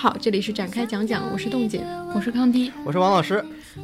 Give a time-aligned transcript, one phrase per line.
[0.00, 1.84] 好，这里是展开讲讲，我是冻姐，
[2.14, 3.36] 我是康迪，我是王老师。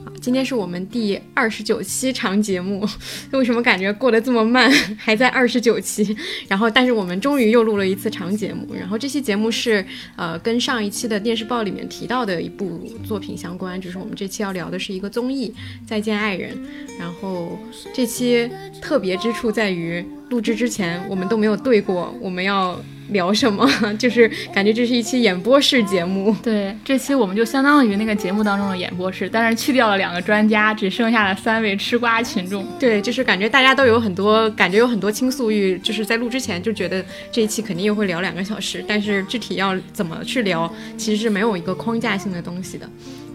[0.02, 2.88] 好今天是我们第二十九期长节目，
[3.32, 4.72] 为什么感觉过得这么慢？
[4.96, 6.16] 还在二十九期，
[6.48, 8.74] 然后但是我们终于又录了一次长节目。
[8.74, 9.84] 然后这期节目是
[10.16, 15.50] 呃跟上一期的电视报里面提到的一部作品相关，就是我们这期要聊的是一个综艺
[15.86, 16.56] 《再见爱人》。
[16.98, 17.58] 然后
[17.92, 22.80] 这期特别之处在于录制之前我们都没有对过，我们要。
[23.08, 23.68] 聊什么？
[23.98, 26.34] 就是感觉这是一期演播室节目。
[26.42, 32.66] 对，这期我们就相当于那个节目当中的演播室，但是去掉了两个专家，只剩下了三位吃瓜群众。
[32.78, 42.88] 对，就是感觉大家都有很多，感觉有很多倾诉欲，就是在录之前就觉得这一期肯定又会聊两个小时，但是具体要怎么去聊，其实是没有一个框架性的东西的。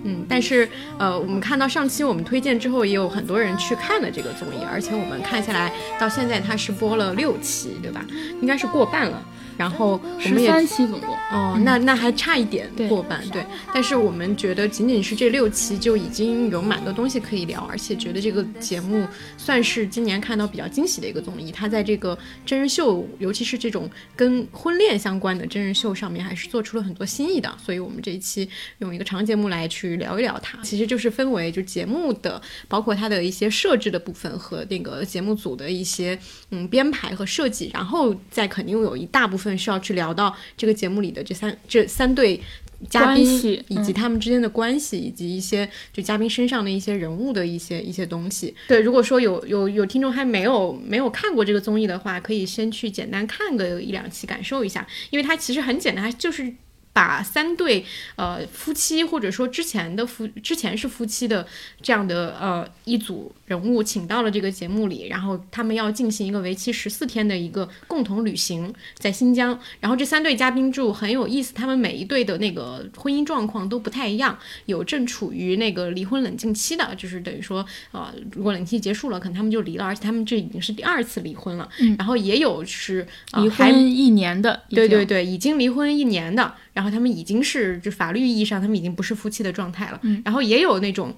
[0.04, 0.68] 嗯，但是
[0.98, 8.04] 呃，我们看到上期我们推荐之后，也有很多人去看了这个综艺，而且我们看下来到现在它是播了六期，对吧？
[8.42, 9.24] 应该是过半了。
[9.58, 19.06] 然后我们也三期总共哦，那那还差一点过半对，但是我们觉得仅仅是这六期就已经有蛮多东西可以聊，而且觉得这个节目
[19.38, 21.52] 算是今年看到比较惊喜的一个综艺。
[21.52, 27.54] 它在这个真人秀，尤其是这种跟婚恋相关的真人秀上面，还是做出了很多新意的。
[27.64, 36.18] 所以我们这一期用一个长节目来去聊一聊它，其实就是分为就节目的，包括它的一些设置的部分和那个节目组的一些
[36.50, 39.41] 嗯编排和设计，然后再肯定有一大部分。
[39.58, 42.42] 是要去聊到这个节目里的这三这三对
[42.90, 43.26] 嘉宾
[43.68, 48.56] 以及他们之间的关系，以及一些就嘉宾身上的一些人物的一些一些东西。
[48.68, 56.54] 对，如果说有有有听众还没有没有看过这个综艺的话，可以先去简单看个一两期，感受一下，因为它其实很简单，它就是。
[56.94, 57.86] 把三对
[58.16, 61.48] 呃夫妻，或者说之前的夫之前是夫妻的
[61.82, 69.58] 这样的呃一组人物请到了这个节目里，然后他们要进行一个为期十四天的一个共同旅行，在新疆。
[69.80, 81.70] 然后这三对嘉宾就很有意思，他们每一对的那个婚姻状况都不太一样，有正处于那个离婚冷静期的，就是等于说呃如果冷静期结束了，可能他们就离了，而且他们这已经是第二次离婚了。
[81.98, 86.54] 然后也有是离婚一年的，对对对，已经离婚一年的。
[86.74, 91.14] 然后他们已经是就法律意义上他们已经不是夫妻的状态了，然后也有那种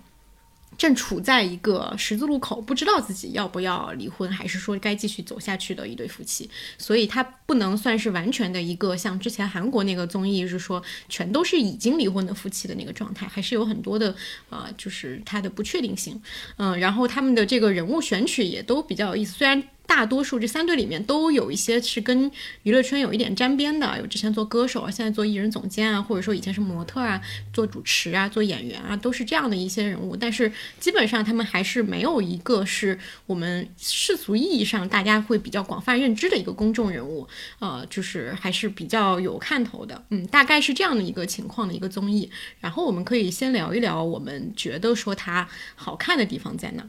[0.76, 6.50] 正处在一个十字路口，不知道自己要不要离婚，还是说该继续走下去的一对夫妻，
[6.80, 14.16] 所以他不能算是完全的一个像之前韩国那个综艺是说全都是已经离婚的夫妻的那个状态，还是有很多的
[14.50, 16.20] 呃，就是他的不确定性，
[16.58, 19.64] 嗯，然后他们的这个人物选取也都比较有意思，虽然。
[19.86, 22.32] 大多数这三对里面都有一些是跟
[22.64, 27.22] 娱乐圈有一点沾边的，有之前做歌手啊，现在做艺人总监啊，或者说以前是模特啊，
[27.52, 30.16] 做主持啊，做演员啊，都是这样的一些人物。
[30.16, 37.28] 但是基本上他们还是没有一个是我们世俗意义上大家会比较广泛认知的一个公众人物，
[37.60, 40.02] 呃，就是还是比较有看头的。
[40.10, 42.32] 嗯，大概是这样的一个情况的一个综艺。
[42.62, 46.84] 然后我们可以先聊一聊我们觉得说它好看的地方在哪。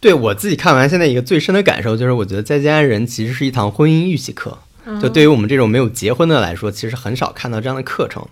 [0.00, 2.24] 对我自己看完现在一个最深的感受就是我。
[2.24, 4.58] 我觉得《再见爱人》其实是一堂婚姻预习课，
[5.00, 8.26] 就对于我们这种没有结婚的来说，其实很少看到这样的课程。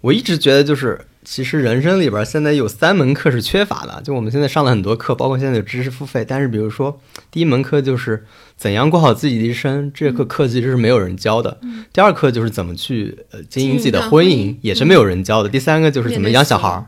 [0.00, 4.00] 我一直觉得，就是其实人生里边现在有三门课是缺乏的。
[4.02, 6.98] 就我们现在上了很多课，包括现在有知识付费，但是比如说
[7.30, 8.24] 第一门课就是
[8.56, 11.58] 怎样过好自己的一生，这个课其实是没有人教的。
[11.92, 15.48] 第二课就是怎么去呃经营自己的婚姻，也是没有人教的。
[15.48, 16.86] 第三个就是怎么养小孩儿，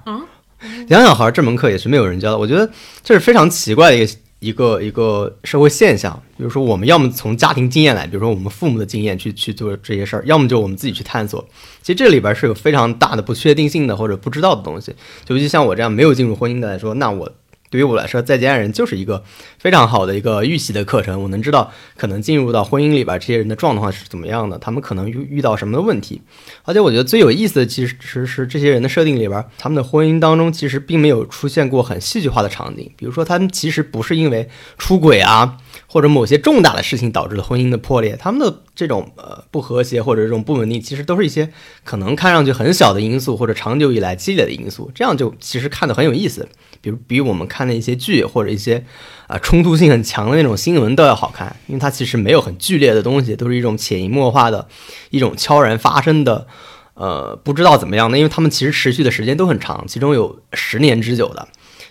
[0.88, 2.38] 养小孩儿这门课也是没有人教的。
[2.38, 2.70] 我觉得
[3.02, 4.12] 这是非常奇怪的一个。
[4.40, 11.46] 一个一个社会现象，比如说我们要么从家庭经验来，比如说我们父母的经验去去做这些事儿，要么就我们自己去探索。
[11.82, 14.92] 其实这里边是有非常大的不确定性的或者不知道的东西。
[15.24, 17.32] 就尤其像我这样没有进入婚姻的来说，那我。
[17.70, 19.22] 对于我来说，再见爱人就是一个
[19.58, 21.22] 非常好的一个预习的课程。
[21.22, 26.20] 我能知道可能进入到婚姻里边这些人的状况是怎么样的，他们可能遇遇到什么的问题。
[26.64, 32.90] 而且我觉得最有意思的其实是这些人的设定里边，他们的婚姻当中其实并没有出现过很戏剧化的场景。
[32.96, 35.56] 比如说，他们其实不是因为出轨啊
[35.92, 41.50] 或者某些重大的事情导致了婚姻的破裂，他们的这种呃不和谐或者这种不稳定，其实都是一些
[41.82, 44.88] 可能看上去很小的因素或者长久以来积累的因素。
[44.94, 46.48] 这样就其实看得很有意思。
[46.80, 48.84] 比如比我们看的一些剧或者一些
[49.26, 54.68] 啊冲突性很强的那种新闻都要好看，因为它其实没有很剧烈的东西，都是一种潜移默化的
[55.10, 56.46] 一种悄然发生的，
[56.94, 61.48] 呃，不知道怎么样的，因为他们其实持续的时间都很长，其中有十年之久的，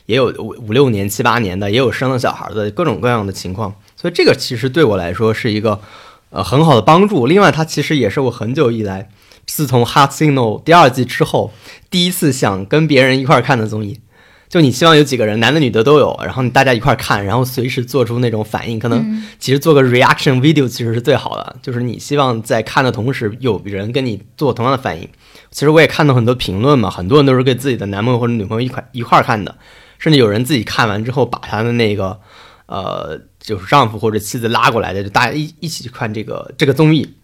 [0.08, 5.82] 也有五五六年、七八年的，也有生了小孩的各种各样的情况，所以这个其实对我来说是一个
[6.30, 7.28] 呃很好的帮助。
[7.28, 9.10] 另外，它其实也是我很久以来，
[9.46, 11.52] 自从《Hot Signal》第二季之后，
[11.90, 14.00] 第一次想跟别人一块儿看的综艺。
[14.48, 25.08] 就你希望有几个人，男的女的都有，然后你大家一块儿看，然后随时做出那种反应，可能其实做个 reaction video 其实是最好的，就是你希望在看的同时有人跟你做同样的反应。
[25.52, 29.56] 其实我也看到很多评论嘛，很多人都是跟自己的男朋友或者女朋友一块一块看的，
[30.00, 32.20] 甚至有人自己看完之后把他的那个
[32.66, 37.16] 呃就是丈夫或者妻子拉过来的，就大家一一起去看这个这个综艺。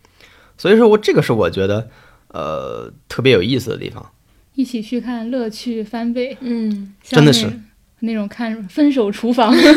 [0.57, 1.89] 所以说我这个是我觉得
[2.29, 4.11] 呃特别有意思的地方。
[4.53, 6.37] 一起去看，乐趣翻倍。
[6.39, 7.45] 嗯，真的是
[7.99, 9.53] 那种看《分手厨房》《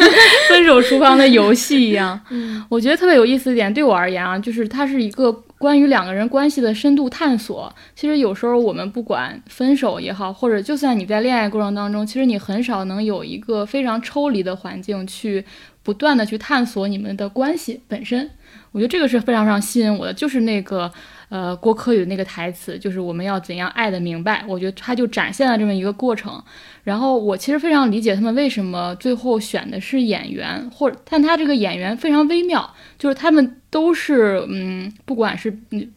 [0.49, 2.21] 分手厨房》的游戏一样。
[2.31, 7.75] 嗯，我觉得特别有意思一点，对我而言啊，就是它是一个关于两个人关系的深度探索。
[7.97, 15.45] 其实有时候我们不管分手也好，或者就算你在恋爱过程当中，其实你很少能有一个非常抽离的环境去
[15.89, 18.29] 不断的去探索你们的关系本身。
[18.73, 20.93] 我觉得这个是非常非常吸引我的，就是那个。
[21.31, 26.43] 呃，郭柯宇的那个台词就是我们要怎样爱的明白，我觉得他就展现了这么一个过程。
[26.85, 35.51] 然后我其实非常理解他们为什么最后选的是演员，或者但他这个演员非常微妙，就是他们都是嗯，不管是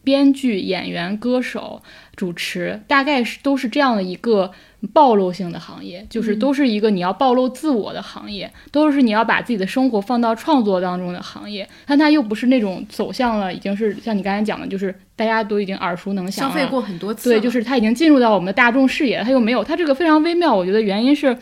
[0.04, 1.80] 编剧、演员、歌手、
[2.14, 4.52] 主持，大概是都是这样的一个。
[4.92, 11.68] 暴露性的行业，就是都是一个你要暴露自我的行业，都是你要把自己的生活放到创作当中的行业。
[11.86, 17.30] 但它又不是那种走向了，已经是像你刚才讲的，就是大家都已经耳熟能详，消费过很多次。
[17.30, 20.54] 对，就是它已经进入到我们的大众视野，它又没有，它这个非常微妙。
[20.54, 21.36] 我觉得原因是，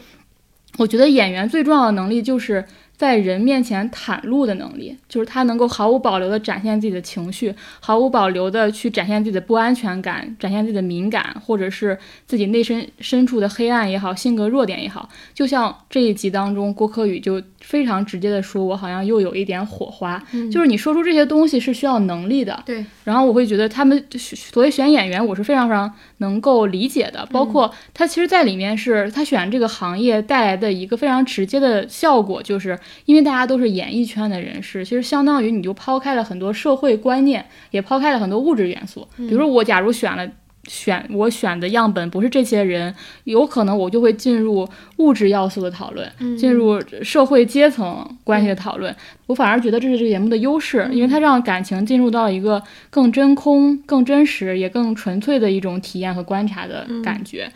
[0.77, 2.65] 我觉得演员最重要的能力就是。
[3.01, 15.09] 在人面前袒露的能力，就是他能够毫无保留地展现自己的情绪，毫无保留地去展现自己的不安全感，展现自己的敏感，或者是自己内心深处的黑暗也好，性格弱点也好。
[15.33, 20.23] 就像这一集当中，郭柯宇就非常直接地说：“我好像又有一点火花。”
[20.53, 22.63] 就是你说出这些东西是需要能力的。
[22.67, 22.85] 对。
[23.05, 27.27] 然后我会觉得他们所谓选演员，我是非常非常能够理解的。
[27.33, 32.79] 包括他其实，在里面是他选这个行业带来的一个非常直接的效果，就是。
[33.05, 39.07] 因为大家都是演艺圈的人士，其实相当于你就抛开了很多社会观念，也抛开了很多物质元素。
[39.17, 40.29] 比如说，我假如选了
[40.65, 42.95] 选我选的样本不是这些人，
[43.25, 48.95] 有可能我就会进入物质要素的讨论，进入社会阶层关系的讨论。
[49.27, 57.51] 我反而觉得这是这个节目的优势，因为它让感情进入到一个更真空、更真实、也更纯粹的一种体验和观察的感觉。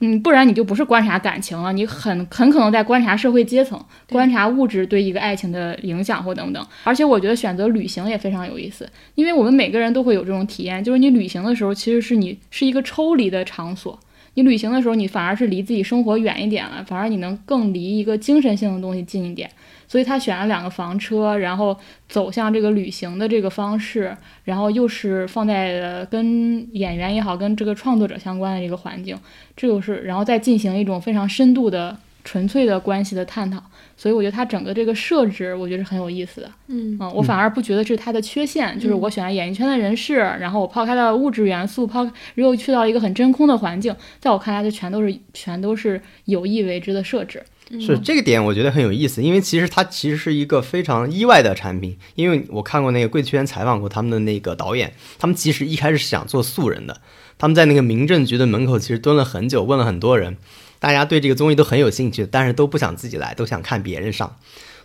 [0.00, 6.64] 嗯，不然你就不是观察感情了，你很很可能在观察社会阶层，观察物质对一个爱情的影响或等等。
[6.84, 13.98] 而且我觉得选择旅行也非常有意思，因为我们每个人都会有这种体验，就是你旅行的时候，其实是你是一个抽离的场所。
[14.34, 19.50] 你旅行的时候，你反而是离自己生活远一点了，反而你能更离一个精神性的东西近一点。
[19.88, 21.76] 所以他选了两个房车，然后
[22.08, 29.18] 走向这个旅行的这个方式，然后又是放在跟演员也好，跟这个创作者相关的这个环境，
[29.56, 33.62] 这就是然后再进行一种非常深度的、纯粹的关系的探讨。
[33.96, 36.48] 所以我觉得他整个这个设置，我觉得是很有意思的。
[36.68, 47.42] 嗯嗯，我反而不觉得是他的缺陷，就是我选了演艺圈的人士，然后我抛开了物质元素，抛又去到一个很真空的环境，在我看来，就全都是全都是有意为之的设置。
[47.80, 51.98] 是这个点，我觉得很有意思，因为其实它其实是一个非常意外的产品。
[52.14, 57.02] 因为我看过那个贵圈采访过他们的那个导演，他们其实一开始想做素人的，
[57.36, 60.38] 他们在那个民政局的门口其实蹲了很久，问了很多人，
[60.78, 64.36] 大家对这个综艺都很有兴趣，但是都不想自己来，都想看别人上，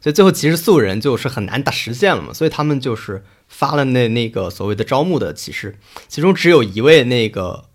[0.02, 5.78] 所以最后其实素人就是很难达实现了嘛，所以他们就是发了那那个所谓的招募的启事，
[6.10, 7.66] 其中只有一位那个。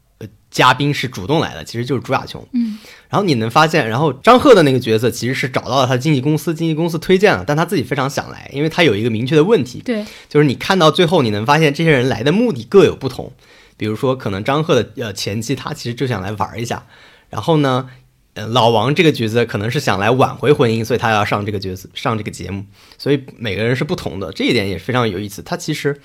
[0.50, 2.46] 嘉宾是主动来的，其实就是朱亚琼。
[2.52, 2.78] 嗯，
[3.08, 9.80] 然后你能发现，然后张赫的那个角色其实是找到了他经纪公司，经纪公司推荐了，但他自己非常想来，因为他有一个明确的问题。
[9.84, 13.32] 对，就是你看到最后，你能发现这些人来的目的各有不同。
[13.76, 16.86] 比如说，可能张赫的呃前期，他其实就想来玩一下。
[17.28, 17.90] 然后呢，
[18.34, 22.64] 呃，老王这个角色可能是想来挽回婚姻，所以他要上这个角色，上这个节目。
[22.96, 25.42] 所以每个人是不同的，这一点也非常有意思。
[25.42, 26.00] 他其实。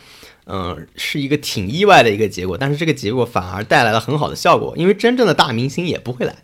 [0.46, 6.36] 嗯，是一个挺意外的一个结果，但是这个结果反而带来了很好的效果，因为真正的大明星也不会来，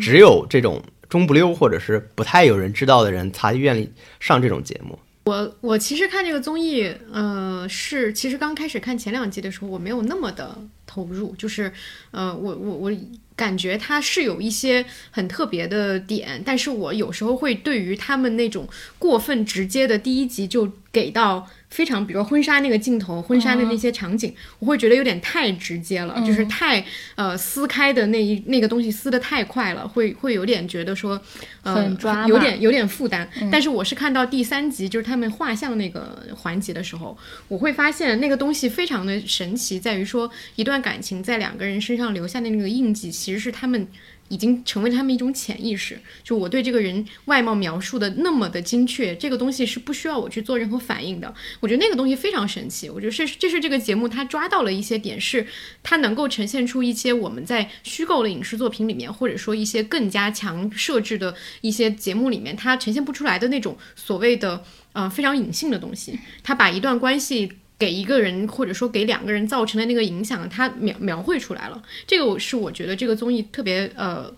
[0.00, 4.96] 只有这种中不溜或者是不太有人知道的人才愿意上这种节目。
[5.24, 11.72] 我我其实看这个综艺，呃，是其实刚开始看前两集的时候，我没有那么的投入，就是，
[12.12, 12.92] 呃，我我我
[13.36, 18.66] 感觉它是有一些很特别的点，但是我有时候会对于他们那种
[18.98, 21.48] 过分直接的第一集就给到。
[21.70, 26.82] 非常，比如婚纱那个镜头，婚纱的那些场景，我会觉得有点太直接了，就是太
[27.14, 31.20] 呃撕开的那一那个东西撕的太快了，会会有点觉得说，
[31.62, 31.94] 呃，
[32.26, 33.28] 有点有点负担。
[33.52, 40.78] 但是我是看到第三集，就是他们画像那个环节的时候，我会发现那个东西非常的神奇，在于说一段。
[40.78, 43.86] 感情在两个人身上留下的那个印记，其实是他们。
[44.30, 51.34] 已经成为他们一种潜意识，就我对这个人外貌描述的那么的精确，这个东西是不需要我去做任何反应的。
[51.60, 52.88] 我觉得那个东西非常神奇。
[52.88, 55.46] 我觉得是这是这个节目它抓到了一些点，是
[55.82, 64.62] 它能够呈现出一些我们在虚构的影视作品里面，或者说一些更加强设置的一些节目里面，它呈现不出来的那种所谓的
[64.92, 66.18] 呃非常隐性的东西。
[66.42, 67.52] 它把一段关系。
[67.78, 71.80] 给一个人或者说给两个人造成的那个影响，他描描绘出来了。
[72.08, 74.28] 这个我是我觉得这个综艺特别呃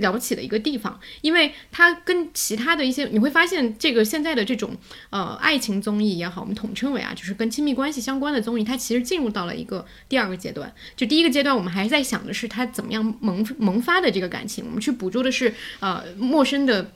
[0.00, 4.76] 了不起的一个地方，因为它跟其他的一些你会发现，这个现在的这种
[5.10, 10.72] 呃爱情综艺也好，我们统称为啊，就是跟亲密关系相关的综艺，它其实进入到了一个第二个阶段。
[10.96, 16.90] 就第一个阶段，我们还在想的是他怎么样萌萌发的这个感情，我们去捕捉的是呃陌生的。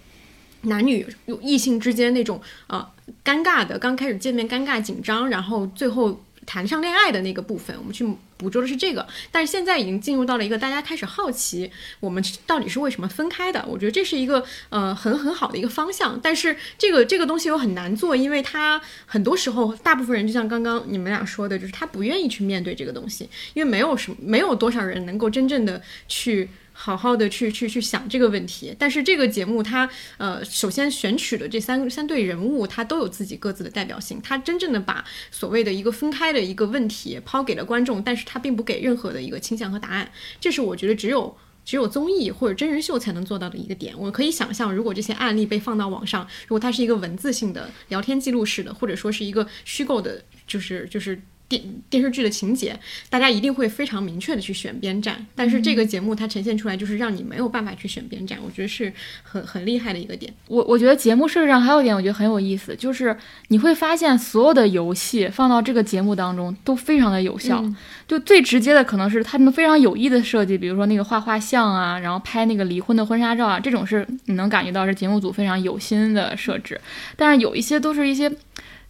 [0.66, 1.06] 男女
[1.42, 2.88] 异性之间那种呃
[3.22, 9.06] 尴尬的，刚开始见面尴尬紧张，然后最后谈上恋爱的那个部分，我们去捕捉的是这个。
[9.30, 11.70] 但是现在已经进入到了一个大家开始好奇
[12.00, 13.64] 我们到底是为什么分开的。
[13.68, 16.18] 我觉得这是一个呃很很好的一个方向。
[16.22, 26.48] 但是这个这个东西又很难做，因为他很多时候大部分人就像刚刚你们俩说的，就是他不愿意去面对这个东西，因为没有什么没有多少人能够真正的去。
[26.76, 29.88] 好好的去去去想这个问题，但是这个节目它
[30.18, 43.94] 呃，首先选取的这三三对人物，它都有自己各自的代表性，它真正的把所谓的一个分开的一个问题抛给了观众，但是它并不给任何的一个倾向和答案，这是我觉得只有只有综艺或者真人秀才能做到的一个点。
[43.96, 51.22] 我可以想象，如果这些案例被放到网上，如果它是一个文字性的聊天记录式的，或者说是一个虚构的，就是就是。
[51.48, 52.78] 电电视剧的情节，
[53.10, 60.32] 大家一定会非常明确的去选边站，但是这个节目它呈现出来就是让你没有办法去选边站，我觉得是很很厉害的一个点。
[60.48, 63.16] 我我觉得节目设置上还有一点我觉得很有意思，就是
[63.48, 67.64] 你会发现所有的游戏放到这个节目当中都非常的有效，
[68.08, 76.80] 就最直接的可能是他们非常有意的设计，比如说那个画画像啊，然后拍那个离婚的婚纱照啊，这种是你能感觉到是节目组非常有心的设置，
[77.16, 78.32] 但是有一些都是一些。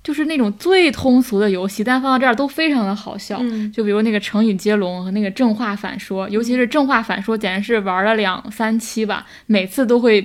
[0.04, 3.42] 就是那种最通俗的游戏，但放到这儿都非常的好笑。
[3.72, 10.24] 就比如那个成语接龙和那个正话反说，尤其是正话反说，简直是玩了两三期吧，每次都会。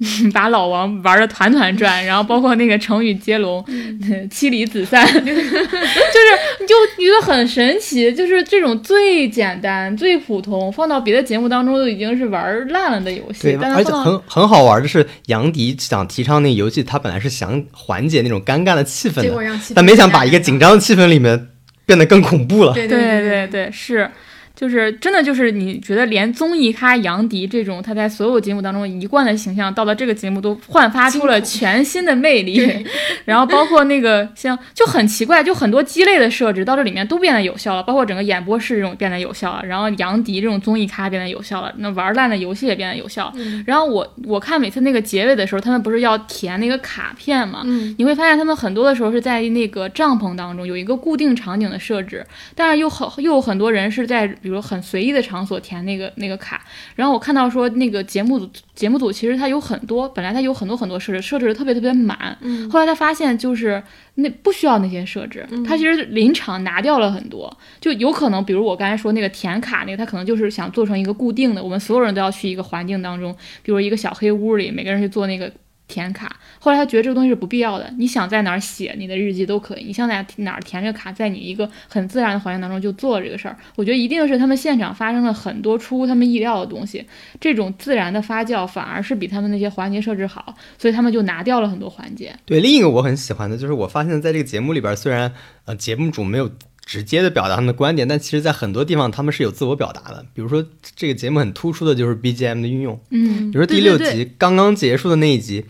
[0.34, 3.64] 把老王玩的团团转，然后包括那个成语接龙，
[4.30, 13.42] 妻离子散， 就是你就觉得很神奇，就是这种最简单、最普通，放到别的节目当中都已经是玩烂了的游戏。
[13.42, 21.48] 对，而且很很好玩的是，杨迪想提倡那个游戏，他本来是想缓解那种尴尬的气氛的，但没想把一个紧张的气氛里面
[21.86, 22.72] 变得更恐怖了。
[22.74, 24.10] 对对对对，是。
[24.56, 32.86] 就是真的，就是你觉得连综艺咖杨迪这种他在所有节目当中一贯的形象，到了这个节目都焕发出了全新的魅力。
[33.24, 39.62] 然后包括那个像就很奇怪，就很多鸡肋的设置到这里面都变得有效了，包括整个演播室这种变得有效了。
[39.66, 43.32] 然后杨迪这种综艺咖变得有效了，那玩烂的游戏也变得有效。
[43.66, 47.62] 然后我我看每次那个结尾的时候，他们不是要填那个卡片嘛？
[47.98, 54.32] 你会发现他们很多的时候是在那个帐篷当中有一个固定场景的设置，但是又很又有很多人是在。
[54.44, 56.62] 比如很随意的场所填那个那个卡，
[56.94, 62.36] 然后我看到说那个节目组节目组其实它有很多，本来它有很多很多设置，设置的特别特别满。
[62.42, 62.68] 嗯。
[62.70, 63.82] 后来他发现就是
[64.16, 75.50] 那不需要那些设置，他其实临场拿掉了很多，就有可能比如我刚才说那个填卡那个，他可能就是想做成一个固定的，我们所有人都要去一个环境当中，比如一个小黑屋里，每个人去做那个。
[75.86, 77.92] 填卡，后来他觉得这个东西是不必要的。
[77.98, 83.56] 你想在哪儿写你的日记都可以，你想在哪儿填这个卡，在你一个很自然的环境当中就做这个事儿。
[83.76, 87.04] 我觉得一定是他们现场发生了很多出乎他们意料的东西，
[87.38, 92.34] 这种自然的发酵反而是比他们那些环节设置好，所以他们就拿掉了很多环节。
[92.46, 95.32] 对，另一个我很喜欢的就是我发现在这个节目里边，虽然
[95.66, 96.50] 呃节目组没有
[96.84, 100.24] 直接的表达他们的观点，但其实在很多地方他们是有自我表达的。
[100.34, 100.64] 比如说
[100.94, 105.64] 这个节目很突出的就是 BGM 的运用，嗯，比如说第六集刚刚结束的那一集。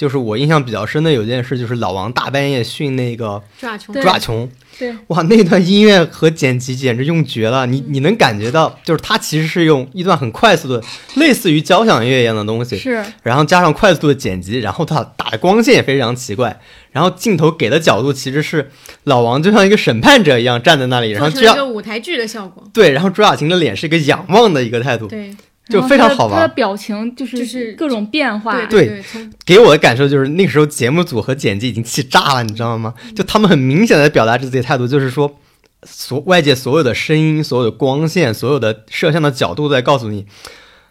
[0.00, 7.66] 就是我印象比较深的有件事，就是老王大半夜训那个朱亚琼，朱亚琼，对，哇，那段音乐和剪辑简直用绝了。
[7.66, 10.82] 你你能感觉到，就是他其实是用一段很快速的，
[11.16, 16.58] 类似于交响乐一样的东西，是，然后加上快速的剪辑，然后他打的光线也非常奇怪，
[16.92, 18.70] 然后镜头给的角度其实是
[19.04, 25.30] 老王就像一个审判者一样站在那里，然后这样一个舞台剧的效果，对，然后朱亚琴的脸是一个仰望的一个态度，对。
[25.70, 28.66] 就非常好玩，他的表情就是就是各种变化。
[28.66, 29.02] 对，
[29.46, 32.92] 给我的感受就是那个时候节目组和剪辑已经气炸了，你知道吗？
[33.14, 35.38] 就他们很明显的表达自己的态度，就是说，
[35.84, 40.26] 所外界所有的声音、所有的光线、所有的摄像的角度都在告诉你，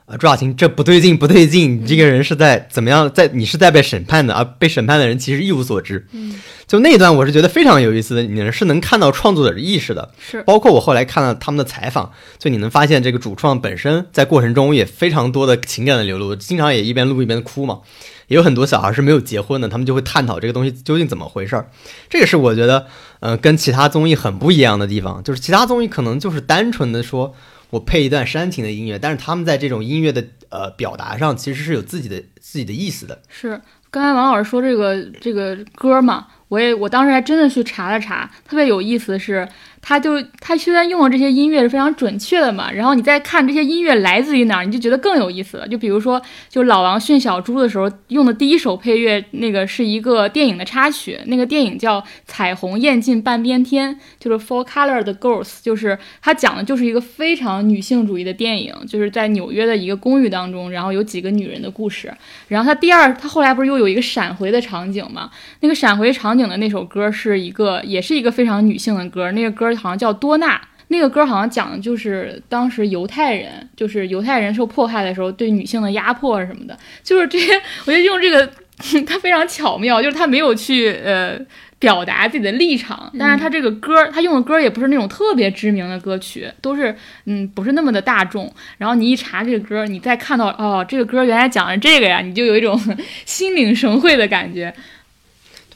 [0.10, 6.08] 啊，朱亚琴，这不对劲，不对劲，你这个人是在怎么样，在你是在被审判的，而被审判的人其实一无所知。
[6.14, 6.34] 嗯，
[6.66, 17.82] 就那段我是觉得非常有意思的，你是能看到创作者的意识的，是，包括我后来看了他们的采访，就你能发现这个主创本身在过程中也非常多的情感的流露，经常也一边录一边哭嘛。
[18.30, 21.70] 也有很多小孩是没有结婚的，他们就会探讨这个东西究竟怎么回事儿。
[22.10, 22.88] 这个是我觉得，
[23.20, 27.36] 呃，跟其他综艺很不一样的地方，就是其他综艺可能就是单纯的说。
[27.70, 33.22] 我配一段煽情的音乐，但是他们在这种音乐的呃表达上，其实是有自己的自己的意思的。
[33.28, 33.62] 是，
[33.92, 39.48] 刚才王老师说这个这个歌嘛，我也我当时还真的去查了查，特别有意思的是。
[39.90, 45.68] 他就他虽然用的这些音乐是非常准确的嘛，然后你再看这些音乐来自于哪儿，你就觉得更有意思了。
[45.68, 62.14] 就比如说，就老王训小猪的时候用的第一首配乐，那个是一个电影的插曲，那个电影叫《彩虹艳尽半边天》，就是《Four Color 的 Girls》，就是他讲的就是一个非常女性主义的电影，就是在纽约的一个公寓当中，然后有几个女人的故事。
[62.48, 65.32] 然后他第二，他后来不是又有一个闪回的场景嘛？
[65.62, 69.74] 那个闪回场景的那首歌是一个，也是一个非常女性的歌，那个歌。
[69.80, 70.60] 好像叫多纳，
[70.90, 77.54] 那个歌好像讲的就是当时犹太人，就是犹太人受迫害的时候对女性的压迫什么的，就是这些。
[77.86, 78.52] 我觉得用这个，
[79.08, 81.40] 他非常巧妙，就是他没有去呃
[81.80, 86.96] 表达自己的立场，但是他这个歌，他用的歌也不是那种特别知名的歌曲，都是
[87.26, 88.52] 嗯不是那么的大众。
[88.78, 92.80] 然后你一查这个歌，你再看到哦，这个歌原来讲的这个呀，你就有一种
[93.26, 94.74] 心领神会的感觉。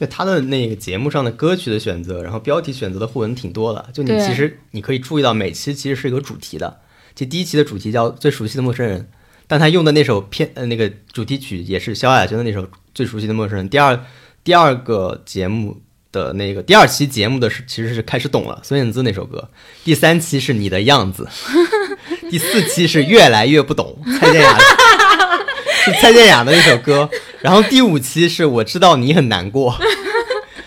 [0.04, 3.88] 对他的那个节目上的歌曲的选择，然后标题选择的互文挺多的。
[3.92, 6.80] 就你其实你可以注意到，每期其实是一个主题的。
[7.14, 9.00] 就第一期的主题叫《最熟悉的陌生人》，
[9.46, 12.62] 但他用的那首片呃那个主题曲也是萧亚轩的那首
[12.94, 13.66] 《最熟悉的陌生人》。
[13.68, 14.04] 第二
[14.42, 15.80] 第二个节目
[16.12, 19.48] 的那个第二期节目的是其实是开始懂了孙燕姿那首歌。
[19.84, 21.28] 第三期是你的样子，
[22.30, 24.58] 第四期是越来越不懂蔡健雅。
[25.84, 27.08] 是蔡健雅的一首歌，
[27.44, 29.76] 然后第五期是我知道你很难过。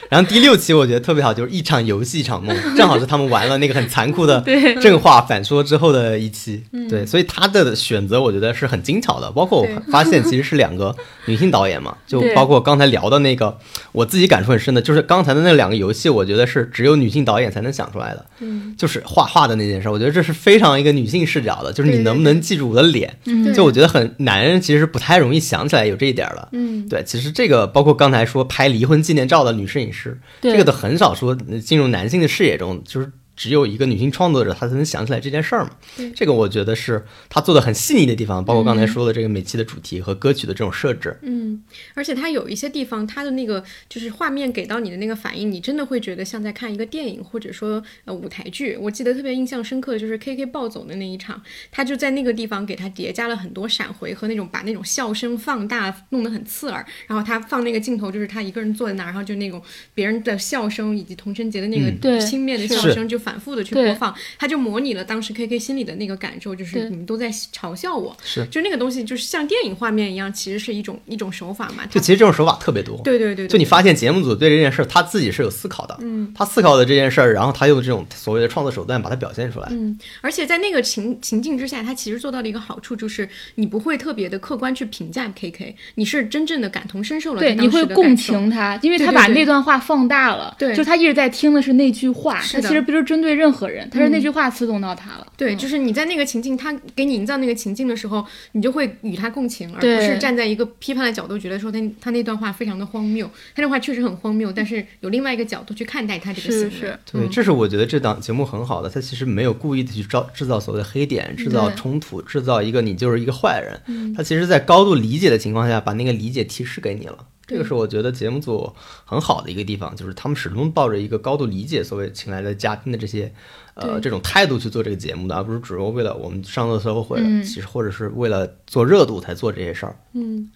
[0.10, 4.42] 然后第六期我觉得特别好，就是一场游戏一场梦，正好是他们玩了那个很残酷的
[4.82, 6.64] 正话反说之后的一期。
[6.90, 9.30] 对，所以他的选择我觉得是很精巧的。
[9.32, 13.58] 包括我发现其实是两个女性导演嘛，就包括刚才聊的那个，
[13.92, 18.26] 我自己感触很深的，就是刚才的那两个游戏，我觉得是只有女性导演才能想出来的。
[18.40, 23.14] 嗯，就是画画的那件事，我觉得这是非常一个女性视角的，就是你能不能记住我的脸？
[23.54, 26.48] 就我觉得很男人其实不太容易想起来有这一点了。
[26.54, 29.97] 嗯，对，其实这个包括刚才说拍离婚纪念照的女摄影师。
[29.98, 33.12] 是，这个都很少说进入男性的视野中，就是。
[33.38, 35.70] 只有一个女性创作者，她才能想起来这件事儿嘛。
[36.16, 41.16] 这个我觉得是她做的很细腻的地方，包括刚才说的这个每期的主题和歌曲的这种设置。
[41.22, 48.76] 嗯，而且它有一些地方，它的那个就是画面给到你的那个反应，你真的会觉得像在看一个电影，或者说呃舞台剧。
[48.82, 56.84] 我记得特别印象深刻的就是 K K 暴走的那一场，他就在那个地方给他叠加了很多闪回和那种把那种笑声放大，弄得很刺耳。
[57.06, 59.62] 然后他放那个镜头，就是他一个人坐在那儿，然后就那种
[59.94, 63.22] 别人的笑声以及童晨杰的那个轻蔑的笑声就。
[63.28, 68.46] 反复的去播放，他就模拟了当时 K K 心里的那个感受，就是你们都在嘲笑我，是。
[68.46, 71.86] 就那个东西，就是像电影画面一样，其实是一种一种手法嘛。
[71.90, 73.46] 就其实这种手法特别多，对对对。
[73.50, 80.00] 就你发现节目组对这件事儿他自己是有思考的，嗯，他思考的这件事儿，然后他用这种所谓的创作手段把它表现出来，嗯。
[80.22, 93.90] 而且在那个情情境之下，他其实做到了一个好处，就是你不会特别的客观去评价 K K，你是真正的感同身受了，对，你会共情他，因为他把那段话放大了，对，就他一直在听的是那句话，他其实不是针对任何人。
[93.90, 103.26] 他是那句话刺痛到他了，对，就是你在那个情境，他给你营造那个情境的时候，你就会与他共情，而不是站在一个批判的角度，觉得说他他那段话非常的荒谬，
[103.56, 117.18] 他那话确实很荒谬，但是有另外一个角度去看待他这个行为，对，这是我觉得这档节目很好的，他其实没有故意的去造制造所谓的黑点，制造冲突，制造一个你就是一个坏人，他其实在高度理解的情况下，把那个理解提示给你了。
[117.48, 118.72] 这个是我觉得节目组
[119.06, 123.34] 很好的一个地方，就是他们始终抱着一个高度理解所谓请来的嘉宾的这些，
[123.74, 129.96] 呃，这种态度去做这个节目的，而不是只是为了我们上热搜或者其实或者是为了做热度才做这些事儿。
[130.12, 130.52] 嗯。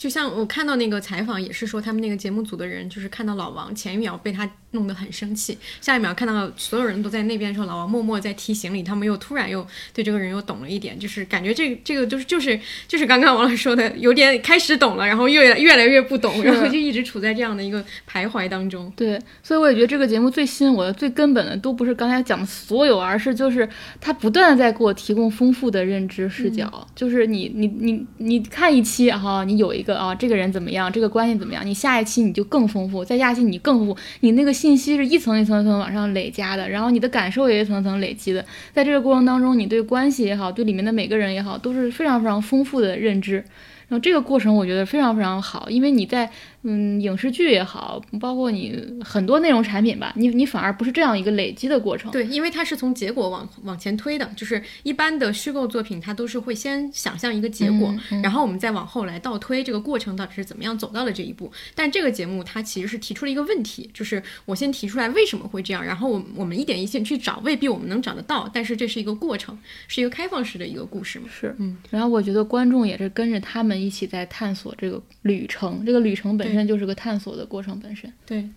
[0.00, 12.58] 就像我看到那个采访，也是说他们那个节目组的人，就是看到老王前一秒被他弄得很生气，下一秒看到所有人都在那边的时候老王默默在提行李，他们又突然又对这个人又懂了一点，就是感觉这这个就是就是
[12.88, 18.90] 就是刚刚王老师说的，有点开始懂了，然后越越来越不懂，然后就一直处在这样的一个徘徊当中。
[18.96, 23.68] 对，所以我也觉得这个节目最吸引我的、最根本的都不是刚才讲的所有，而是就是
[24.00, 29.89] 他不断的在给我提供丰富的认知视角，就是你你你你看一期哈，你有一个。
[29.96, 30.90] 啊，这个人怎么样？
[30.90, 31.64] 这个关系怎么样？
[31.66, 43.44] 你下一期你就更丰富，再下一期你更丰富，你那个信息是一层一层层往上累加的，然后你的感受也一层层累积的，在这个过程当中，你对关系也好，对里面的每个人也好，都是非常非常丰富的认知。
[43.88, 46.30] 然后这个过程我觉得非常非常好，因为你在。
[46.62, 52.10] 嗯，影视剧也好，包括你很多内容产品吧，你你反而不是这样一个累积的过程。
[52.10, 61.50] 对，因为它是从结果往往前推的，就是一般的虚构作品，它都是会先想象一个结果，然后我们再往后来倒推这个过程到底是怎么样走到了这一步。
[61.74, 71.26] 但这个节目它其实是提出了一个问题，就是我先提出来为什么会这样，然后我我们一点一线去找，未必我们能找得到，但是这是一个过程，是一个开放式的一个故事嘛。
[71.32, 71.78] 是，嗯。
[71.88, 76.49] 然后我觉得观众也是跟着他们一起在探索这个旅程，这个旅程本。
[76.50, 78.48] 本身就是个探索的过程本身，对，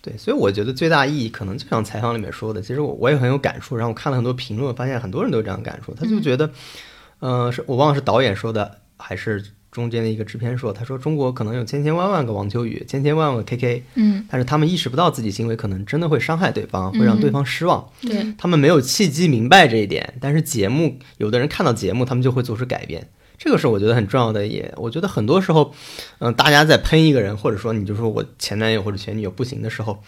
[0.00, 6.50] 对，所以我觉得最大意义可能就像采访里面说的，其实我我也很有感触，然后我看了很多评论，发现很多人都有这样感触，他就觉得，
[7.20, 18.34] 嗯，是我忘了是导演说的还是中间的一个制片说，他说中国可能有千千万万个王秋雨，千千万万个 KK，嗯，但是他们意识不到自己行为可能真的会伤害对方，会让对方失望，对。
[18.36, 23.08] 他们没有契机明白这一点，但是节目有的人看到节目，他们就会做出改变。
[23.44, 25.74] 这个是我觉得很重要的，也我觉得很多时候，
[26.20, 29.98] 嗯，大家在喷一个人，或者说你就说我前男友或者前女友不行的时候，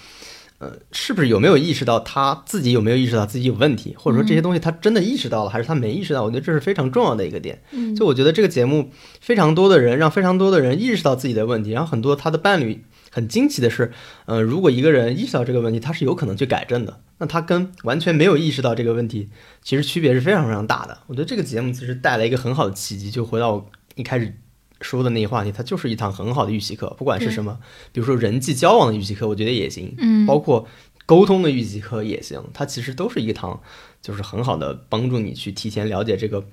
[0.59, 6.23] 呃，是不是有没有意识到他自己有没有意识到自己有问题，或者说这些东西他真的意识到了，还是他没意识到？
[6.23, 7.61] 我觉得这是非常重要的一个点。
[7.97, 12.85] 就我觉得这个节目非常多的人让非常多的人意识到自己的问题，然后很多他的伴侣。
[13.15, 13.93] 很惊奇的是，
[14.27, 17.01] 呃，如果一个人意识到这个问题，他是有可能去改正的。
[17.19, 19.31] 那他跟完全没有意识到这个问题，
[19.63, 20.99] 其实区别是非常非常大的。
[21.07, 24.37] 我觉得这个节目其实带来一个很好的契机，就回到我一开始
[24.81, 26.93] 说的那个话题，它就是一堂很好的预习课。
[26.99, 27.61] 不管是什么，
[27.93, 30.67] 比如说人际交往的预习课，我觉得也行，嗯，包括
[31.07, 32.43] 沟通的预习课也行。
[32.53, 33.63] 它其实都是一堂，
[34.03, 36.45] 就是很好的帮助你去提前了解这个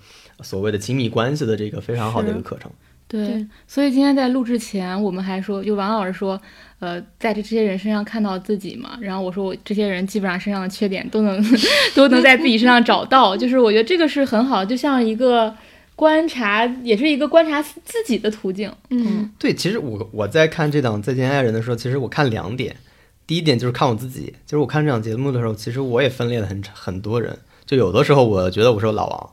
[0.42, 2.72] 所谓的亲密关系的这个非常好的一个课程。
[3.12, 6.40] 对，所以今天在录制前，我们还说，就王老师说，
[6.80, 8.98] 呃，在这这些人身上看到自己嘛。
[9.02, 11.44] 然后我说，我这些人基本上身上的缺点都能
[11.94, 15.54] 都能在自己身上找到， 就是我觉得这个是很好，就像一个
[15.94, 18.72] 观察，也是一个观察自己的途径。
[18.92, 22.74] 嗯，对，其实我我在看这档《再见爱人》的时候，其实我看两点，
[23.28, 29.30] 第一点就是看我自己，就是我看这档节目的时候，其实我也分裂了很很多人，就有的时候我觉得我是老王。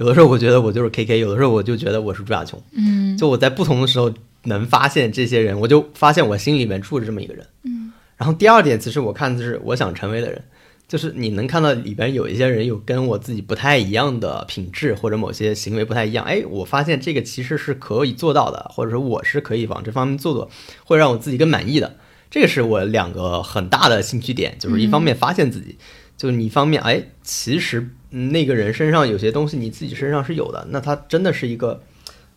[0.00, 2.58] 有的时候我觉得我就是 K K，有的时候我就觉得我是朱亚琼。
[2.72, 4.10] 嗯，就我在不同的时候
[4.44, 7.46] 能发现这些人，我就发现我心里面住着这么一个人。
[7.64, 10.42] 嗯，然后第二点，其实我看的是我想成为的人，
[10.88, 20.50] 就是你能看到里边有一些人有跟我自己不太一样的品质或者某些行为不太一样，哎，我发现这个其实是可以做到的，或者说我是可以往这方面做做，
[20.82, 21.94] 会让我自己更满意的。
[22.30, 25.76] 这个是我两个很大的兴趣点，就是一方面发现自己，
[26.16, 27.86] 就是你一方面，哎，其实。
[28.10, 31.82] 那个人身上有些东西，你自己身上是有的，那他真的是一个，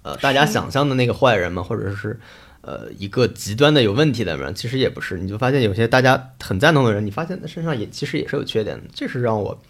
[0.04, 1.64] 呃，大家想象的那个坏人吗？
[1.64, 2.20] 或者是，
[2.62, 4.54] 呃，一个极端的有问题的人？
[4.54, 9.62] 其实也不是，你就发现有些大家很赞同的人，你发现他身上也其实也是有缺点的，这是让我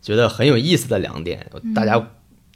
[0.00, 1.46] 觉得很有意思的两点。
[1.74, 2.10] 大家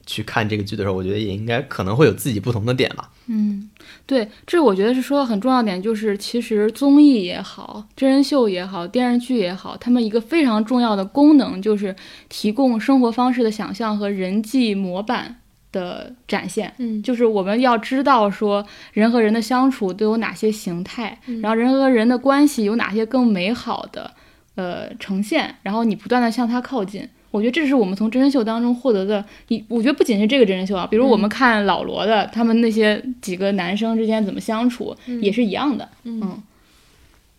[0.06, 3.10] 去看这个剧的时候，我觉得也应该可能会有自己不同的点吧。
[3.26, 3.70] 嗯。
[4.06, 11.96] 对，这我觉得是说很重要点，就是其实综艺也好，真人秀也好，电视剧也好，他们一个非常重要的功能就是
[12.28, 15.36] 提供生活方式的想象和人际模板
[15.72, 16.74] 的展现。
[16.76, 24.10] 嗯，就是我们要知道说人和人的相处都有哪些形态，然后人和人的关系有哪些更美好的
[24.56, 27.08] 呃呈现，然后你不断的向他靠近。
[27.34, 35.88] 我觉得这是我们从真人秀当中获得的，一我觉得不仅是这个真人秀啊，比如我们看老罗的，他们那些几个男生之间怎么相处，也是一样的。
[36.04, 36.40] 嗯，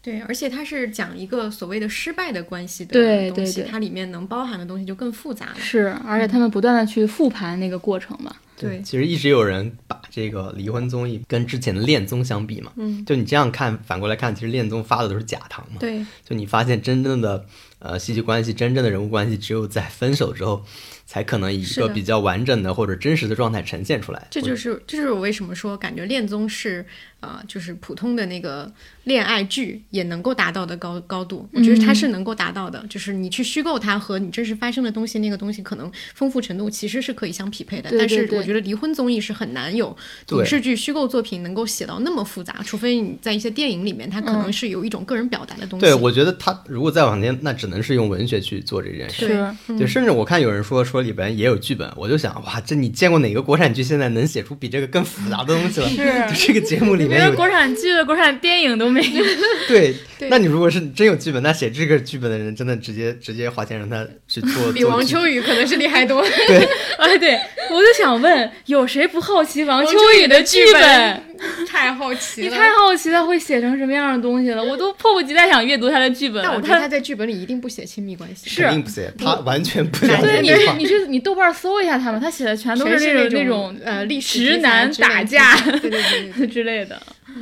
[0.01, 5.55] 对，而且它是讲一个所谓的失败的关系的东西，它里面能包含的东西就更复杂了。
[5.57, 8.35] 是，而且他们不断的去复盘那个过程嘛。
[8.57, 12.73] 对，其实一直有人把这个离婚综艺跟之前的恋综相比嘛。
[12.75, 15.77] 嗯，就你这样看，反过来看，其实恋综发的都是假糖嘛。
[15.79, 17.45] 对，就你发现真正的。
[17.79, 20.65] 呃，戏剧关系真正的人物关系，只有在分手之后，
[21.05, 24.27] 才可能以一个比较完整的或者真实的状态呈现出来。
[24.31, 26.85] 这就是，这就是我为什么说感觉恋综是。
[27.25, 28.71] 啊，就是普通的那个
[29.05, 32.85] 恋爱剧也能够达到的高高度，我觉得它是能够达到的。
[32.87, 37.89] 就是你去虚构它和你真实发生的东西，那个东西可能丰富程度其实是可以相匹配的。
[37.97, 39.95] 但是我觉得离婚综艺是很难有
[40.29, 45.85] 影视剧虚构作品能够写到那么复杂，除非你在一些电影里面，它可能是有一种个人表达的东西。
[45.85, 49.27] 对，我觉得它如果再往前，那只能是用文学去做这件事。
[49.67, 55.89] 对，对，甚至我看有人说说里边也有剧本，我就想哇，这你见过哪个国产剧现在能写出比这个更复杂的东西了？
[56.33, 57.14] 是这个节目里面。
[57.15, 59.25] 连国产剧、国产电影都没有。
[59.67, 59.93] 对，
[60.29, 64.71] 那你如果是真有剧本，那写这个剧本的人真的直接直接花钱让他去做。
[64.73, 66.21] 比王秋雨可能是厉害多。
[66.47, 71.21] 对，哎，对，我就想问，有谁不好奇王秋雨的剧本？
[71.67, 76.41] 太好奇了，你太好奇他会写成什么样的东西了，我都迫不及待想阅读他的剧本。
[76.41, 80.15] 但我觉得他在剧本里一定不写亲密关系，是肯定不写，他完全不写。
[80.21, 86.01] 对，你你是你豆瓣搜一下他们，他写的全都是那种那种呃历史直男打架，对对
[86.37, 86.99] 对之类的。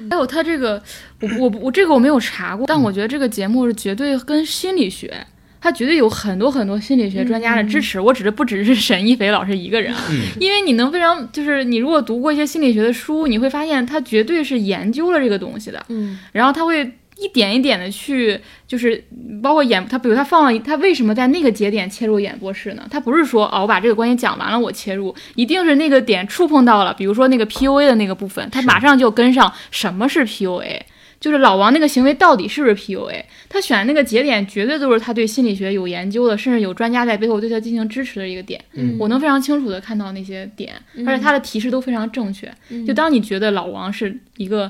[0.09, 0.81] 还有他这个，
[1.21, 5.13] 我我我这个我没有查过，但我觉得这个节目是绝对跟心理学。
[5.61, 10.01] 他绝对有很多很多心理学专家的支持，我指的不只是沈一菲老师一个人啊，
[10.37, 16.91] 因为你能非常就是你如果读过一些心理学的书，你会发现他绝对是研究了这个东西的，嗯，然后他会
[17.23, 19.01] 一点一点的去就是
[19.41, 22.85] 包括演他，比如他放了他为什么在那个节点切入演播室呢？
[22.91, 30.81] 他不是说哦我把这个关系讲完了我切入，一定是那个点触碰到了，比如说那个 PUA 的那个部分，他马上就跟上什么是 PUA。
[31.19, 33.23] 就是老王那个行为到底是不是 PUA？
[33.47, 38.61] 他选那个节点绝对都是他对心理学有研究的，甚至有专家在背后对他进行支持的一个点。
[38.73, 40.73] 嗯，我能非常清楚的看到那些点，
[41.07, 42.53] 而且他的提示都非常正确。
[42.85, 44.69] 就当你觉得老王是一个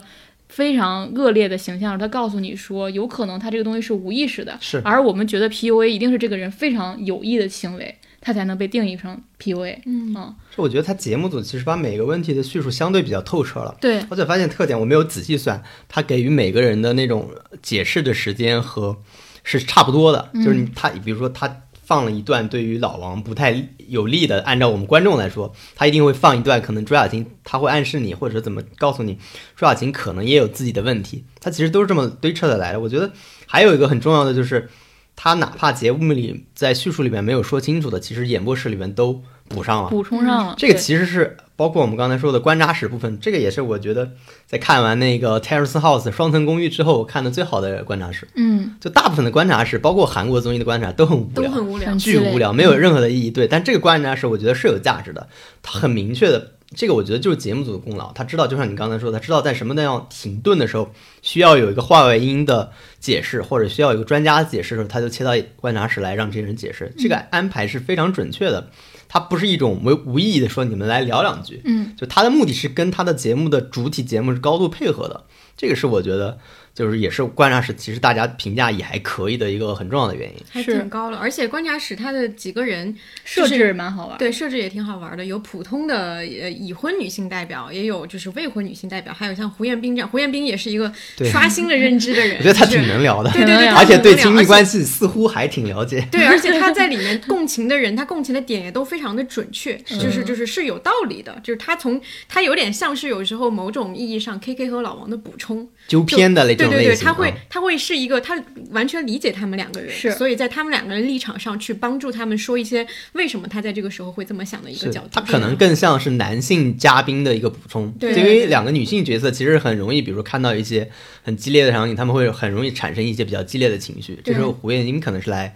[0.56, 4.82] 非常恶劣的形象，他告诉你说有可能他这个东西是无意识的，是。
[4.86, 7.96] 而我们觉得 PUA 一定是这个人非常有意的行为。
[8.26, 9.80] 他才能被定义成 PUA。
[9.86, 13.76] 嗯，是我觉得他节目组其实把每个问题的叙述相对比较透彻了。
[13.82, 17.30] 对，而且发现特点，我没有仔细算，他给予每个人的那种
[17.62, 18.96] 解释的时间和
[19.44, 20.30] 是差不多的。
[20.36, 29.18] 就是他，比如说他放了一段对于老王不太有利的，按照我们观众来说，他一定会放一段，可能朱亚琴他会暗示你，或者怎么告诉你，
[29.56, 31.24] 朱亚琴可能也有自己的问题。
[31.40, 32.80] 他其实都是这么堆砌的来的。
[32.80, 33.12] 我觉得
[33.46, 34.70] 还有一个很重要的就是。
[35.16, 40.56] 他哪怕节目里在叙述里面没有说清楚的，其实演播室里面都补上了，补充上了。
[40.58, 44.12] 这个其实是包括我们刚才说的观察室部分，这个也是我觉得
[44.48, 48.28] 在看完那个 Terrace House 双层公寓之后我看的最好的观察室。
[48.36, 53.30] 嗯，就大部分的观察室，包括韩国综艺的观察都很无聊，都很无聊，巨无聊，没有任何的意义。
[53.30, 55.28] 对，但这个观察室我觉得是有价值的，
[55.62, 56.52] 它很明确的。
[56.76, 60.90] 这个我觉得就是节目组的功劳，他知道，就像你刚才说，他知道在什么那样停顿的时候，
[61.22, 66.92] 需要有一个话外音的解释，或者需要有一个专家解释的时候，他就切到观察室来让这些人解释。
[66.98, 68.72] 这个安排是非常准确的，
[69.14, 76.40] 他不是一种无无意义的说你们来聊两句，嗯，就他的目的是跟他的节目的主体节目是高度配合的，这个是我觉得。
[76.74, 81.18] 就是也是观察室，其实大家评价也还可以的一个很重要的原因，还挺高了。
[81.18, 85.24] 而且观察室它的几个人设置蛮好玩，对设置也挺好玩的。
[85.24, 90.92] 有普通的呃已婚女性代表，也有就是未婚女性代表，还有像胡彦斌这样，胡彦斌也是一个
[91.32, 92.38] 刷新了认知的人。
[92.42, 96.08] 我觉得他挺能聊的，对对对，而且对亲密关系似乎还挺了解。
[96.12, 101.40] 对，而且他在里面共情的人，他共情的点也都非常的准确，就是就是是有道理的。
[101.44, 105.70] 就是他从他有点像是有时候某种意义上 K K 和老王的补充。
[105.88, 115.10] 纠偏的那种对对对，他会他会是一个，他完全理解他们两个人，是，所以在他们两个人立场上去帮助他们说一些为什么他在这个时候会这么想的一个角度。
[115.12, 120.90] 他可能更像是男性嘉宾的一个补充，因为两个女性角色其实很容易，比如看到一些
[121.24, 124.20] 很激烈的场景，他们会很容易产生一些比较激烈的情绪。
[124.24, 125.56] 这时候胡彦斌可能是来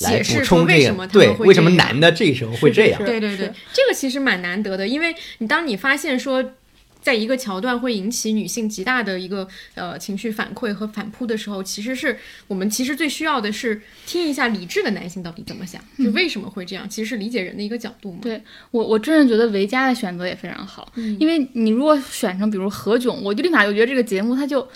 [0.00, 3.04] 来补充这个，对，为什么男的这时候会这样？
[3.04, 6.52] 对对对，这个其实蛮难得的，因为你当你发现说。
[7.06, 18.18] 在一个桥段会引起女性极大的一个呃情绪反馈和反扑的时候，其实是我们其实最需要的是听一下理智的男性到底怎么想，就为什么会这样，其实是理解人的一个角度嘛。
[18.20, 18.42] 对
[18.72, 24.68] 我，我真的觉得维嘉的选择也非常好，因为你如果选成比如何炅，我就立马就觉得这个节目它就。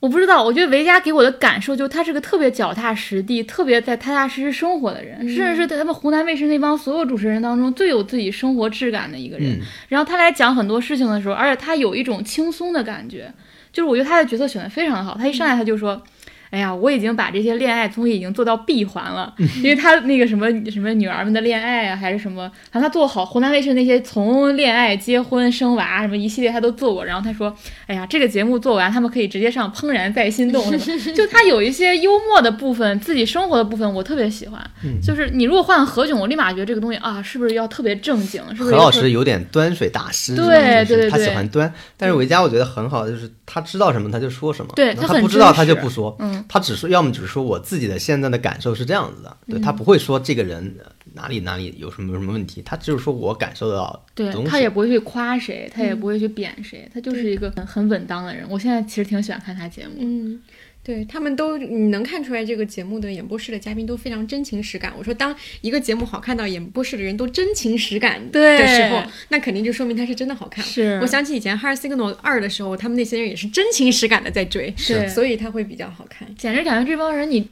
[0.00, 9.60] 我不知道，我觉得维嘉给我的感受就他是个特别脚踏实地、特别在踏踏实实生活的人，甚至是在他们湖南卫视那帮所有主持人当中最有自己生活质感的一个人。
[9.88, 13.32] 然后他来讲很多事情的时候，而且他有一种轻松的感觉，
[13.72, 15.16] 就是我觉得他的角色选的非常好。
[15.18, 16.02] 他一上来他就说。
[16.50, 27.04] 哎呀，我已经把这些恋爱综艺已经做到闭环了，因为他那个什么什么女儿们的恋爱啊，还是什么，反正他做好湖南卫视那些从恋爱、结婚、生娃什么一系列他都做过。
[27.04, 27.54] 然后他说，
[27.86, 34.58] 哎呀，这个节目做完，他们可以直接上《怦然在心动》什么，就他有一些幽默的部分，自己生活的部分，我特别喜欢。
[35.02, 38.42] 就是你如果换何炅，我立马觉得这个东西啊，是不是要特别正经？
[38.50, 38.70] 是不是？
[38.70, 41.72] 何老师有点端水大师，对对对，他喜欢端。
[41.96, 47.08] 但是维嘉我觉得很好，就是他知道什么他就说什么，对他不知道他就不说，嗯，他只说要么。
[47.10, 50.76] 只是说我自己的现在的感受是这样子的，对他不会说这个人
[51.14, 58.46] 哪里哪里有什么什么问题，他只是说我感受到，对他也不会去夸谁，他也不会去贬谁，他就是一个很很稳当的人。
[58.50, 60.38] 我现在其实挺喜欢看他节目，嗯。
[60.88, 64.90] 对他们都，你能看出来这个节目的演播室的嘉宾都非常真情实感。
[64.96, 70.64] 我说，当一个节目好看到演播室的人都真情实感的时候，那肯定就说明它是真的好看。
[70.64, 76.26] 是我想起以前《Hard Signal 二》的时候，他们那些人也是真情实感的在追，是，所以他会比较好看。
[76.36, 77.50] 简直感觉这帮人你。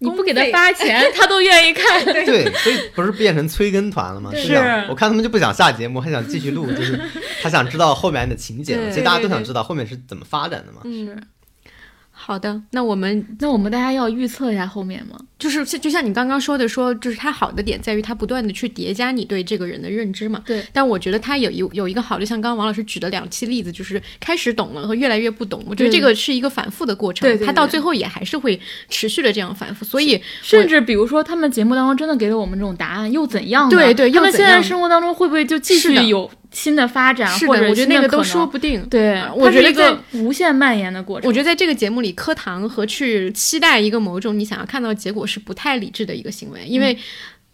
[0.00, 2.02] 你不给他发钱，他都愿意看。
[2.06, 4.30] 对，所以不是变成催更团了吗？
[4.32, 4.54] 是，
[4.88, 6.96] 我看他们就不想下节目，还想继续录，就是
[7.42, 8.78] 他想知道后面的情节。
[8.90, 10.82] 其实大家都想知道后面是怎么发展的嘛。
[10.84, 11.20] 是。
[12.28, 15.18] 好的，那我们那我们大家要预测一下后面吗？
[15.38, 20.42] 就是就像你刚刚说的，说就是它好的点在于它不断的去叠加你对这个人的认知嘛。
[20.44, 20.64] 对。
[20.72, 25.64] 但我觉得它有有有一个好的，像刚刚王老师举的两期例子，就是开始懂了和越来越不懂。
[25.68, 27.28] 我觉得这个是一个反复的过程。
[27.28, 27.46] 对。
[27.46, 29.84] 它到最后也还是会持续的这样反复。
[29.84, 33.68] 所以甚至比如说他们节目当中真的给了我们这种答案，又怎样？
[33.68, 34.10] 对对。
[34.10, 36.28] 他们现在生活当中会不会就继续有？
[36.50, 38.82] 新的发展，或者我觉得那个都说不定。
[38.88, 41.28] 对，我觉得在无限蔓延的过程。
[41.28, 46.98] 我觉得在这个节目里课堂和去期待一个某种你想要看到的结果是不太理智的一个行为，因为。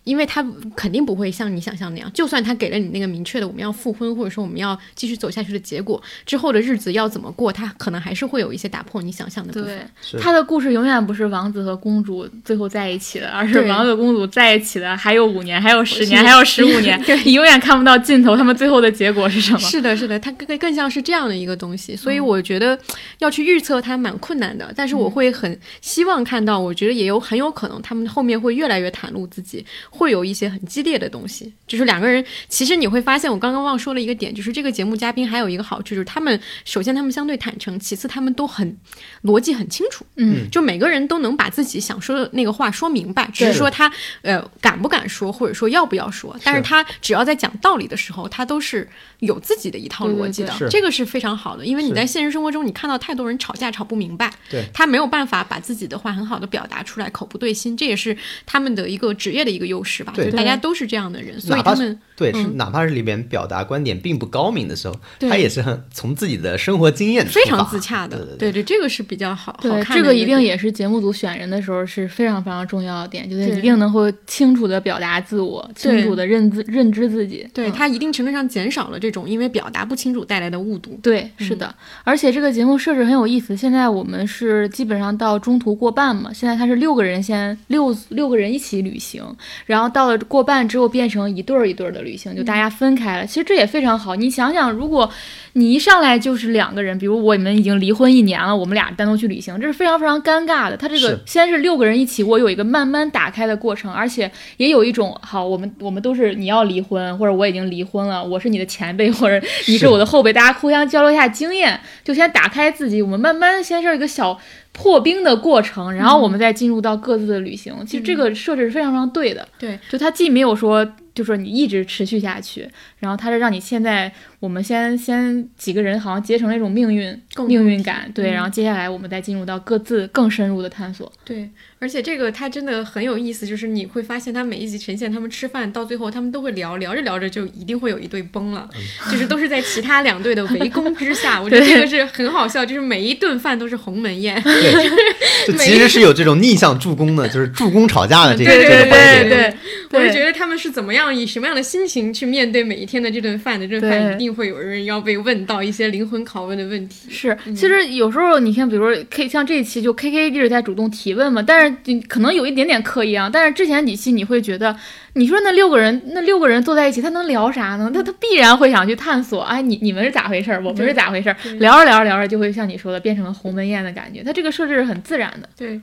[0.05, 0.45] 因为他
[0.77, 9.91] 肯定不会像你想象那样，就算他给了你那个明确的我们要复婚或者说我们要继续走下去的结果，之后的日子要怎么过，他可能还是会有一些打破你想象的部分。
[10.21, 18.37] 他的故事永远不是王子和公主最后在一起的，而是王子公主在一起的还有五年，还有十年，还有十五年， 你永远看不到尽头。
[18.37, 19.59] 他们最后的结果是什么？
[19.59, 21.97] 是的，是的，它更更像是这样的一个东西。
[21.97, 22.79] 所以我觉得
[23.19, 29.65] 要去预测它蛮困难的，但是我会很希望看到，我觉得也有很有可能他们后面会越来越袒露自己，
[29.95, 30.61] 会有一些很。
[30.75, 32.25] 激烈的东西，就是两个人。
[32.49, 38.77] 其实你会发现，我刚刚忘说了一个点，就是这个节目嘉宾还有一个好处，就是他们首先他们相对坦诚，其次他们都很
[39.23, 40.05] 逻辑很清楚。
[40.17, 46.35] 嗯，就每个人都能把自己想说的那个话说明白，只是说他呃敢不敢说，或者说要不要说。
[46.43, 48.89] 但是他只要在讲道理的时候，他都是
[49.21, 50.53] 有自己的一套逻辑的。
[50.71, 60.13] 这个是非常好的，因为你在现实生活中，你看到太多人吵架吵不明白，对他没有办法把自己的话很好的表达出来，口不对心，这也是他们的一个职业的一个优势吧。
[60.17, 60.55] 对，大家。
[60.65, 68.25] 都是这样的人，所以他们对是哪怕是里边表达观点并不高明的时候，他也是很从自己的生活经验非常自洽的。
[68.39, 69.59] 对对，这个是比较好。
[69.61, 77.47] 对，这个一定也是节目组选人的时候是非常非常重要的点，就是一定能够清楚的表达自我，清楚的认知认知自己。
[77.53, 80.99] 对他一定程度上减少了这种因为表达不清楚带来的误读。
[81.03, 81.75] 对，是的。
[82.05, 89.23] 而且这个节目设置很有意思，现在我们是基本上到中途过半嘛，现在他是六个人先六六个人一起旅行，
[89.67, 91.25] 然后到了过半之后变成。
[91.35, 93.27] 一对儿一对儿的旅行，就大家分开了。
[93.27, 94.15] 其实这也非常好。
[94.15, 95.11] 你想想，如果
[95.55, 100.77] 你一上来就是两个人，比如我们已经离婚一年了，我们俩单独去旅行，这是非常非常尴尬的。
[100.77, 114.39] 他这个先是六个人一起，我有一个慢慢打开的过程，而且也有一种好，我们我们都是你要离婚，或者我已经离婚了，我是你的前辈，或者你是我的后辈，大家互相交流一下经验，就先打开自己，我们慢慢先是一个小。
[114.75, 117.73] 破冰的过程，然后我们再进入到各自的旅行。
[117.87, 119.47] 其实这个设置是非常非常对的。
[119.57, 120.85] 对，就它既没有说，
[121.15, 124.13] 就说你一直持续下去，然后它是让你现在
[124.45, 128.11] 我们先先几个人好像结成了一种命运命运感。
[128.15, 131.11] 对，然后接下来我们再进入到各自更深入的探索。
[131.25, 131.49] 对。
[131.81, 138.69] 而且这个它真的很有意思，就是你会发现，它每一集呈现他们吃饭，到最后他们都会聊聊着聊着就一定会有一对崩了，
[139.11, 141.41] 就是都是在其他两队的围攻之下。
[141.43, 144.41] 我觉得这个是很好笑，就是每一顿饭都是鸿门宴。
[144.43, 149.29] 对，就其实是有这种逆向助攻的，就是助攻吵架的这个这个环节。
[149.29, 149.55] 对，
[149.93, 157.11] 我是觉得他们是怎么样以什么样的心情去面对每一天的这顿饭的，这顿饭一定会有人要被问到一些灵魂拷问的问题。
[157.11, 162.55] 是，其实有时候你看，比如说 K，像这一期就 K K 一直在主动提问嘛，但是可能有一。
[162.55, 164.77] 一点点刻意啊，但是之前几期你会觉得，
[165.15, 167.91] 你说那六个人，那六个人坐在一起，他能聊啥呢？
[167.93, 169.43] 他他必然会想去探索。
[169.43, 170.53] 哎，你你们是咋回事？
[170.65, 171.35] 我们是咋回事？
[171.59, 174.23] 聊着聊着聊着，就会像你说的，变成了鸿门宴的感觉。
[174.23, 175.49] 他这个设置是很自然的。
[175.57, 175.81] 对，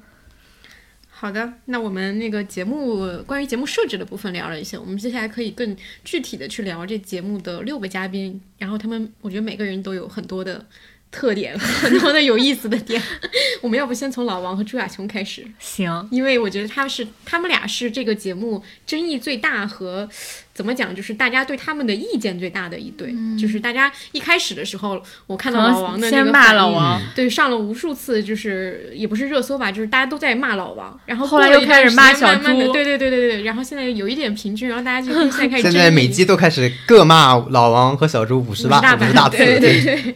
[1.21, 10.65] 好的，那我们那个节目关于节目设置的部分聊了一些，我们接下来可以更具体的去聊这节目的六个嘉宾，然后他们，我觉得每个人都有很多的。
[11.12, 13.03] 特点 很多的有意思的点，
[13.62, 15.45] 我们要不先从老王和朱亚琼开始？
[15.60, 20.10] 行，因为我觉得他是他们俩是这个节目争议最大和
[20.53, 23.13] 怎么讲，就是大家对他们的意见最大的一对。
[23.39, 40.15] 就是大家一开始的时候，我看到老王的那个骂老王，对，上了无数次，就是也不是热搜吧，就是大家都在骂老王，然后后来又开始骂小猪，对对对对对，然后现在有一点平均，然后大家就现在开始 现在每集都开始各骂老王和小猪五十大五十大次，对对对。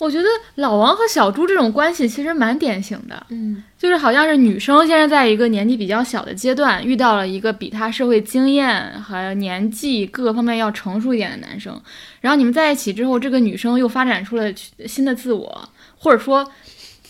[0.00, 11.80] 我觉得老王和小猪这种关系其实蛮典型的，嗯，就是好像是女生现在在一个年纪比较小的阶段，遇到了一个比她社会经验和年纪各个方面要成熟一点的男生，
[12.20, 14.52] 然后你们在一起之后，这个女生又发展出了
[14.86, 16.44] 新的自我，或者说，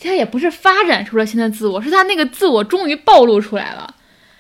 [0.01, 3.95] 她也不是发展出了新的自我，是她那个自我终于暴露出来了，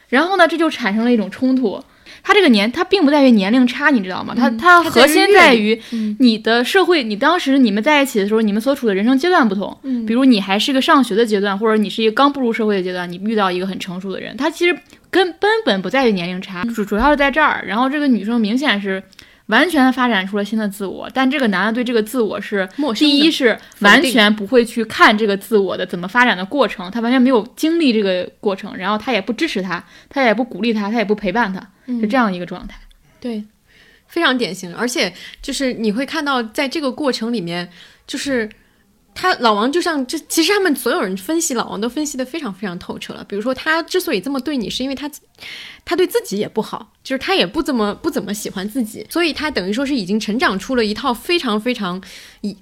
[0.09, 1.82] 然后呢，这就产生了一种冲突。
[2.25, 4.35] 他这个年，他并不在于年龄差，你知道吗？
[4.35, 5.79] 他他核心在于
[6.18, 9.79] 你的社会，你当时你们在一起的时候，你们所处的人生阶段不同。
[9.83, 14.77] 嗯，比如你还是个上学的阶段，或者你是一个刚步入社会的阶段，你遇到一个很成熟的人，他其实
[15.11, 17.62] 根根本不在于年龄差，主主要是在这儿。
[17.68, 19.03] 然后这个女生明显是。
[19.47, 31.61] 完全发展出了新的自我，但这个男的对这个自我是第一是完全不会去看这个自我的怎么发展的过程，他完全没有经历这个过程，然后他也不支持他，他也不鼓励他，他也不陪伴他，
[32.01, 32.78] 是这样一个状态。
[33.20, 33.45] 对，
[34.09, 37.70] 非常典型，而且就是你会看到在这个过程里面，
[38.07, 38.49] 就是。
[39.15, 43.25] 他老王就像这，其实他们所有人分析老王都分析的非常非常透彻了。
[43.25, 45.09] 比如说，他之所以这么对你，是因为他，
[45.85, 52.03] 他对自己也不好，就是他也不怎么不怎么喜欢自己，所以他等于说是已经成长出了一套非常非常，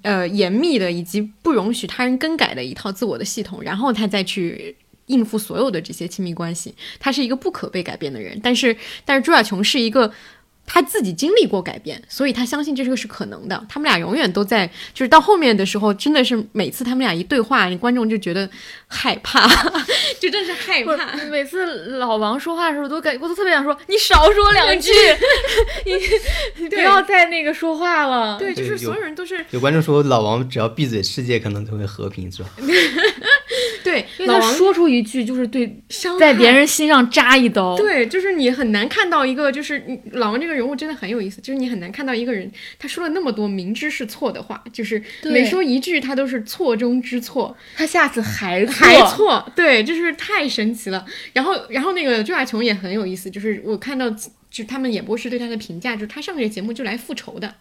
[0.03, 4.75] 呃严密的以及不容许他人更改的一套自我的系统，然后他再去
[5.07, 6.73] 应付所有的这些亲密关系。
[6.99, 10.13] 他是一个不可被改变的人，但是但是朱亚琼是一个。
[10.65, 13.65] 他自己经历过改变，所以他相信这个是可能的。
[13.67, 18.49] 他们俩永远都在，就是到后面的时候，真的是每次他们俩一对话，观众就觉得
[18.87, 19.47] 害怕，
[20.23, 21.13] 就真是害怕。
[21.25, 24.89] 每次老王说话的时候，都感我都特别想说，你少说两句，
[26.55, 28.39] 你不要再那个说话了。
[28.39, 32.49] 对，就是所有人都是有观众说，老王只要闭嘴，世界可能就会和平，是吧？
[33.83, 35.77] 对，因为他说出一句就是对，
[36.17, 37.75] 在别人心上扎一刀。
[37.75, 42.49] 对，就是你很难看到一个，就是老王这个人物真的很有意思，就是你很难看到一个人，
[42.79, 51.05] 他说了那么多明知是错的话，就是每说一句他都是错中之错，他下次还还错，对，就是太神奇了。
[51.33, 54.09] 然后，然后那个周亚琼也很有意思，就是我看到
[54.49, 57.55] 就他们演播室对他的评价，就是他上这个节目就来复仇的，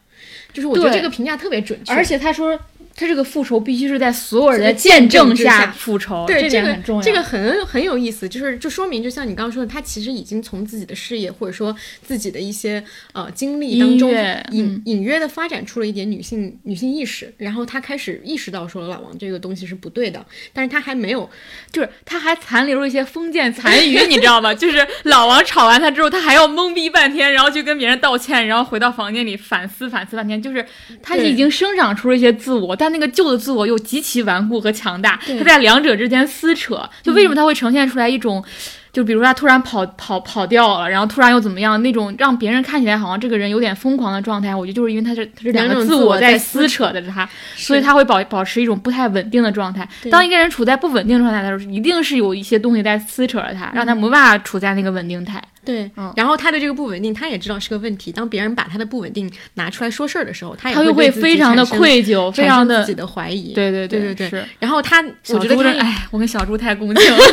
[0.53, 2.59] 就是我觉得这个评价特别准确，而且他说。
[3.03, 7.03] 他这个复仇必须是在所有人的见证下复仇，对这个很重要。
[7.03, 11.75] 这个很很有意思，就是就说明，就像你刚刚说的，他其实已经从自己的事业或者说
[12.07, 12.83] 自己的一些
[13.13, 14.15] 呃经历当中
[14.53, 21.29] 隐隐约的发展出了一点女性女性意识，然后他开始意识到说老王这个东西是不对的，但是他还没有，
[21.73, 24.55] 就是他还残留了一些封建残余，你知道吗？
[24.55, 30.65] 就是老王吵完他之后，他还要懵逼半天，然后去跟别人道歉，然后回到房间里反思反思半天，就是
[31.03, 32.77] 他已经生长出了一些自我。
[32.77, 38.45] 但那个旧的自我又极其顽固和强大，他在两者之间撕扯，就为什么他会呈现出来一种，
[38.93, 49.89] 就比如他突然跑跑跑掉了，然后突然又怎么样，那种让别人看起来好像这个人有点疯狂的状态，我觉得就是因为他是他是两个自我在撕扯的他，所以他会保保持一种不太稳定的状态。
[50.11, 55.43] 当一个人处在不稳定状态的时候，一定是有一些东西在撕扯着他，让他没办法处在那个稳定态。
[55.65, 58.11] 对，然后他的这个不稳定，他也知道是个问题。
[58.11, 63.53] 当别人把他的不稳定拿出来说事儿的时候，他也会非常的愧疚，非常的自己的怀疑。
[63.53, 64.45] 对对对对对。
[64.59, 67.19] 然后他，我觉得他，哎，我跟小猪太共情了。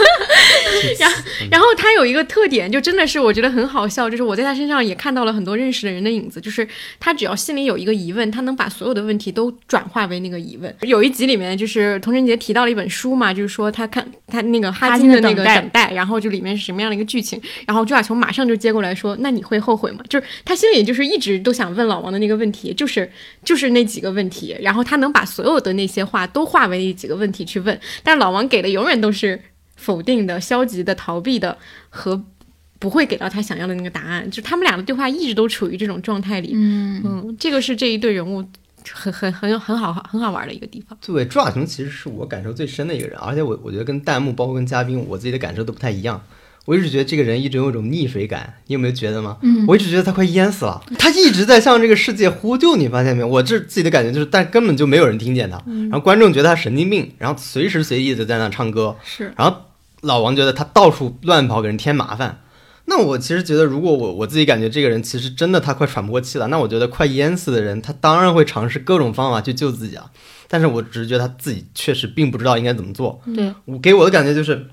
[1.00, 1.18] 然后，
[1.52, 6.40] 然后他有一个特点，就真的是我觉得很好笑，就是我在他身上也看到了很多认识的人的影子。
[6.40, 6.66] 就是
[7.00, 10.74] 他只要心里有一个疑问，他能把所有的问题都转化为那个疑问。
[10.82, 18.94] 有一集里面，就是童晨杰提到了一本书嘛，就是说他看他那个哈金的那个等待，然后就里面是什么样的一个剧情，然后朱亚琼马上就接过来。
[19.00, 20.04] 说，那你会后悔吗？
[20.10, 23.10] 就是他心里就是一直都想问老王的那个问题，就是
[23.46, 29.42] 就是那几个问题，然后他能把所有的那些话都化为那几个问题去问，但是老王给的永远都是
[29.78, 31.58] 否定的、消极的、逃避的
[31.90, 32.22] 和
[32.78, 34.30] 不会给到他想要的那个答案。
[34.30, 36.52] 就他们俩的对话一直都处于这种状态里。
[36.54, 38.44] 嗯嗯，这个是这一对人物
[38.92, 40.98] 很很很有很好很好玩的一个地方。
[41.06, 46.22] 对，朱亚雄其实是我感受最深的一个人，而且我我觉得跟弹幕包括跟嘉宾，我自己的感受都不太一样。
[46.70, 49.38] 我一直觉得这个人一直有一种溺水感，你有没有觉得吗？
[49.42, 53.28] 嗯，我一直觉得他快淹死了，他一直在向这个世界呼救，你发现没有？
[53.28, 55.60] 我这自己的感觉就是，但根本就没有人听见他。
[55.66, 58.96] 然后观众觉得他神经病，然后随时随地的在那唱歌。
[59.04, 59.58] 是，然后
[60.02, 62.42] 老王觉得他到处乱跑，给人添麻烦。
[62.86, 70.06] 那我其实觉得，如果我我自己感觉这个人其实真的他快喘不过气了，那我觉得快淹死的人，他当然会尝试各种方法去救自己啊。
[70.48, 73.20] 但是我只是觉得他自己确实并不知道应该怎么做。
[73.36, 74.68] 对我给我的感觉就是。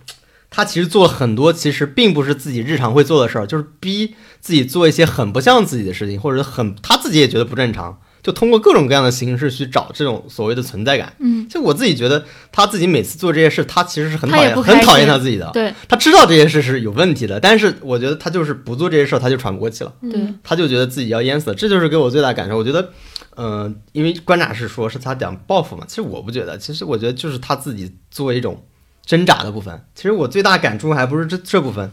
[0.50, 11.14] 他其实做了很多，其实并不是自己日常会做的事儿，就是逼自己做一些很不像自己的事情，或者很他自己也觉得不正常，就通过各种各样的形式去找这种所谓的存在感。
[11.18, 15.50] 嗯，就我自己觉得他自己每次做这些事，他其实是很讨厌、很讨厌他自己的。
[15.52, 19.92] 对，他知道这些事是有问题的，但是我觉得他就是不做这些事儿，他就喘不过气了。
[20.00, 22.56] 对，他就觉得自己要淹死了，这就是给我最大感受。
[22.56, 22.90] 我觉得，
[23.36, 28.64] 嗯，因为观察是说是他讲报复嘛，其实我不觉得，其实我觉得就是他自己作为一种。
[29.06, 31.90] 挣扎的部分，其实我最大感触还不是这这部分，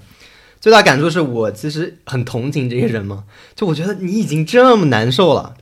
[0.60, 3.26] 最大感触是我其实很同情这些人嘛。
[3.56, 5.54] 就我觉得你已经这么难受了，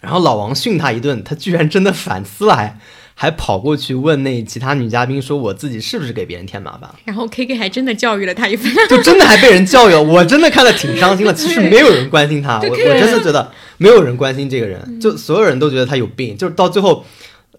[0.00, 2.78] 然后老王训他一顿，他居然真的反思了，还
[3.14, 11.34] 还跑过去问那其他女嘉宾说我自己是不是给别人添麻烦，然后 K K 还真的教育了他一番，就真的还被人教育了，我真的看的挺伤心的。
[11.34, 17.04] 其实没有人关心他，我我真的觉得没有人关心这个人，就所有人都觉得他有病，就是到最后，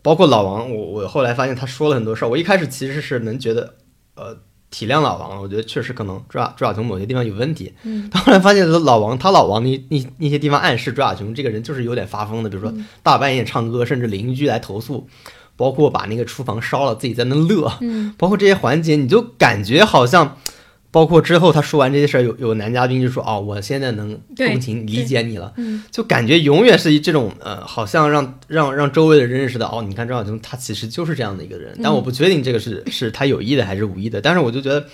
[0.07, 3.73] 包括老王，我我后来发现他说了很多事儿，我一开始其实是能觉得，
[4.15, 4.37] 呃。
[4.69, 7.73] 体谅老王了，我觉得确实可能朱亚朱亚琼某些地方有问题。
[7.83, 15.07] 嗯，但后来发现老王他老王那那那些地方暗示朱亚琼这个人就是有点发疯的，比如说大半夜唱歌，甚至邻居来投诉，
[15.55, 20.37] 包括把那个厨房烧了自己在那乐，嗯，包括这些环节，你就感觉好像。
[20.89, 25.53] 包括之后他说完这些事儿，有有男嘉宾就说：“哦，我现在能共情理解你了。”
[25.91, 34.21] 就感觉永远是这种呃，好像让让让周围的人认识到：“哦，你看张小琼，他其实就是这样的一个人。”但我不确定这个是是他有意的还是无意的。
[34.21, 34.85] 但是我就觉得，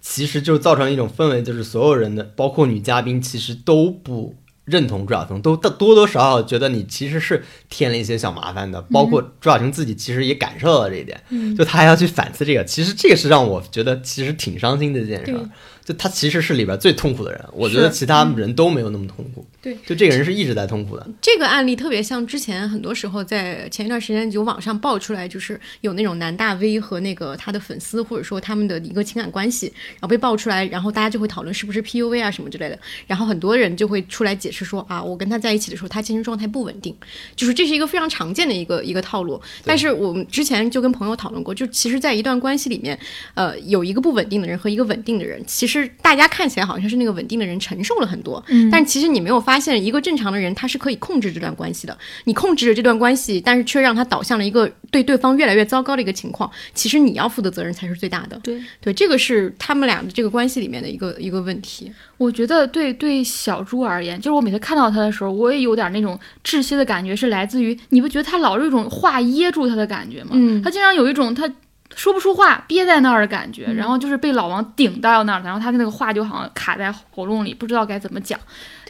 [0.00, 4.34] 其实就造成一种氛围，就是所有人的，包括女嘉宾，其实都不。
[4.64, 11.20] 认同朱亚琼，都多多少少觉得你其实是添了一些小麻烦的，包括朱亚琼自己其实也感受到了这一点，
[11.56, 15.38] 就他还要去反思这个，其实这个是让我觉得其实挺伤心的一件事。
[15.84, 19.46] 就他其实是里边最痛苦的人，我觉得其他人都没有那么痛苦。
[19.60, 21.06] 对，就这个人是一直在痛苦的。
[21.20, 36.94] 这个案例特别像之前很多时候在前一段时间有网上爆出来，就是有那种男大 V 和那个他的粉丝，或者说他们的一个情感关系，然后被爆出来，然后大家就会讨论是不是 PUA 啊什么之类的，然后很多人就会出来解释说啊，我跟他在一起的时候，他精神状态不稳定，
[37.36, 39.40] 就是这是一个非常常见的一个一个套路。
[39.64, 42.98] 但是我们之前就跟朋友讨论过，就其实，在一段关系里面，
[43.34, 51.96] 呃，有一个不稳定的人和一个稳定的人，其实大家看起来好像是那个稳定的人承受了很多，嗯，但其实你没有发现，一个正常的人他是可以控制这段关系的。
[52.24, 56.50] 你控制着这段关系，但是却让他导向了一个对对方越来越糟糕的一个情况。
[56.74, 58.38] 其实你要负的责任才是最大的。
[58.42, 61.90] 对对，这个是他们俩的这个关系里面的一个一个问题。
[62.16, 70.30] 我觉得对对小猪而言，就是我每次看到他的时候，我也有点那种窒息的感觉，是来自于你不觉得他老是一种话噎住他的感觉吗？
[70.34, 71.50] 嗯，他经常有一种他。
[71.94, 78.38] 说不出话，憋在那儿的感觉，然后就是被老王顶到那儿，然后他的那个话就好像卡在喉咙里，不知道该怎么讲。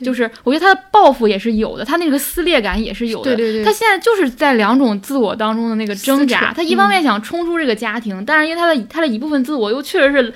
[0.03, 3.37] 就是我觉得他的报复也是有的，他那个撕裂感也是有的。
[3.37, 6.53] 对对对，他现在就是在两种自我当中的那个挣扎。
[6.53, 10.35] 他一方面想冲出这个家庭，但是因为他的他的一部分自我又确实是。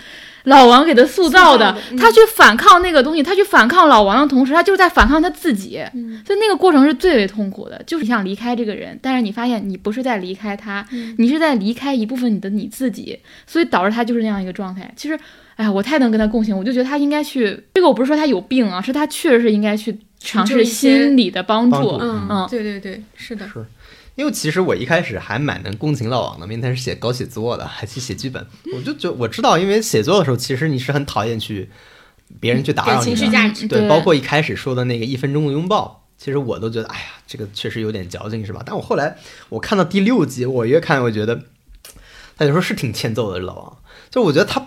[0.48, 5.80] 老王给他塑造的，他去反抗那个东西，他去反抗老王的同时，他就是在反抗他自己，
[6.26, 7.80] 所以那个过程是最为痛苦的。
[7.86, 10.84] 就是你想离开这个人，但是你发现你不是在离开他，
[11.18, 14.92] 你是在离开一部分你的你自己，所以导致他就是那样一个状态。
[14.96, 15.18] 其实，
[15.56, 17.62] 哎呀，我太能跟他共情，我就觉得他应该去。
[17.74, 21.98] 这个我不是说他有病啊，是他确实是应该去尝试心理的帮助。
[22.00, 23.46] 嗯，对对对，是的。
[23.48, 23.64] 是。
[24.18, 28.44] 因为其实我一开始还蛮能共情老王的，因为他是写搞写作的，还去写剧本。
[28.74, 31.70] 我就觉我知道，因为写作的时候，其实你是很讨厌去
[32.40, 33.68] 别人去打扰你的。
[33.68, 38.60] 对，包括一开始说的那个一分钟的拥抱，其实我都觉得，哎呀，这个确实有点矫情，是吧？
[38.66, 39.16] 但我后来
[39.50, 41.44] 我看到第六集，我越看我觉得，
[42.36, 43.78] 他有时候是挺欠揍的，老王。
[44.10, 44.66] 就我觉得他。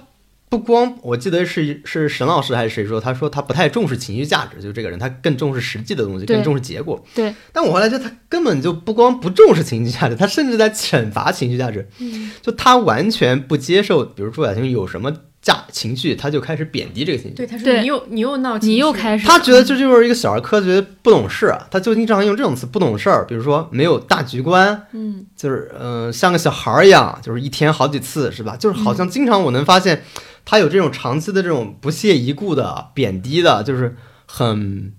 [0.51, 7.01] 不光我记得是是沈老师还是谁说，他说他不太重视情绪价值，就这个人他更重视实际的东西，更重视结果。
[7.15, 7.33] 对。
[7.53, 11.87] 但我后来觉得他根本就不光不重视情绪价值，他甚至在惩罚情绪价值。
[11.99, 12.31] 嗯。
[12.41, 15.09] 就他完全不接受，比如朱亚婷有什么
[15.41, 17.37] 价情绪，他就开始贬低这个情绪。
[17.37, 19.25] 对，他说你又你又闹，你又开始。
[19.25, 28.57] 他觉得这就是一个小儿科，觉得不懂事，他就经常用这种词不懂事儿，比如说没有大局观，嗯，就是嗯像个小孩儿一样，就是一天好几次，是吧？
[28.57, 30.03] 就是好像经常我能发现。
[30.43, 34.91] 他有这种长期的这种不屑一顾的贬低的，就是很，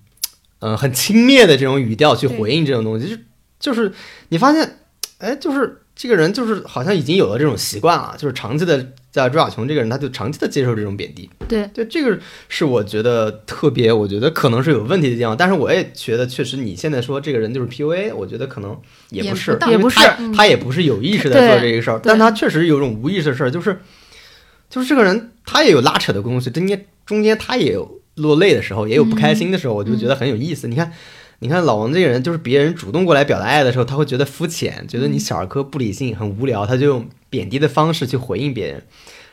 [0.60, 3.16] 嗯，很轻蔑的这种语调去回应这种东西，就
[3.58, 3.92] 就是
[4.28, 4.78] 你发现，
[5.18, 11.28] 哎，就是这个人就是好像已经有了这种习惯了，就是长期的在朱亚琼这个人，他就长期的接受这种贬低。
[11.46, 12.18] 对，对，这个
[12.48, 18.76] 是我觉得特别，我觉得可能是有问题的地方，但是我也觉得确实你现在说这个人就是 PUA，我觉得可能
[19.10, 19.98] 也不是，也不是，
[20.34, 23.80] 他也不是有意识在做这个事儿，但他确实有种无意识的事儿，就是。
[24.72, 30.66] 就是这个人，他也有拉扯的东西，中间中间他也有落泪的时候，也有不开心的时候，我就觉得很有意思。
[30.66, 30.90] 你看，
[31.40, 38.82] 你看老王这个人，就是别人主动过来表达爱的时候，他会觉得肤浅，觉得你小儿科、不理性、很无聊，他就用贬低的方式去回应别人。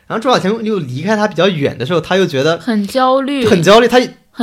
[0.06, 3.88] 然后朱小强又离开他比较远的时候，他又觉得很焦虑，很焦虑。
[3.88, 3.98] 他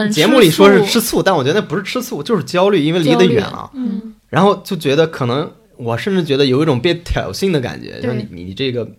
[0.10, 3.70] 节目里说是吃醋，但我觉得那不是吃醋，就是焦虑，因为离得远了。
[3.76, 8.90] 嗯，然后就觉得可能，我甚至觉得有一种被挑衅的感觉，就是你你这个。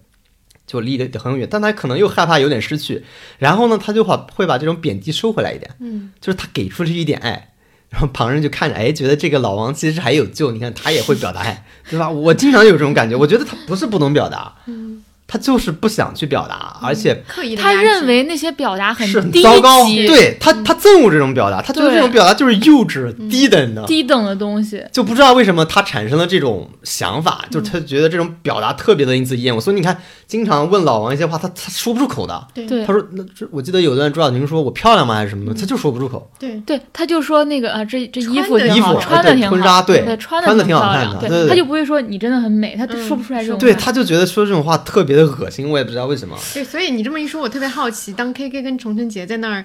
[0.69, 3.03] 就离得很远，但他可能又害怕有点失去，
[3.39, 7.55] 然后呢，他就把会把这种贬低收回来一点，嗯，就是他给出去一点爱，
[7.89, 12.11] 然后旁人就看着，哎，觉得这个老王其实还有救，你看他也会表达爱，对吧？
[12.11, 17.23] 我经常有这种感觉，我觉得他不是不能表达，嗯，他就是不想去表达，而且
[17.55, 19.85] 他认为那些表达很是很低糟糕。
[19.85, 24.83] 级、对他，他憎恶这种表达，他觉得这种表达就是幼稚、低等的，低等的东西。
[24.91, 29.61] 就不知道为什么他产生了这种想法，就是他觉得这种表达特别的令自己厌恶。
[29.61, 32.49] 所以你看，经常问老王一些话，他他说不出口的。
[32.55, 32.67] 对。
[32.67, 32.87] 对。
[32.87, 36.31] 他说：“那这我记得有段朱晓婷说我漂亮吗还是什么的，他就说不出口。
[36.39, 36.59] 对。
[36.61, 43.59] 对，他就说那个啊，这这衣服衣服穿的挺婚纱好，对穿穿得挺好，看的他就不会说你真的很美，他嗯说不出来这种。
[43.59, 46.37] 对，他就觉得说这种话特别的恶心，我也不知道为什么。
[46.55, 49.65] 对，所以你这么一说，我特别好奇，当 K K 跟重春杰在那儿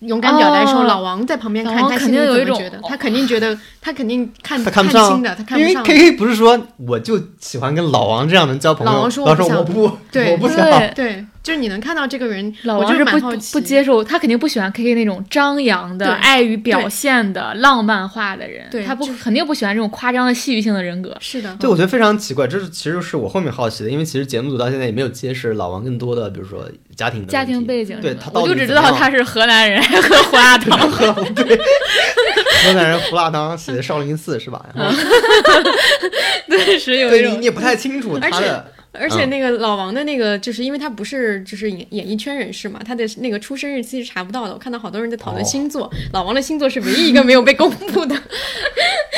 [0.00, 2.80] 勇敢表达的时候，哦老王在旁边看，他肯定有一种觉得？
[2.88, 5.74] 他肯定觉得，他肯定看他看不上清的，他看因为。
[5.74, 10.56] K K 不是说我就喜欢跟老王这样能交朋友，老王说我不想说我不，对我不想。
[10.56, 13.18] 对对，就是你能看到这个人，老王是不
[13.52, 21.16] 不接受，他肯定不喜欢 K K 那种张扬的、爱于表现的、浪漫化的人，对他不就肯定不喜欢这种夸张的戏剧性的人格。
[21.18, 26.64] 是的，对，我觉得非常奇怪，这是其实是我后面好奇的，因为其实节目组到现在也没有揭示老王更多的，比如说
[26.94, 30.78] 家庭的家庭背景对他到我就只知道他是河南人，喝胡辣汤。
[31.34, 34.64] 对，河南人胡辣汤写的少林寺是吧？
[34.76, 34.96] 然后
[36.48, 44.52] 对，是有一种对你你也不太清楚他的，而且那个老王的那个，就是因为他不是就是演演艺圈人士嘛，他的那个出生日期是查不到的。
[44.52, 48.14] 我看到好多人在讨论哦星座，老王的星座是唯一一个没有被公布的。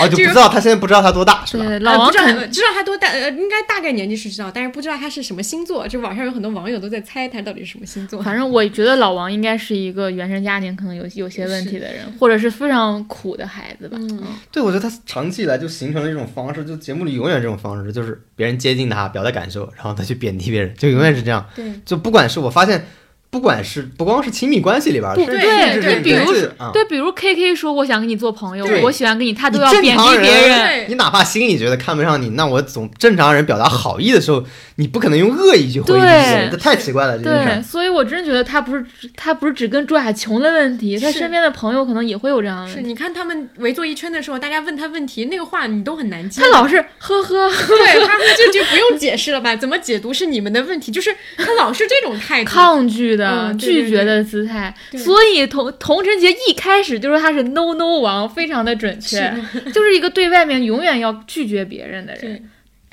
[0.00, 1.64] 哦，就不知道他现在不知道他多大是吧？
[1.64, 5.86] 对老王知道知道他多大，呃，应该大概年纪是知道，但是不知道他是什么星座。
[5.86, 8.20] 就网上有很多网友都在猜他到底是什么星座。
[8.22, 13.96] 反正我觉得老王应该是一个原生家庭可能有有些问题的人，或者是非常苦的孩子吧。
[14.00, 21.46] 嗯，对，我觉得他长期以来就形成了一种方式，就节目里永远这种方式，就是别人接近他，表达感受，然后他去贬低别人，就永远是这样。
[21.54, 22.84] 对，就不管是我发现，
[23.34, 26.32] 不管是不光是亲密关系里边儿，对对对比如
[26.72, 30.84] 对，比如 K K 说我想跟你做朋友，我喜欢跟你，他都要贬低别人。
[30.88, 34.44] 你哪怕心里觉得看不上你，那我总正常人表达好意的时候，
[34.76, 37.54] 你不可能用恶意去回应这些这太奇怪了，这件事。
[37.54, 42.88] 对，所以我真觉得他不是他不是只跟朱亚琼的问题，他身边的朋友可能也会有这样的是问题。
[42.88, 46.42] 你看他们围坐一圈的时候，大家问他问题，那个话你都很难接。
[46.42, 49.54] 他老是呵呵，对他们这就不用解释了吧？
[49.54, 52.50] 怎么解读是你们的问题，就是 他老是这种态度。
[52.50, 59.18] 抗拒的、嗯对拒绝的姿态，所以童童晨杰一开始就说他是 no no 王，非常的准确，
[59.52, 59.70] 是。
[59.70, 62.42] 就是一个对外面永远要拒绝别人的人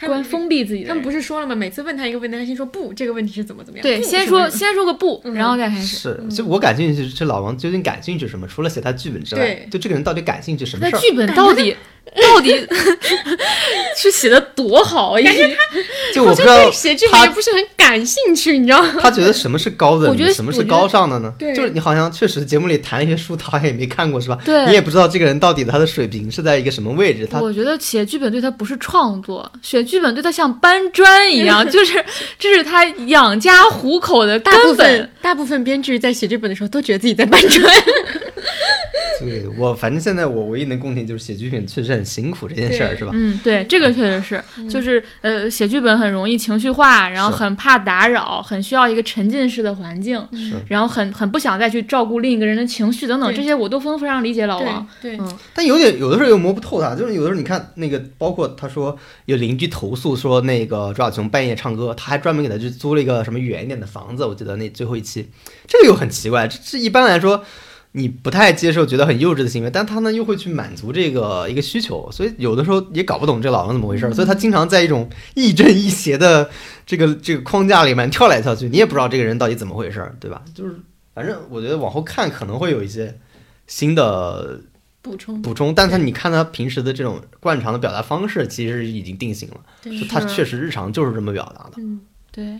[0.08, 0.90] 关封闭自己的。
[0.90, 1.56] 他们不是说了吗？
[1.56, 3.84] 每次问他一个问题，他先说不，这个问题是怎么怎么样。
[3.84, 5.98] 对，先说先说个不，嗯然后再开始。
[5.98, 8.48] 是，就我感兴趣，这老王究竟感兴趣什么？
[8.48, 11.00] 除了写他剧本之外对，就这个人到底感兴趣什么事儿？
[11.00, 11.76] 那剧本到底
[12.22, 12.52] 到底
[13.96, 15.14] 是写的多好？
[15.14, 15.56] 感觉他
[16.14, 19.00] 就我不知道对写剧本也不是很感兴趣，你知道吗？
[19.00, 21.34] 他觉得什么是高等的，我觉得什么是高尚的呢？
[21.40, 24.38] 对就是你好像确实节目里谈了一些书，他好像也没看过是吧？
[24.44, 27.26] 对你也不知道这个人到底他的水平是在一个什么位置。
[27.26, 32.04] 他我觉得写剧本对他不是创作，写剧本对他像搬砖一样， 就是
[32.38, 35.10] 这是他养家糊口的大部根本分。
[35.22, 37.64] 大部分编剧在写剧本的时候都觉得自己在搬砖。
[39.20, 43.12] 对我反正现在我唯一能共情就是写剧本确实很辛苦这件事儿是吧？
[43.14, 54.88] 嗯，对，这个确实是，就是呃，写剧本很容易情绪化，然后很怕打扰，很需要一个沉浸式的环境，是然后很很不想再去照顾另一个人的情绪等等，这些我都非非常理解老王。
[55.02, 65.30] 对，嗯，但有点有的时候又摸不透他，就是有的时候你看那个，包括他说有邻居投诉说那个朱小琼半夜唱歌，他还专门给他去租了一个什么远一点的房子，我记得那最后一期，
[65.68, 67.44] 这个又很奇怪，这这一般来说。
[67.94, 76.50] 你不太接受，觉得很幼稚的行为，但他呢又会去满足这个一个需求，所以有的时候也搞不懂这老王怎么回事儿，所以他经常在一种亦正亦邪的
[76.86, 80.42] 这个这个框架里面跳来跳去，你也不知道这个人到底怎么回事儿，对吧？
[80.54, 80.76] 就是
[81.14, 83.20] 反正我觉得往后看可能会有一些
[83.68, 84.62] 新的
[85.02, 85.42] 补充。
[85.42, 91.72] 补充，但他你看他平时的这种惯常的表达方式，其实已经定型了，就他确实日常就是这么表达的。
[91.78, 92.00] 嗯，
[92.32, 92.58] 对。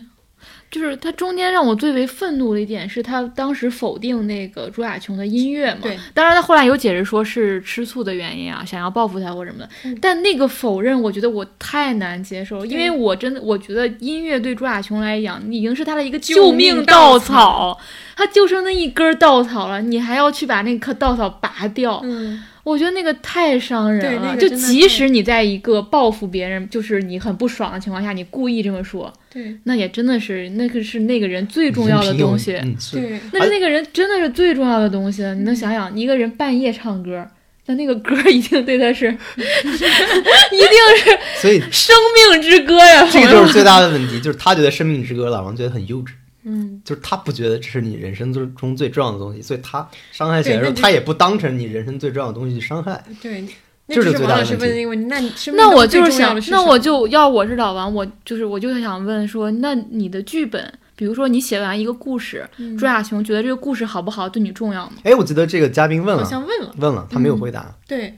[0.70, 17.78] 就是他中间让我最为愤怒的一点是他当时否定那个朱亚琼的音乐嘛，对，当然他后来有解释说是吃醋的原因啊，想要报复他或什么的，嗯但那个否认我觉得我太难接受，因为我真的我觉得音乐对朱亚琼来讲已经是他的一个救救命命稻草，
[18.16, 24.36] 他就剩那一根稻草了，你还要去把那棵稻草拔掉，嗯，我觉得那个太伤人了。
[24.36, 32.54] 就即使你在一个报复别人，就是你很不爽的情况下，你故意这么说，对那也真的是那个是那个人最重要的东西。
[32.54, 35.34] 嗯，对，那是那个人真的是最重要的东西了。
[35.34, 37.26] 你能想想，一个人半夜唱歌，
[37.66, 39.06] 那那个歌一定对他是，
[39.36, 41.94] 一定是所以生
[42.30, 43.06] 命之歌呀！
[43.10, 46.10] 这个就是最大的问题，就是他觉得生命之歌，老王觉得很幼稚，
[46.44, 53.04] 嗯，就是他不觉得这是你人生中中最重要的东西，所以他伤害起来的时候，他也不当成你人生最重要的东西去伤害。
[53.20, 53.46] 对。
[53.88, 55.50] 这是王老师问的那个问题。
[55.50, 64.92] 那那我就是想，那我就要我是老王，我就是我就想问说，那你的剧本，比如说你写完一个故事，朱亚雄觉得这个故事好不好，对你重要吗？
[65.02, 67.74] 哎，我记得这个嘉宾问了，好像问了，问了，他没有回答。
[67.86, 68.16] 对。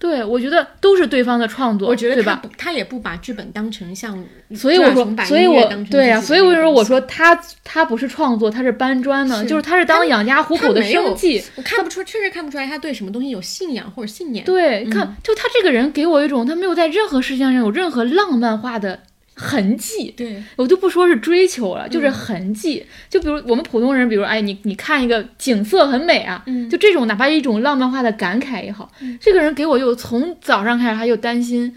[0.00, 4.18] 对，我觉得都是对方的创作，我觉得他他也不把剧本当成像，
[4.56, 9.44] 所以我说，所以我对呀，所以为什么我说他他不是创作，他是搬砖呢？
[9.44, 11.44] 就是他是当养家糊口的生计。
[11.54, 14.42] 我看不出，确实看不出来他对什么东西有信仰或者信念。
[14.46, 19.00] 对，看就他这个人给我一种，他没有在任何事情上有任何浪漫化的。
[19.40, 20.42] 痕迹，对。
[20.56, 22.84] 我就不说是追求了，就是痕迹。
[23.08, 31.74] 就比如我们普通人，比如哎，你你看一个景色很美啊，就这种哪怕一种浪漫化的感慨也好，这个人给我又从早上开始他又担心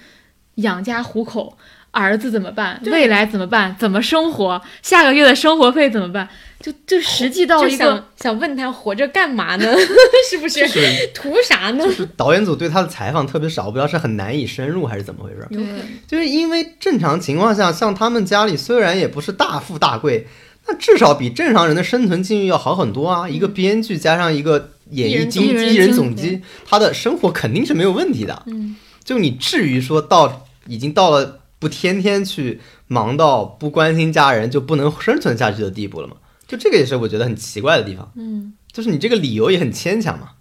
[0.55, 1.57] 养家糊口，
[1.94, 6.28] 儿子怎么办，未来怎么办，怎么生活，下个月的生活费怎么办。
[6.60, 9.76] 就就实际到一个想问他活着干嘛呢？
[10.30, 10.66] 是不是
[11.14, 11.84] 图啥呢？
[11.84, 15.46] 就是导演组对他的采访特别少，不知道是很难以深入还是怎么回事。
[15.52, 15.62] 对，
[16.08, 20.26] 就是因为正常情况下，像他们家里虽然也不是大富大贵，
[20.66, 23.28] 那至少比正常人的生存境遇要好很多啊。
[23.28, 28.41] 一个编剧加上一个演艺经艺人总机，他的生活肯定是没有问题的。
[28.46, 36.18] 嗯，就你至于说到已经到了不天天去忙到不关心家人就不能生存下去的地步了吗？
[36.45, 40.32] 就这个也是我觉得很奇怪的地方，嗯，就是你这个理由也很牵强嘛。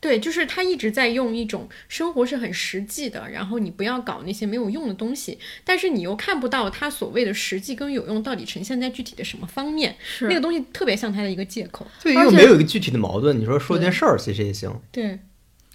[0.00, 13.38] 对，就是他一直在用一种生活是很实际的，然后你不要搞那些没有用的东西，但是你又看不到他所谓的实际跟有用到底呈现在具体的什么方面，是那个东西特别像他的一个借口，对，又没有一个具体的矛盾。
[13.38, 15.20] 你说说件事儿其实也行，对。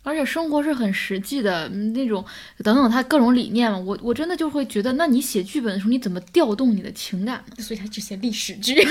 [0.07, 2.23] 而且生活是很实际的那种，
[2.63, 7.61] 等等，他各种理念嘛，我我真的就会觉得，那你写剧本的时候，你怎么调动你的情感呢？
[7.61, 8.73] 所以他只写历史剧，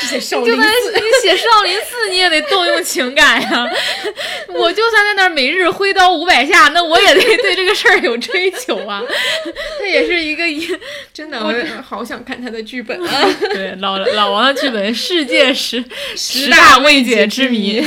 [0.00, 0.60] 只写少林寺。
[0.92, 3.64] 你写少林寺，你也得动用情感呀。
[4.52, 9.00] 我就算在那儿每日挥刀五百下，那我也得对这个事儿有追求啊。
[9.78, 10.66] 他也是一个一，
[11.14, 13.36] 真的，我好想看他的剧本啊。
[13.54, 15.82] 对，老老王的剧本，世界十
[16.16, 17.80] 十大未解之谜。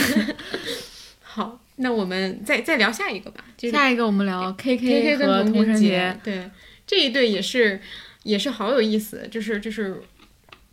[1.77, 3.43] 那我们再再聊下一个吧。
[3.57, 6.17] 下一个我们聊 K K 和童晨杰。
[6.23, 6.49] 对，
[6.87, 7.81] 这一对也是
[8.23, 9.27] 也是好有意思。
[9.29, 10.01] 就是就是，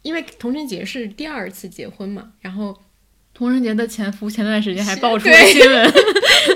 [0.03, 2.79] 因为童晨杰是第二次结婚嘛，然后
[3.35, 5.85] 童晨杰的前夫前段时间还爆出了新闻。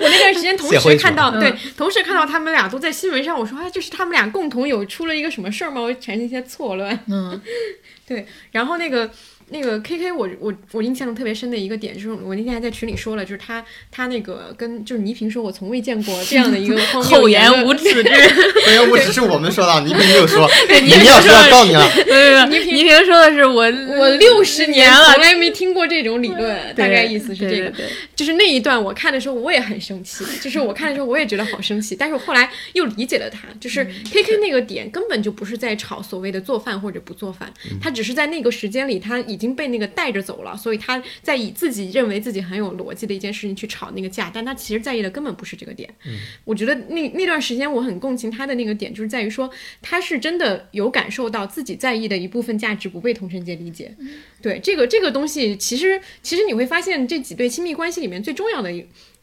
[0.01, 3.39] 我那段时间同时看到，对，同时看到他们俩都在新闻上。
[3.39, 5.81] 我说，哎，就是他们俩共同有出了一个什么事儿吗？
[5.81, 6.99] 我产生一些错乱。
[7.09, 7.41] 嗯，
[8.07, 8.27] 对。
[8.53, 9.11] 然后那个。
[9.49, 18.29] 那个 K K，我我我印象特别深的一个点，就是我那天还在群里说了，就是他他那个跟就是倪萍说，我从未见过这样的一个 厚颜无耻之人。
[18.65, 20.51] 厚颜无耻是我们说的，倪萍没有说。
[20.83, 22.47] 倪萍说要告你了。
[22.49, 23.63] 倪萍倪萍说的是我
[23.99, 27.73] 我六十年了，从来没听过这种理论，大概意思是这个。
[28.17, 39.23] 就是那一段我看的时候我也很生气，就是我看的时候我也觉得好生气，但是我后来又理解了他，就是 K K 那个点根本就不是在吵所谓的做饭或者不做饭，他只是在那个时间里他。
[39.27, 45.89] 已经被那个带着走了，所以他在以自己认为自己很有逻辑的一件事情去吵那个架，但他其实在意的根本不是这个点。
[46.07, 49.51] 嗯，我觉得那那段时间我很共情他的那个点，就是在于说
[49.83, 53.95] 他是真的有感受到自己在意的一部分价值不被同性界理解。
[54.41, 58.71] 对这个这个东西，其实其实你会发现这几对亲密关系里面最重要的。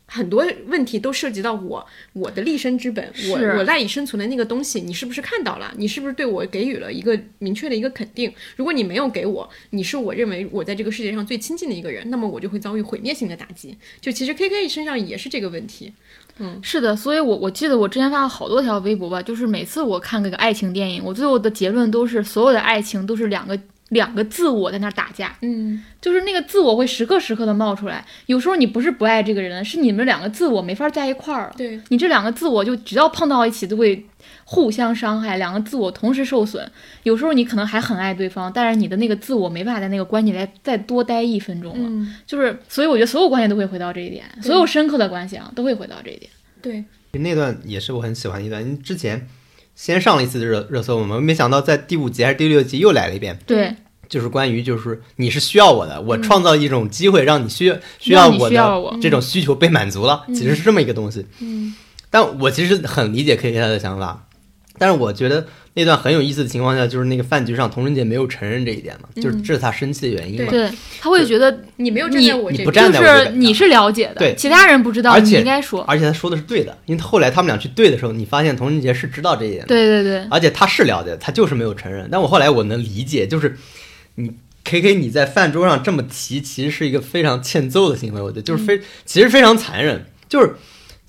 [0.06, 5.74] 很多问题都涉及到我我的立身之本，我我赖以生存的那个东西，你是不是看到了？
[5.78, 8.32] 你是不是对我给予了一个明确的一个肯定？
[8.56, 13.76] 如果你没有给我，你是我认为我在这个世界上最亲近的一个人，那么我就会遭遇毁灭性的打击。
[13.99, 15.93] 就其实 K K 身上也是这个问题。
[16.39, 23.60] 嗯，是的，所以我我记得我之前发了好多条微博吧，就是每次我看那个爱情电影，我最后的结论都是所有的爱情都是两个。
[23.90, 28.04] 两个自我在那打架，嗯，就是那个自我会时刻时刻的冒出来。
[28.26, 31.54] 有时候你不是不爱这个人，是你们两个自我没法在一块儿了。
[31.58, 34.04] 对你这两个自我就只要碰到一起都会
[34.46, 36.68] 互相伤害，两个自我同时受损。
[37.04, 42.08] 有时候你可能还很爱对方，但是你的那个自我没办法在那个关系来再多待一分钟了。
[42.26, 46.32] 就是，所以我觉得所有关系都会回到这一点，所有深刻的关系啊都会回到这一点。
[46.62, 46.84] 对，
[47.20, 49.28] 那段也是我很喜欢一段，因为之前
[49.76, 53.39] 先上了一次热热搜，我们没想到在第五集还是第六集又来了一遍。
[53.45, 53.76] 对。
[54.09, 61.26] 就是关于，就是你是需要我的，我创造一种机会，让你需要需要我的这种需求被满足了，其实是这么一个东西。
[61.39, 61.74] 嗯，
[62.11, 64.28] 但我其实很理解 K K 他的想法，
[64.78, 70.49] 但是我觉得那段很有意思的情况下，就是那个饭局上，童人杰没有承认这一点嘛，就是这是他生气的原因嘛。
[70.49, 70.69] 对，
[70.99, 82.07] 他会觉得你没有站在我这，就是你是了解的，对，其他人不知道，而且应该说，而且他说的是对的，因为后来他们俩去对的时候，你发现童人杰是知道这一点的，对对对，而且他是了解，他就是没有承认。
[82.11, 83.57] 但我后来我能理解，就是
[84.15, 84.32] 你。
[84.65, 88.21] K K，你在饭桌上这么提，其实是一个非常欠揍的行为。
[88.21, 90.05] 我觉得就是非，其实非常残忍。
[90.30, 90.55] 就是，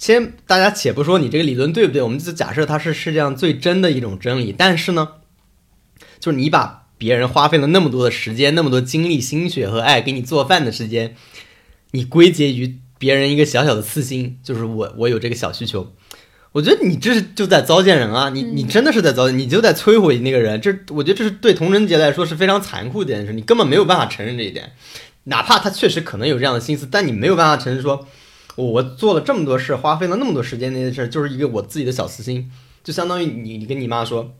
[0.04, 4.54] 先大家且不说你这个理论对不对，我们就假设它是世界上最真的一种真理。
[4.54, 5.08] 但是呢，
[6.20, 11.16] 就是你把别人花费了那么多的时间、那么多精力、心血和爱给你做饭的时间，
[11.92, 15.94] 你归结于别人一个小小的私心，就是我我有这个小需求。
[16.52, 18.28] 我觉得你这是就在糟践人啊！
[18.28, 20.60] 你你真的是在糟践，你就在摧毁那个人。
[20.60, 24.72] 这我觉得这是对童贞杰来说是非常残酷的一件事，你根本没有办法承认这一点。
[25.24, 28.06] 哪怕他确实可能有这样的心思，但你没有办法承认说，
[28.56, 32.50] 我做了这么多事，花费了那么多时间那些事，就是一个我自己的小私心，
[32.82, 34.34] 就相当于你你跟你妈说。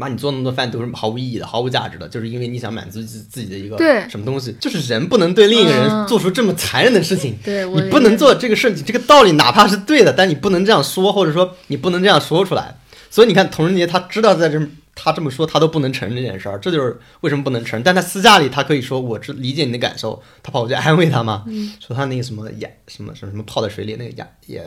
[0.00, 3.76] 妈，你做那么多饭都是毫无意义的、毫无价值的，就是因为你想满足自自己的一个
[4.08, 4.54] 什么东西。
[4.60, 7.36] 就是人不能对另一个人做出这么残忍的事情。
[7.44, 12.78] 对，你不能做这个事情，这个道理哪怕是对的，但你不能这样说，或者说你不能这样说出来。
[13.10, 14.60] 所以你看，童人杰他知道在这，
[15.00, 17.84] 他这么说，他都不能承认这件事儿，这就是为什么不能承认。
[17.84, 21.44] 但他私下里他可以说，我是理解你的感受，他跑过去安慰他嘛，
[21.80, 24.64] 说他那个什么牙什么什么什么泡在水里那个牙也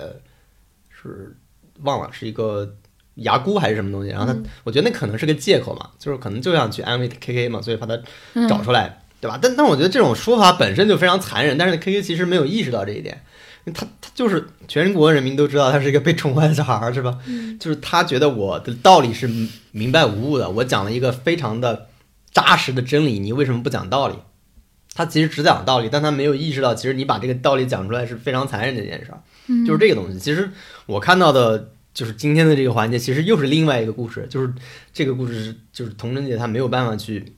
[0.90, 1.36] 是
[1.84, 2.78] 忘了是一个。
[3.16, 4.10] 牙箍还是什么东西？
[4.10, 8.00] 然后他，我觉得那可能是个借口嘛，就是可能就想去安慰 K K 嘛，所以把他
[8.48, 9.38] 找出来，对吧？
[9.40, 11.58] 但但我觉得这种说法本身就非常残忍。
[11.58, 13.22] 但是 K K 其实没有意识到这一点，
[13.74, 17.18] 他他就是全国人民都知道他是一个被宠坏的小孩儿，是吧？
[17.60, 19.30] 就是他觉得我的道理是
[19.72, 21.88] 明白无误的，我讲了一个非常的
[22.32, 24.16] 扎实的真理，你为什么不讲道理？
[24.94, 29.22] 他其实只讲道理，但他没有意识到，其实你把这个道理讲出来是非常残忍的一件事儿，
[29.66, 30.20] 就是这个东西。
[30.20, 30.50] 其实
[30.86, 31.72] 我看到的。
[31.94, 34.26] 就是今天的这个环节，其实又是另外一个故事。
[34.30, 34.50] 就是
[34.94, 37.34] 这个故事是，就是童贞姐她没有办法去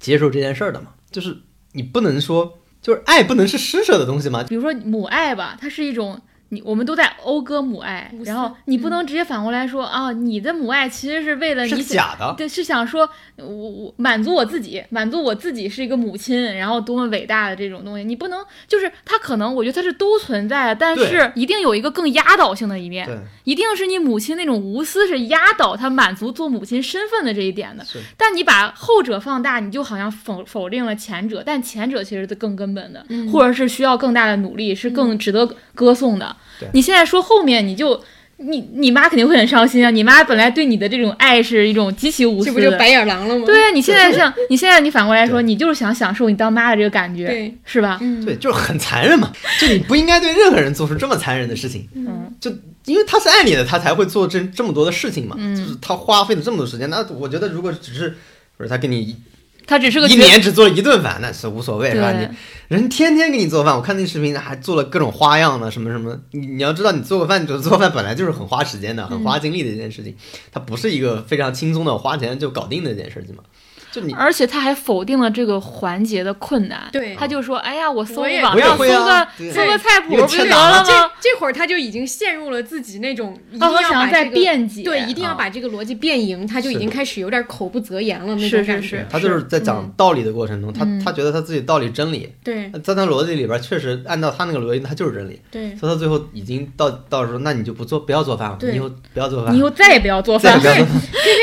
[0.00, 0.94] 接受这件事儿的嘛。
[1.10, 1.36] 就是
[1.72, 4.44] 你不能说，就是爱不能是施舍的东西吗？
[4.46, 6.20] 比如说母爱吧，它是一种。
[6.54, 13.08] 你我们都在讴歌母爱，然后你不能直接反过来说啊，你的母爱其实是为了你假的，对，是想说
[13.38, 23.08] 我我满足我自己，满足我自己是一个母亲，然后多么伟大的这种东西，你不能就是它可能我觉得它是都存在，但是一定有一个更压倒性的一面，
[23.44, 27.84] 一定是你母亲那种无私是压倒他满足做母亲身份的这一点的，
[28.16, 36.36] 但你把后者放大，你就好像否否定了前者，但前者其实是更根本的，或者是需要更大的努力，是更值得歌颂的。
[36.72, 38.00] 你现在说后面，你就
[38.36, 39.90] 你你妈肯定会很伤心啊！
[39.90, 43.44] 你妈本来对你的这种爱是一种极其无私，这不就白眼狼了吗？
[43.46, 48.00] 对啊，你现在像你现在你反过来说，你就是想享受你当妈的这个感觉，对，是吧？
[48.24, 49.30] 对，就是很残忍嘛！
[49.60, 52.50] 就你不应该对任何人做出这么残忍的事情，嗯，就
[52.84, 56.88] 因为他是爱你的，他才会做这这么多的事情嘛，就是他花费了这么多时间。
[56.90, 58.16] 那我觉得，如果只是
[58.56, 59.16] 不是他跟你。
[59.64, 62.10] 他只是个一年只做一顿饭，那是无所谓，是吧？
[62.10, 62.28] 你
[62.66, 66.18] 人天天给你做饭，我看那视频还做了各种花样呢，什么什么。
[66.32, 70.16] 你你要知道，你做个饭就做饭本来就是很花时间的，很花精力的一件事情，
[70.50, 73.44] 它不是一个非常轻松的花钱就搞定的一件事情嘛。
[73.92, 76.88] 就你，而且他还否定了这个环节的困难。
[76.90, 89.06] 对，他就说：“哎呀，我搜网上搜个搜个菜谱不就得了吗？”这这会儿他就已经陷入了自己那种一定要把这辩解，对，一定要把这个逻辑辩赢，他就已经开始有点口不择言了那种感觉。
[89.10, 92.32] 他就是在讲道理的过程中，他他觉得他自己道理真理。
[92.42, 95.38] 对，在他逻辑里边，确实按照他那个逻辑，他就是真理。
[95.50, 100.58] 对，所以他最后已经到到时候，那你就不做，不要做饭了，你以后不要做饭，你以后再也不要做饭。
[100.60, 100.84] 对，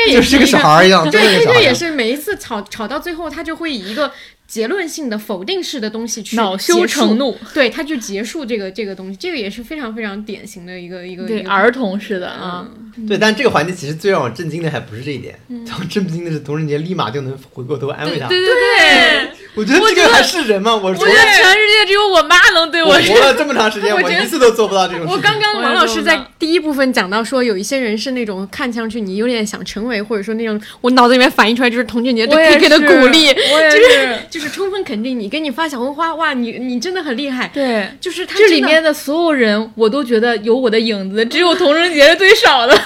[0.08, 3.20] 这 就是个小孩一样，对，这也是每一次吵吵到最后。
[3.30, 4.10] 他就会以一个
[4.48, 12.68] 结论性的否定式的东西去恼羞成怒，对他就结束这个这个东西，这个也是非常非常典型的一个一个对儿童式的啊，
[13.06, 19.30] 对，但这个环节其实最让我震惊的还不是这一点，让我震惊的是童人杰立马就能回过头安慰他，对对对。
[19.54, 20.74] 我觉得这个还是人吗？
[20.74, 22.92] 我我觉得全世界只有我妈能对我。
[22.92, 25.06] 活了这么长时间， 我一次都做不到这种。
[25.08, 37.50] 我刚刚王老师在第一部分讲到说，有一些人是那种看上去你有点想成为，或者说那种我脑子里面反映出来就是童俊杰对 K K 的鼓励，就是就是充分肯定你，给你发小红花，哇，你你真的很厉害。
[37.52, 42.72] 对，就是这里面的所有人，我都觉得有我的影子，只有童俊杰是最少的。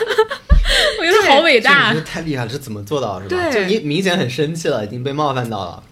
[0.99, 3.51] 我觉得好伟大，太厉害了，是怎么做到是吧？
[3.51, 5.83] 就你明显很生气了，已经被冒犯到了。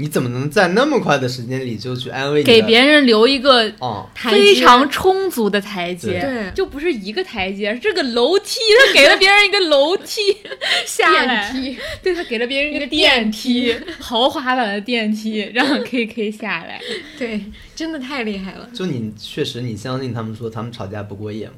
[0.00, 2.42] 你怎么能在那么快的时间里就去安慰？
[2.42, 8.58] 给别人留一个哦非常充足的台阶，对，就不是一个台阶，是个楼梯。
[8.86, 10.20] 他给了别人一个楼梯
[10.86, 11.54] 下来，
[12.02, 16.80] 对他给了别人一个电梯，豪华版的电梯， 让 K K 下来。
[17.18, 17.44] 对，
[17.76, 18.68] 真的太厉害了。
[18.72, 21.52] 就你确实，你相信他们说他们吵架不过夜吗？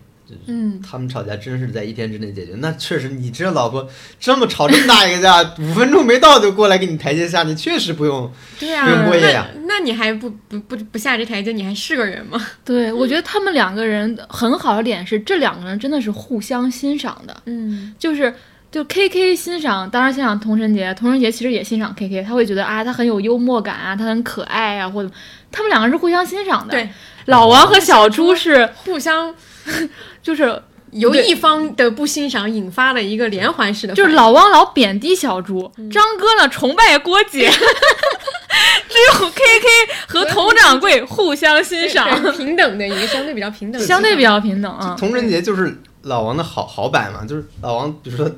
[0.46, 3.88] 嗯，他们吵架真是在一天之内解决，那确实，你这老婆
[4.20, 9.46] 这么吵这么大一个架，五分钟没到就过来给你台阶下，你确实不用， 对呀，不用过夜呀。
[9.66, 12.38] 那你还不不不不下这台阶，你还是个人吗？
[12.64, 17.42] 对，我觉得他们两个人很好的点是，这两个人真的是互相欣赏的。
[17.46, 18.34] 嗯，就是
[18.70, 25.10] 就 K K 欣赏，当然欣赏童晨杰，童晨杰其实也欣赏 K K，他会觉得啊，他很有幽默感啊，他很可爱啊，或者
[25.50, 26.72] 他们两个是互相欣赏的。
[26.72, 26.88] 对，
[27.26, 29.34] 老王和小猪是互相。
[30.22, 39.66] 就是由一方的不欣赏引发了一个连环式的，就是老汪老贬低小猪，张哥呢崇拜郭姐， 只有 K K
[40.06, 44.94] 和佟掌柜互相欣赏，平等的一个相对比较平等，相对比较平等啊。
[44.98, 48.30] 童贞杰就是老王的好好版嘛，就是老王，比如说。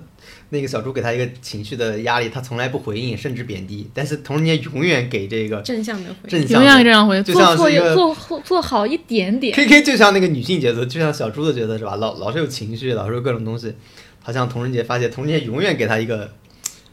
[0.55, 3.90] 那个小猪给他一个情绪的压力，他从来不回应，甚至贬低。
[3.92, 7.57] 但是童人节永远给这个正向的回，正向永远这样回，就像是
[7.94, 9.55] 做做做好一点点。
[9.55, 11.96] K K 就像那个女性角色，就像小猪的角色是吧？
[11.96, 13.74] 老老是有情绪，老是有各种东西。
[14.22, 16.32] 好像童人节发泄，童人节永远给他一个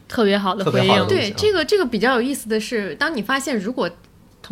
[0.08, 1.08] 特别好的回应。
[1.08, 3.88] 对这个这个比较有意思的是，当你发现如果。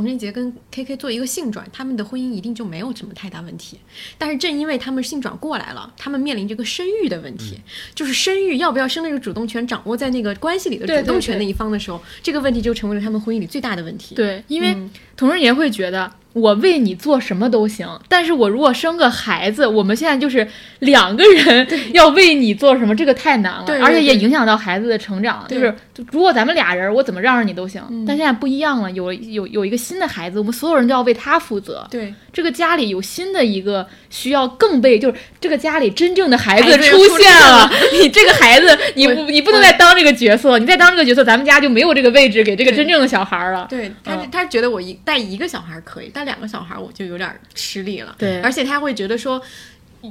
[0.01, 3.79] 童振杰跟 K K 做一个性转，他们的婚姻一定就没有什么太大问题。
[4.17, 7.61] 但是正因为他们性转过来了，他们面临这个生育的问题，
[7.95, 14.15] 就是生育要不要生那个主动权掌握在那个关系里的主动权那一方的时候，这个问题就成为了他们婚姻里最大的问题。
[14.15, 14.75] 对，因为
[15.19, 16.11] 童振杰会觉得。
[16.33, 20.47] 我为你做什么都行，但是我如果生个孩子，我们现在就是
[20.79, 25.45] 两个人 要为你做什么，这个太难了，而且也影响到孩子的成长。
[25.49, 25.75] 就是
[26.13, 31.87] 如果咱们俩人，我怎么让着你都行，但现在不一样了，有有有一个新的孩子，我们所有人都要为他负责。
[31.91, 37.71] 对，这个家里有新的一个需要更被，就是这个家里真正的孩子出现了，
[38.01, 43.67] 你这个孩子，你不你不能再当这个角色，你再当这个角色，咱们家就没有这个位置给这个真正的小孩了。
[43.69, 46.25] 对他，他觉得我一带一个小孩可以，带。
[46.31, 48.15] 两个小孩，我就有点吃力了。
[48.17, 49.43] 对，而且他会觉得说，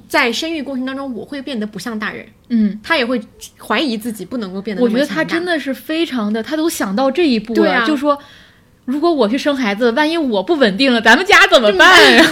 [0.09, 2.25] 在生育过程当中，我会变得不像大人。
[2.49, 3.21] 嗯，他也会
[3.57, 4.83] 怀疑自己不能够变得。
[4.83, 8.19] 我觉得他真的是非常的，他都想到这一步了，就说。
[8.89, 12.25] 如果我去生孩子，万一我不稳定了，咱们家怎么办呀？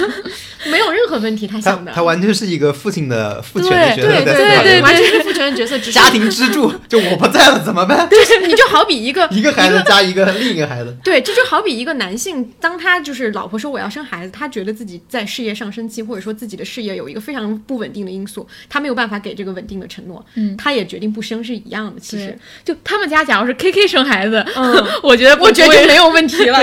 [0.70, 6.72] 没有任何问题，他想的，他完全是一个父亲的父权的角色，对对对，完全是父权的角色，家庭支柱。
[6.88, 8.08] 就我不在了怎么办？
[8.10, 22.00] 对，你就好比一个 一个孩子加一个另一个孩子，对，这就好比一个男性，当他就是老婆说我要生孩子，他觉得自己在事业上升期，或者说自己的事业有一个非常不稳定的因素，他没有办法给这个稳定的承诺，嗯，他也决定不生是一样的。
[22.00, 26.60] 其实，就他们家假如是 K K 生孩子，嗯， 我觉得我觉得就没有问题了。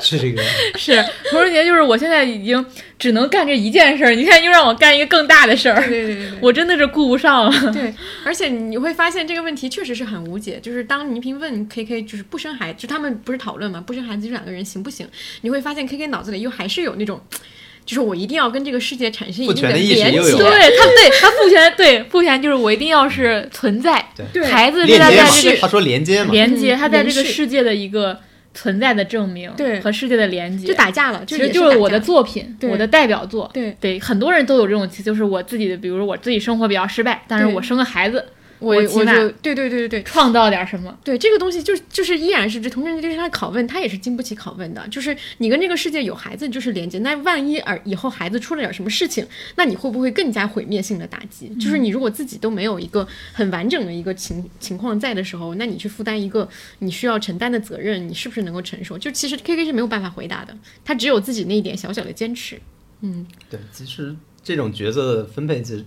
[0.00, 0.42] 是这个，
[0.76, 2.64] 是童人节，就是我现在已经
[2.98, 4.14] 只能干这一件事儿。
[4.14, 7.72] 你看，又让我干一个更大的事儿，对对对， 我真的是顾不上了。
[7.72, 7.92] 对，
[8.24, 10.58] 而且你会发现这个问题确实是很无解。
[10.62, 15.06] 就是当倪萍问 K K，就是不生孩子，就他们不是讨论嘛，不生孩子这两个人行不行？
[15.42, 17.20] 你会发现 K K 脑子里又还是有那种，
[17.84, 20.12] 就是我一定要跟这个世界产生一定的连接。
[20.12, 28.20] 对他，对他父权，对父权就是我一定要是存在，对孩子是他在这个他说连接嘛，连接他在这个世界的一个。
[28.54, 31.22] 存在的证明，对和世界的连接，就打架了。
[31.26, 33.50] 其实就是我的作品，我的代表作。
[33.52, 38.24] 对对，很多人都有这种，就是我自己的，比如说我自己生活比较失败，但是我生个孩子。
[38.58, 40.96] 我我就对对对对对，创造点什么？
[41.04, 44.86] 对这个东西，就就是依然是这同人对他拷问，他也是经不起拷问的。
[44.88, 49.26] 就是你跟这个世界有孩子就是连接，那万一而以后孩子出了点什么事情，
[49.56, 51.48] 那你会不会更加毁灭性的打击？
[51.56, 56.48] 就是你如果自己都没有一个很完整的一个情情况在的时候，那你去负担一个
[56.78, 58.96] 你需要承担的责任，你是不是能够承受？
[58.96, 62.58] 就其实 K K 是没有办法回答的，他只有自己那一点小小的坚持。
[63.00, 65.84] 嗯，对，其实这种角色的分配其实。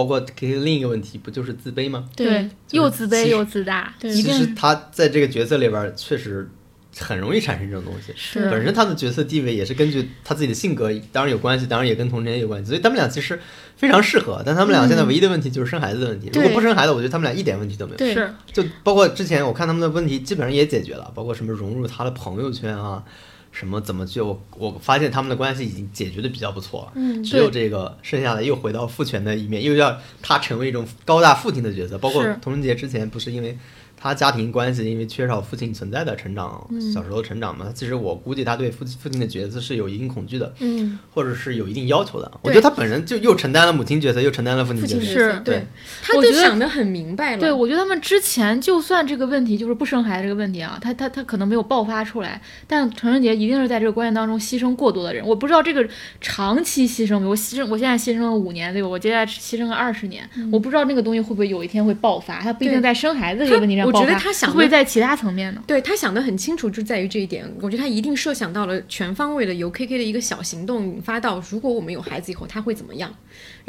[0.00, 2.08] 包括给另一个问题，不就是自卑吗？
[2.16, 3.92] 对，又自卑又自大。
[4.00, 6.48] 其实他在这个角色里边确实
[6.96, 8.14] 很容易产生这种东西。
[8.16, 12.68] 是，本身他的角色地位也是根据他自己的性格，当然有关系，当然也跟童年有关系。
[12.70, 13.38] 所以他们俩其实
[13.76, 14.42] 非常适合。
[14.46, 16.30] 但他们俩现在唯一的问题就是生孩子的问题。
[16.32, 18.14] 如果不生孩子，我觉得他们俩一点问题都没有。
[18.14, 23.04] 是，就包括之前我看他们的问题基本上也解决了，包括什么融入他的朋友圈啊。
[23.52, 33.58] 什么怎么就我发现他们的关系已经解决的比较不错了，嗯，只有这个剩下的又回到父权的一面，又要他成为一种高大父亲的角色，包括童人杰之前不是因为。
[34.02, 42.32] 他家庭关系因为缺少父亲存在的成长，小时候成长嘛，其实我估计他对父父亲的角色是有一定恐惧的，嗯，或者是有一定要求的。
[42.40, 45.66] 我觉得他本人就又承担了母亲角色，又承担了父亲角色，是对，
[46.02, 47.40] 他就想得很明白了。
[47.40, 55.22] 对，我觉得他们之前就算这个问题就是不生孩子这个问题啊，他他他可能没有爆发出来，但陈仁杰一定是在这个关系当中牺牲过多的人。
[55.26, 55.86] 我不知道这个
[56.22, 58.88] 长期牺牲，我牺牲，我现在牺牲了五年，对吧？
[58.88, 63.89] 我接下来牺牲了二十年，我不知道那个东西会不会有一天会爆发，他不一定在生孩子这个问题上。
[63.92, 64.70] 我觉得他想会。
[64.70, 65.60] 在其他层面呢？
[65.66, 67.44] 对他想的很清楚，就在于这一点。
[67.60, 73.12] 我觉得他一定设想到了全方位的由 K K 的一个小行动引发到，如果我们有孩子以后他会怎么样，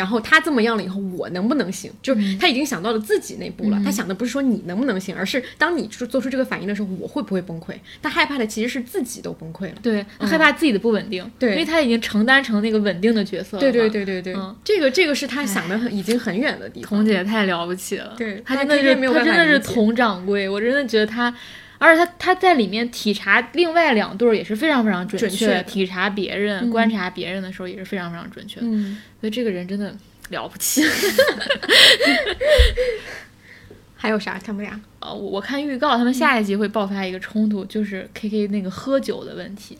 [0.02, 1.92] 然后他这么样了以后我能不能行？
[2.02, 3.80] 就是他已经想到了自己那步了。
[3.86, 7.76] 他想的不是说你能不能行，而是当你做做出这个反应的时候，我会不会崩溃？
[8.02, 9.76] 他害怕的其实是自己都崩溃了。
[9.84, 11.24] 对，他害怕自己的不稳定。
[11.38, 13.62] 对，因为他已经承担成那个稳定的角色了。
[13.62, 16.90] 对对对对对，这个这个是他想的很已经很远的地方。
[16.90, 18.16] 童姐太了不起了。
[18.18, 21.32] 对，他真的是他真的是佟掌柜，我真的觉得他。
[21.82, 28.68] 而且他他在里面体察另外两对儿也是非常非常准确，体察别人、观察别人的时候也是非常非常准确的。
[28.68, 29.92] 嗯，所以这个人真的
[30.30, 30.84] 了不起。
[33.98, 34.40] 还有啥？
[34.44, 34.80] 他们俩？
[35.02, 39.76] 呃，我我看预告，他们下一集会爆发一个冲突，就是 K K 那个喝酒的问题。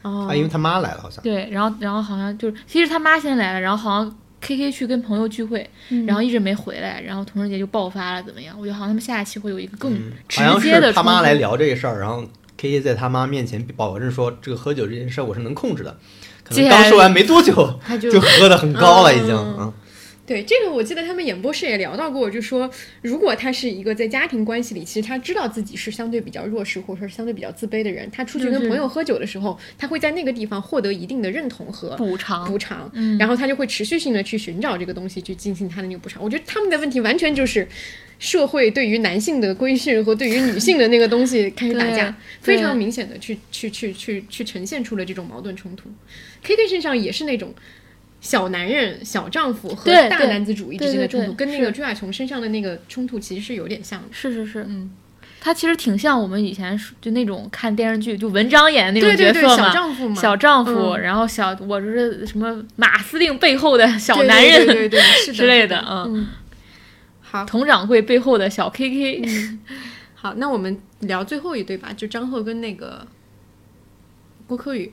[0.00, 1.22] 哦，啊因为他妈来了，好像。
[1.22, 5.68] 对，然后然后好像就是，其实他妈先来了，然后好像 K K 去跟朋友聚会，
[6.06, 8.54] 然后一直没回来，然后童人节就爆发了，怎么样？
[8.58, 9.92] 我觉得好像他们下一期会有一个更
[10.28, 10.92] 直接的。
[10.92, 12.22] 他妈来聊这个事儿，然后
[12.58, 15.96] K K 在他妈面前保证说，这个喝酒这件事儿我是能控制的。
[16.44, 19.72] 可能刚说完没多久，他就就喝的很高了，已经嗯。
[20.26, 22.70] 对这个，我记得他们演播室也聊到过，就说
[23.02, 36.22] 如果他是一个在家庭关系里，其实他知道自己是相对比较弱势，或者说相对比较自卑的人，他出去跟朋友喝酒的时候，他会在那个地方获得一定的认同和补偿，补偿，然后他就会持续性的去寻找这个东西，去进行他的那个补偿。
[36.22, 37.68] 我觉得他们的问题完全就是
[38.18, 45.90] 社会对于男性的规训和对于女性的那个东西开始打架，非常明显的去去去去去呈现出了这种矛盾冲突。
[46.42, 47.54] K K 身上也是那种。
[48.24, 54.08] 小男人、小丈夫和大男子主义之间的冲突，跟那个朱亚琼身上的那个冲突其实是有点像的。
[54.10, 54.90] 是是是，嗯，
[55.40, 65.02] 他其实挺像我们以前就那种看电视剧，就文章演的那种角色嘛，小丈夫嘛，小丈夫，然后小我是什么马司令背后的小男人，对对对，
[65.34, 66.26] 之类的，嗯。
[67.20, 69.22] 好，佟掌柜背后的小 K K。
[70.14, 73.06] 好，那我们聊最后一对吧，就张赫跟那个
[74.46, 74.90] 郭柯宇。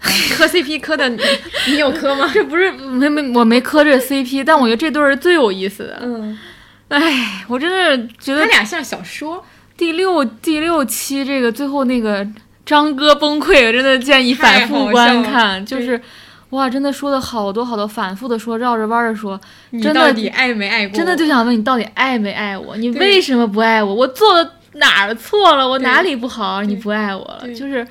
[0.30, 1.20] 磕 CP 磕的你，
[1.68, 2.30] 你有磕吗？
[2.32, 5.98] 这不是没没我没磕这 CP，但我觉得这对儿最有意思的。
[6.02, 6.38] 嗯，
[6.88, 9.44] 哎，我真的觉得他俩像小说。
[9.76, 12.26] 第六第六期这个最后那个
[12.64, 15.64] 张哥崩溃，真的建议反复观看。
[15.66, 16.00] 就是
[16.50, 19.40] 哇，真的说的好多好多，反复的说，绕着弯的说。
[19.82, 20.96] 真到底爱没爱过？
[20.96, 22.76] 真的就想问你，到底爱没爱我？
[22.76, 23.94] 你为什么不爱我？
[23.94, 25.68] 我做的哪儿错了？
[25.68, 26.62] 我哪里不好？
[26.62, 27.48] 你不爱我了？
[27.52, 27.86] 就是。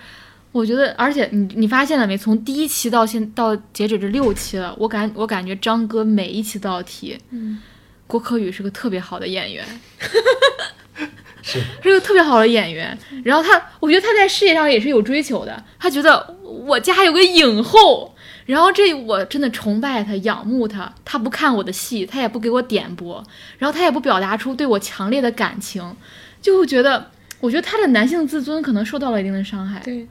[0.58, 2.18] 我觉得，而且你你发现了没？
[2.18, 7.62] 从第一期到现到截止这六期了，我感我感觉张哥每一期都要提，嗯，
[8.08, 9.64] 郭柯宇是个特别好的演员，
[11.44, 12.98] 是是个特别好的演员。
[13.24, 15.64] 然后他，我觉得他在事业上也是有追求的。
[15.78, 18.16] 他觉得我家有个影后，
[18.48, 20.92] 然后这我真的崇拜他，仰慕他。
[21.06, 23.24] 他不看我的戏，他也不给我点播，
[23.60, 25.96] 然后他也不表达出对我强烈的感情，
[26.42, 29.80] 就会觉得，我觉得他的男性自尊可能受到了一定的伤害。
[29.86, 30.08] 对。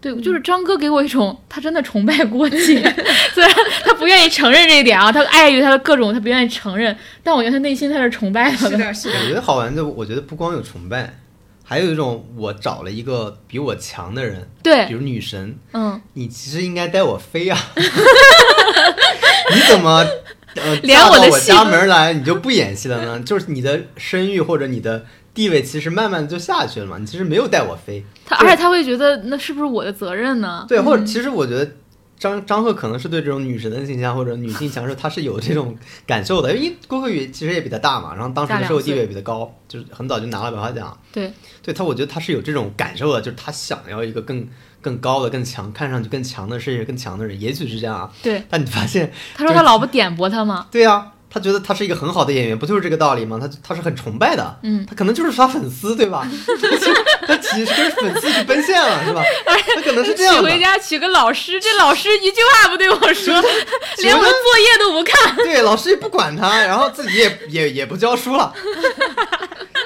[0.00, 2.58] 对，就是张哥给我一种他真的崇拜郭靖，
[3.34, 8.56] 虽然他不愿意承认这一点啊，他碍于他的各种，他不愿意承认，但我觉得他内心他是崇拜的。
[8.56, 9.14] 是的，是的。
[9.22, 11.18] 我觉得好玩就，我觉得不光有崇拜，
[11.62, 20.06] 还有一种我找了一个比我强的人，对，比如女神，嗯，你其实应该带我飞啊， 你怎么
[20.54, 23.20] 呃连我的家门来你就不演戏了呢？
[23.20, 25.04] 就是你的声誉或者你的。
[25.32, 30.64] 地位其实慢慢的就下去了嘛，你其实没有带我飞，他而且他会觉得那是不是我的责任呢？
[30.68, 31.70] 对，或者其实我觉得
[32.18, 35.76] 张张赫可能是对这种女神的形象或者女性强势，他是有这种
[36.06, 40.98] 感受的，因为郭鹤宇其实也比他大嘛，然后当时的社会地位比他高，就是很早就拿了百花奖。
[41.12, 44.46] 对，对他我觉得他是有这种感受的，就是他想要一个更
[44.82, 48.10] 更高的、更强、看上去更强的事业、更强的人，也许是这样啊。
[48.22, 50.66] 对，但你发现他说他老婆点拨他吗？
[50.70, 51.12] 对呀。
[51.32, 53.38] 他觉得他是一个很好的演员，不就是这个道理吗？
[53.40, 56.26] 他他是很崇拜的，嗯，他可能就是刷粉丝，对吧？
[57.26, 59.22] 他其实跟粉丝去奔现了，是吧？
[59.76, 63.32] 他可能是这样娶回家娶个老师，这老师一句话不对我说，
[64.02, 68.52] 连我的作业都不看，对，老师也不管他，然后自己也也也不教书了，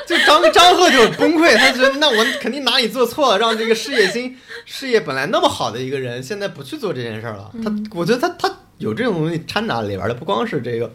[0.06, 4.34] 就张张赫就崩溃，他觉得那我肯定哪里做错了，让这个事业心
[4.64, 7.50] 事业本来那么好的一个人，现在不去做这件事了。
[7.62, 10.90] 他，我觉得他他有这种东西掺杂里边的，不光是这个。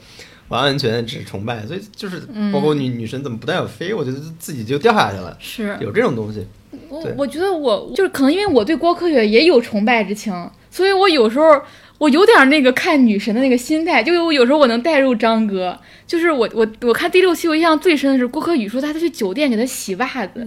[0.49, 2.19] 完完全全只是崇拜，所以就是
[2.51, 5.37] 包括女女神怎么不带我飞，我觉得自己就掉下去了。
[5.39, 6.45] 是有这种东西。
[6.87, 10.33] 我我觉得我就是可能因为我对郭柯宇也有崇拜之情，
[10.69, 11.61] 所以我有时候
[11.99, 15.77] 我有点那个看女神的那个心态，就我有时候我能带入张哥。
[16.07, 20.45] 就是我我我看第六期，我印象最深的是郭柯宇说他他去酒店给他洗袜子，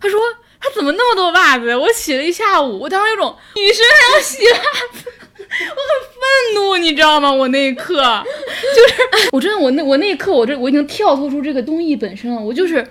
[0.00, 0.20] 他说
[0.60, 1.74] 他怎么那么多袜子？
[1.74, 4.58] 我洗了一下午，我当时有种女神还要洗袜
[5.00, 5.10] 子。
[5.50, 7.32] 我很愤怒，你知道吗？
[7.32, 7.96] 我那一刻
[8.74, 12.40] 就是我真的，我那我那一刻，我这我已经跳脱出这个东艺本身了。
[12.40, 12.86] 我就是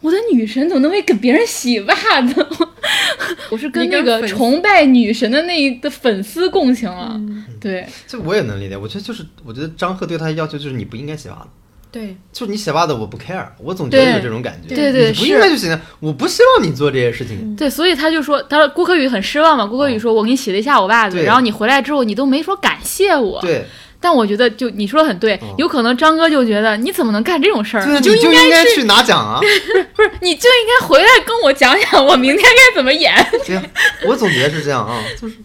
[0.00, 2.46] 我的女神怎么能为给别人洗袜子？
[3.50, 7.20] 我是跟那个崇拜女神的那一的粉丝共情了。
[7.60, 8.76] 对，这我也能理解。
[8.76, 11.48] 我觉得就是，我觉得张赫对他的要求就是你不应该洗袜子。
[11.90, 14.74] 对，就是你洗袜子我不 care，我总觉得有这种感觉。
[14.74, 15.80] 对对，不应该就行。
[16.00, 17.56] 我不希望你做这些事情。
[17.56, 19.64] 对，所以他就说，他说郭柯宇很失望嘛。
[19.64, 23.64] 郭柯宇说：“我给你洗了一下午袜子，然后你回来之后，你都没说感谢我。”对，
[24.00, 27.86] 但我觉得，就你说的很对，有可能张哥就觉得你怎么能干这种事儿？
[27.86, 29.40] 你就应该去拿奖啊！
[29.96, 33.14] 不是你就应该回来跟我讲讲，我明天该怎么演。
[33.46, 33.62] 对呀，
[34.06, 35.36] 我总觉得是这样啊，就是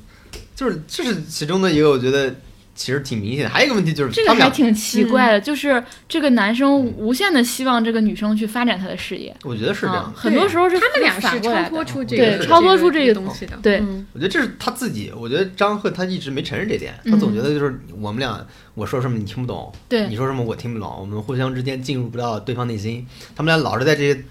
[0.53, 2.35] 就是这是其中的一个，我觉得。
[2.75, 9.35] 其实挺明显的，还有一个问题就是这个还挺奇怪的，就是这个男生无限的希望这个女生去发展他的事业。
[9.43, 13.57] 我觉得是这样，很多时候是他们俩是超脱出这个，超脱出这个东西的。
[13.61, 13.81] 对，
[14.13, 15.11] 我觉得这是他自己。
[15.15, 18.43] 我觉得张赫他一直没承认这点，他总觉得就是我们俩
[18.73, 23.05] 我说什么你听不懂，对，你说什么我听不懂，我们互相之间进入不到对方内心。
[23.35, 24.23] 他们俩老是在这些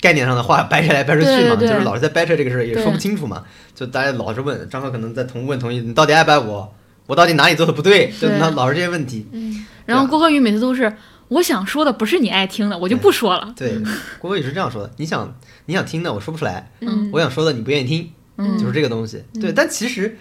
[0.00, 3.44] 概念上的话掰扯来掰扯去嘛，就是老是在掰扯这个事儿，也说不清楚嘛。
[3.76, 6.74] 就大家老是问张赫，可能在同问同意，你到底爱不爱我？
[7.06, 8.12] 我到底哪里做的不对？
[8.20, 9.26] 就他老是这些问题。
[9.32, 10.92] 嗯，然后郭鹤宇每次都是
[11.28, 13.52] 我想说的不是你爱听的，我就不说了。
[13.56, 13.78] 对，
[14.18, 15.36] 郭鹤宇是这样说的：你想
[15.66, 16.70] 你想听的，我说不出来。
[16.80, 19.22] 嗯，我想说的你不愿意听，嗯就是这个东西。
[19.40, 20.16] 对，但其实。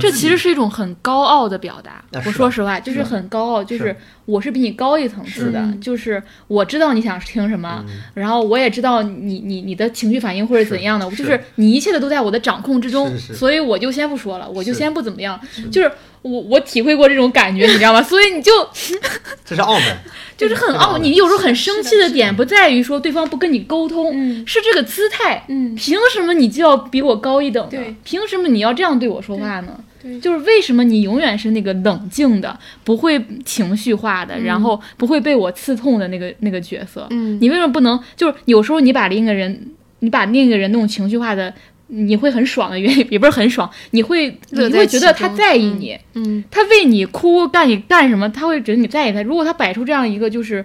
[0.00, 2.04] 这其实是一种很高傲的表达。
[2.24, 7.84] 我说实话，就是很高傲，就是我是比你高一层次的，就是我知道你想听什么，
[8.14, 15.40] 然后我也知道你你你的情绪反应或者怎样的，就是你一切的都在我的掌控之中，所以我就先不说了，我就先不怎么样，
[15.72, 15.90] 就是
[16.24, 18.02] 我我体会过这种感觉，你知道吗？
[18.02, 18.50] 所以你就
[19.44, 19.98] 这是傲慢。
[20.36, 24.12] 就是很傲，你有时候很生气的点不在于说对方不跟你沟通，
[24.44, 25.44] 是这个姿态。
[25.48, 27.68] 嗯，凭什么你就要比我高一等？
[27.68, 29.78] 对，凭什么你要这样对我说话呢？
[30.02, 37.06] 对，就是为什么你永远是那个冷静的，不会情绪化的，然后不会被我刺痛的那个那个角色？
[37.10, 38.02] 嗯，你为什么不能？
[38.16, 39.70] 就是有时候你把另一个人，
[40.00, 41.54] 你把另一个人那种情绪化的。
[41.94, 49.22] 你会很爽的原因 也不是很爽，你会你会觉得他在意你，嗯，他为你哭干你干什么，他会觉得你在意他。
[49.22, 50.64] 如果他摆出这样一个就是。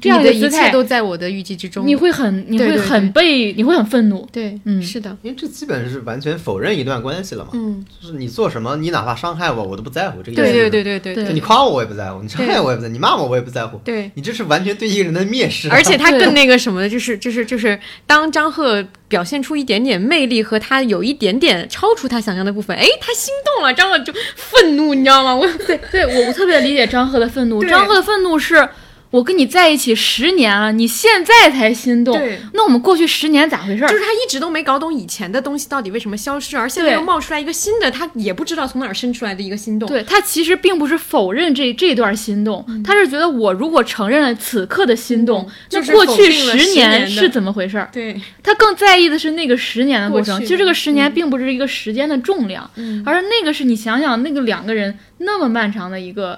[0.00, 4.26] 这样的一切都在我的预计之中，你会很，你会很被，你会很愤怒。
[4.32, 7.50] 对，嗯，是的，因为这基本是完全否认一段关系了嘛。
[7.54, 10.22] 嗯，就是你做什么，你哪怕伤害我，我都不在乎。
[10.22, 13.78] 这个对对对对对，你夸我我也不在乎，你伤害我也不在，你骂我我也不在乎。
[13.84, 15.70] 对，你这是完全对一个人的蔑视。
[15.70, 25.34] 而且他更那个什么的，就是就是就是，当张赫表现出一点点魅力和他有一点点超出他想象的部分，哎，他心动了，张赫就愤怒，你知道吗？
[25.34, 27.62] 我对对，我我特别理解张赫的愤怒。
[27.64, 28.68] 张赫的愤怒是。
[29.14, 32.20] 我跟你在一起十年了，你现在才心动？
[32.52, 33.82] 那我们过去十年咋回事？
[33.82, 39.88] 就是他一直都没搞懂以前的东西到底为什么消失，而现在又冒出来一个新的，他也不知道从哪儿生出来的一个心动。
[39.88, 47.86] 对他其实并不是否认这这段心动，他是觉得我如果承认了此刻的心动，那过去十年是怎么回事？
[47.92, 50.40] 对他更在意的是那个十年的过程。
[50.40, 52.68] 其实这个十年并不是一个时间的重量，
[53.06, 56.36] 而是那个是你想想那个两个人那么漫长的一个。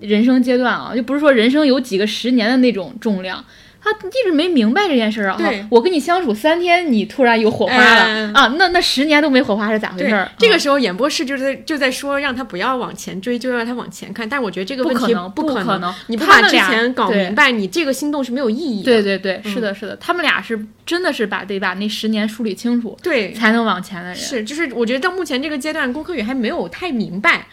[0.00, 3.44] 人生阶段啊，就不是说人生有几个十年的那种重量，
[3.80, 5.36] 他一直没明白这件事儿啊。
[5.38, 8.54] 对，我跟你相处三天，你突然有火花了啊？
[8.58, 10.30] 那那十年都没火花是咋回事儿？
[10.36, 14.28] 这个时候演播室就在就在说让他不要往前追，就让他往前看。
[14.28, 18.92] 但是我觉得这个问题不可能，你不把之前搞明白，你这个心动是没有意义的。
[18.92, 24.16] 对对对，是的，是的，他们俩是真的是把得把那十年梳理清楚，对，才能往前的人。
[24.16, 27.46] 是，就是我觉得到目前这个阶段，郭柯宇还没有太明白。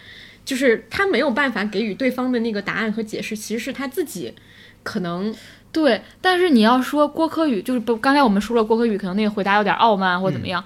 [0.46, 4.32] 就是他没有办法给予对方的那个答案和解释，其实是他自己
[4.82, 5.34] 可能
[5.72, 6.00] 对。
[6.22, 10.64] 但是你要说郭柯宇，就是不刚才我们说了，郭柯宇可能那个回答有点傲慢或怎么样。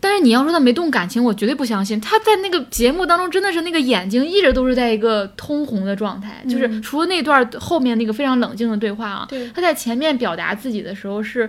[0.00, 2.00] 但是你要说他没动感情，我绝对不相信。
[2.00, 11.48] 他在那个节目当中真的是那个眼睛一直都是在一个通红的状态，就是除了那段后面那个非常冷静的对话啊，他在前面表达自己的时候是。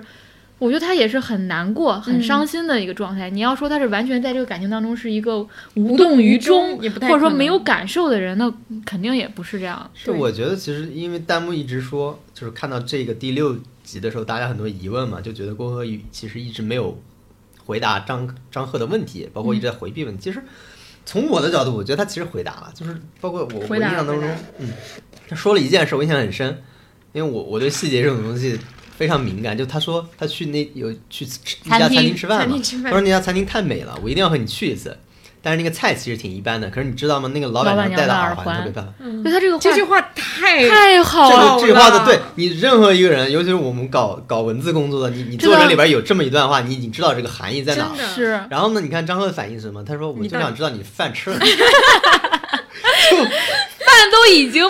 [0.60, 3.30] 我觉得他也是很难过、很伤心的一个状态。
[3.30, 8.54] 你要说他是完全在这个感情当中是一个无动于衷，或者说没有感受的人，那
[8.86, 9.92] 肯定也不是这样。
[9.94, 16.98] 是我觉得其实因为弹幕一直说，就是看到这个第六集的时候，大家很多疑问嘛，就觉得郭鹤宇其实一直没有
[17.66, 20.24] 回答张张赫的问题，包括一直在回避问题。
[20.24, 20.42] 其实
[21.06, 24.24] 从我的角度，我觉得他其实回答了，就是包括我我印象当中，
[24.60, 24.70] 嗯，
[25.28, 26.64] 他说了一件事，我印象很深，
[27.12, 28.58] 因为我我对细节这种东西。
[28.98, 34.98] 非常敏感，就他说他去那有去一家餐厅吃饭嘛，他说那家餐厅太美了，我一定要和你去一次。
[35.46, 37.30] 但是那个菜其实挺一般的，可是你知道吗？
[37.34, 38.94] 那个老板娘戴的耳环特别棒。
[39.22, 47.92] 对他这个这句话太太好了，这句话的对你任何一个人，尤其是我们搞搞文字工作的，你你作者里边有这么一段话，你你知道这个含义在哪？
[48.16, 48.40] 是。
[48.50, 48.80] 然后呢？
[48.80, 49.84] 你看张赫的反应是什么？
[49.84, 51.38] 他说：“我就想知道你饭吃了。
[53.86, 54.64] ”饭都已经。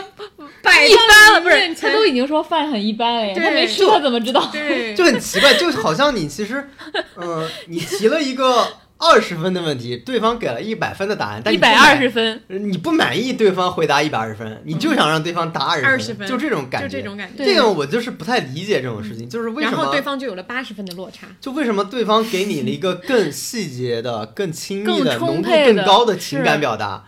[0.72, 4.50] 一般了，不是他都已经说饭很一般了呀，他没吃他怎么知道？
[4.96, 6.70] 就很奇怪，就好像你其实，
[7.16, 8.68] 嗯，你提了一个
[8.98, 17.44] 二十分的问题，对方给了一百分的答案，但一百二十分，你不满意对方回答一百二十分，你就想让对方答二十分，就这种感觉，就这种感觉。
[17.44, 19.78] 这个我就是不太理解这种事情，就是为什么？
[19.78, 21.28] 然后对方就有了八十分的落差。
[21.42, 27.04] 就为什么对方给你了一个更细节的、更亲密的、浓度更高的情感表达？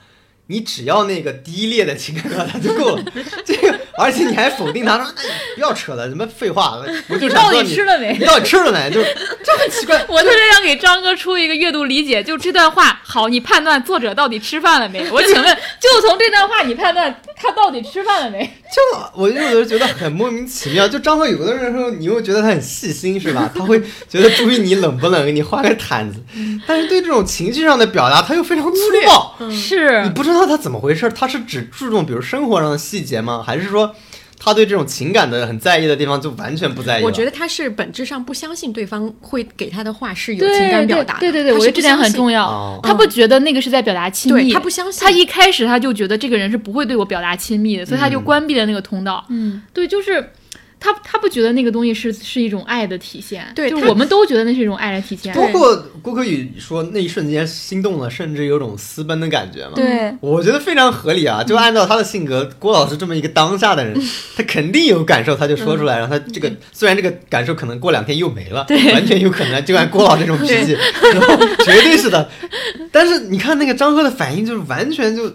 [0.48, 3.04] 你只要那个低劣的情感表达就够了。
[3.44, 8.16] 这个，而且你还否定他说：“那你不要扯了，什么废话，我就想到底吃了没？
[8.20, 8.90] 你到底吃了没？
[8.92, 10.06] 就这很奇怪。
[10.08, 15.10] 我特别想给张哥出一个阅读理解，就这段话，好，你判断作者到底吃饭了没？
[15.10, 18.46] 我请问，就从这段话，你判断他到底吃饭了没？
[18.46, 20.88] 就我有的时候觉得很莫名其妙。
[20.88, 23.50] 就张哥有的时候，你又觉得他很细心，是吧？
[23.56, 26.22] 他会觉得注意你冷不冷，给你画个毯子。
[26.68, 29.36] 但是对这种情绪上的表达，他又非常粗暴。
[29.50, 33.41] 是你不知道他怎么回事，他是只注重比如生活上的细节吗？
[33.45, 33.95] 还是说？
[34.38, 37.03] 他对这种情感的很在意的地方就完全不在意。
[37.03, 41.18] 我觉得他是本质上不相信对方会给他的话是有情感表达。
[41.20, 42.78] 对对对，我觉得这点很重要。
[42.84, 45.02] 他不觉得那个是在表达亲密，他不相信。
[45.02, 49.26] 他一开始他就觉得这个人是不会对我表达亲密的，所以他就关闭了那个通道。
[49.30, 50.32] 嗯，对，就是。
[50.80, 55.34] 他他不觉得那个东西是是一种爱的体现，对，就我们都觉得那是一种爱的体现。
[55.34, 59.72] 包括郭可宇说那一瞬间心动了，甚至有种私奔的感觉嘛。
[59.76, 61.43] 对，我觉得非常合理啊。
[61.43, 63.99] 就按照他的性格，郭老师这么一个当下的人，
[64.38, 65.97] 他肯定有感受，他就说出来。
[65.97, 69.64] 然后他这个虽然这个感受可能过两天又没了，对，完全有可能。
[69.65, 70.76] 就按郭老这种脾气，
[71.65, 72.30] 绝对是的。
[72.91, 75.34] 但是你看那个张赫的反应，就是完全就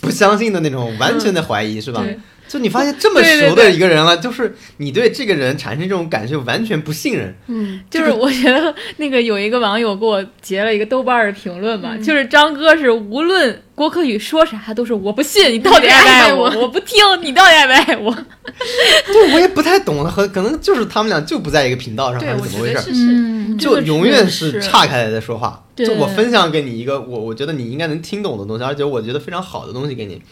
[0.00, 2.02] 不相信的那种，完全的怀疑，是吧？
[2.48, 7.32] 就你发现这么熟的一个人了，就是你对这个人产生这种感觉，完全不信任。
[7.46, 18.12] 嗯，就是我觉得那个有一个网友给我截了一个豆瓣的评论嘛，就是张哥是无论郭可宇说啥，都是我不信你到底爱不爱我， 我不听你到底爱不爱我。
[19.06, 22.90] 对，我也不太懂了，和可能就是他们俩就不在一个频道上，还是怎么回事？
[22.94, 25.62] 嗯，就永远是岔开来在说话。
[25.76, 30.22] 就我分享给你一个我我觉得你应该能听懂的东西，而且我觉得非常好的东西给你。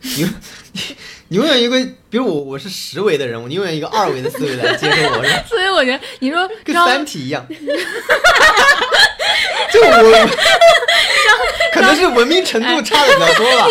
[0.00, 0.26] 你
[1.30, 1.78] 你你永远一个，
[2.10, 5.22] 比如我我是十维的人，我永远一个二维的思维来接受我。
[5.46, 7.46] 所以我觉得你说 跟三体一样，
[9.72, 10.28] 就我
[11.72, 13.66] 可能是文明程度差的比较多了。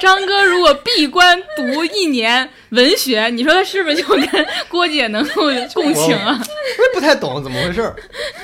[0.00, 4.26] 张哥如果闭关读一年文学，你说他是不是就跟
[4.68, 5.42] 郭姐能够
[5.74, 6.40] 共情啊？
[6.78, 7.92] 我也不太懂怎么回事，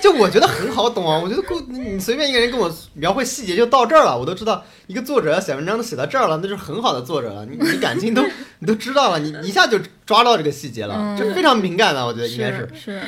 [0.03, 1.19] 就我觉得很好懂啊。
[1.19, 7.47] 我觉得郭你随便一个人跟我描绘细节就到这儿了，我都知道一个作者要写文章都写到这儿了，那就是很好的作者了。
[7.47, 8.23] 你你感情都
[8.61, 13.01] 你都知道了，你一下就抓到这个细节了，这非常敏感的，我觉得应该是是，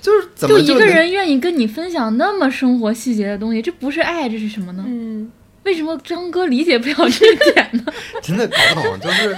[0.00, 4.84] 就是怎么就一个人愿意跟你分享那么生活细节的东西，这不是爱，这是什么呢？
[4.86, 5.30] 嗯。
[5.64, 7.84] 为什么张哥理解不了这点呢？
[8.22, 9.36] 真的搞不懂，就是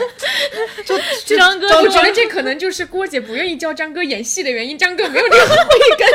[1.26, 4.78] 就张哥，我觉得这可能就是郭姐不愿意教张哥演戏的原因。
[4.78, 5.56] 张哥没有这个慧
[5.98, 6.08] 根，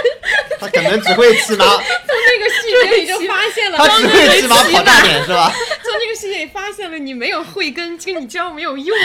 [0.59, 5.51] 他可能只会骑马， 从那个细节里就发现了，他只会骑马跑大点是吧？
[5.83, 8.97] 从那个细节里发现了你没有慧根，跟你教没有用。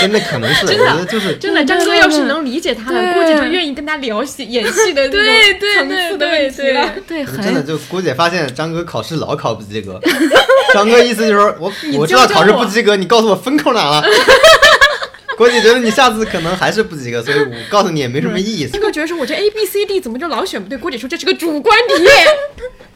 [0.00, 1.64] 真的可能是，真的就是真的。
[1.64, 6.94] 张哥要是能理解他了，郭姐就愿意跟他聊戏演戏的那种层次的问题了。
[7.06, 9.98] 对，真的就郭姐发现张哥考试老考不及格，
[10.74, 14.04] 张哥意思就是我我知道考试不及格，你告诉我分扣哪了。
[15.38, 18.72] 郭姐觉得你下次可能还是不及格，所以我告诉你也没什么意思。
[18.72, 20.76] 张哥觉得说我这 A B C D 怎么就老选不对？
[20.76, 22.04] 郭姐说这是个主观题。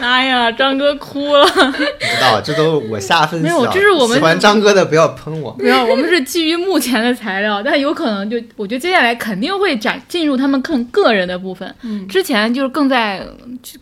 [0.00, 1.46] 哎呀，张哥哭了。
[1.46, 3.44] 不知道，这都我下分析。
[3.46, 5.56] 没有，这是我们喜欢张哥的，不要喷我。
[5.58, 11.72] 没有，我们是基于目前的材料，但有可能就我觉得接下来肯定会展进入他们更个人的部分。
[11.82, 13.26] 嗯，之前就是更在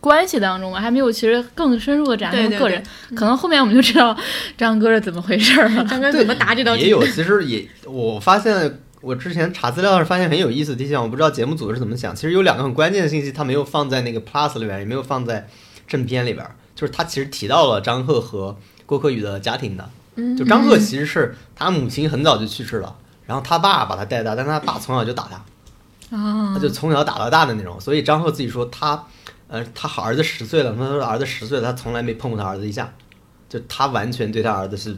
[0.01, 2.83] 关系当中嘛，还没有其实更深入的展现个人。
[3.15, 4.17] 可能后面我们就知道
[4.57, 6.83] 张哥是怎么回事了，张哥怎么答这道题。
[6.83, 8.79] 也有，其实也我发现。
[9.05, 12.17] 我之前查资料时发现很有意思的地方，我不知道节目组是怎么想。
[12.17, 15.47] 其实有两个很关键的信息，他没有放在那个 Plus 里边，也没有放在
[15.87, 16.45] 正片里边。
[16.75, 18.57] 就是他其实提到了张赫和
[18.87, 19.91] 郭柯宇的家庭的。
[20.39, 25.45] 就张赫其实是他母亲很早就去世了，然后他爸把他带大，但他爸从小就打他，
[26.55, 27.81] 他就从小打到大的那种。
[27.81, 29.07] 所以张赫自己说他，
[29.49, 32.95] 呃，他好儿子十岁了，他说儿子十岁了，他从来没碰过他儿子一下，
[33.49, 34.97] 就他完全对他儿子是，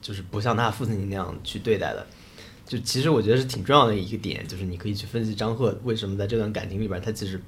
[0.00, 2.06] 就是不像他父亲那样去对待的。
[2.66, 7.40] 就其实我觉得是挺重要的一个点，就是你可以去分析张赫为什么在这段感情里边，他其实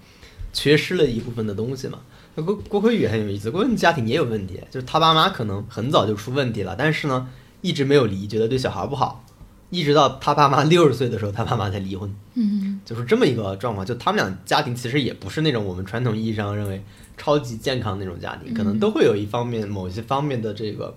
[0.53, 1.99] 缺失了一部分的东西嘛。
[2.37, 7.29] 那郭郭可宇很有意思，郭可宇家庭也有问题，就是他爸妈可能很早就出问题了，但是呢
[7.63, 9.25] 一直没有离，觉得对小孩不好，
[9.71, 12.15] 一直到他爸妈六十岁的时候，他爸妈才离婚。
[12.35, 13.85] 嗯，就是这么一个状况。
[13.85, 16.81] 就他们俩家庭其实也不是那种我们传统意义上认为
[17.17, 20.97] 超级健康那种家庭，可能都会有一方面某些方面的这个。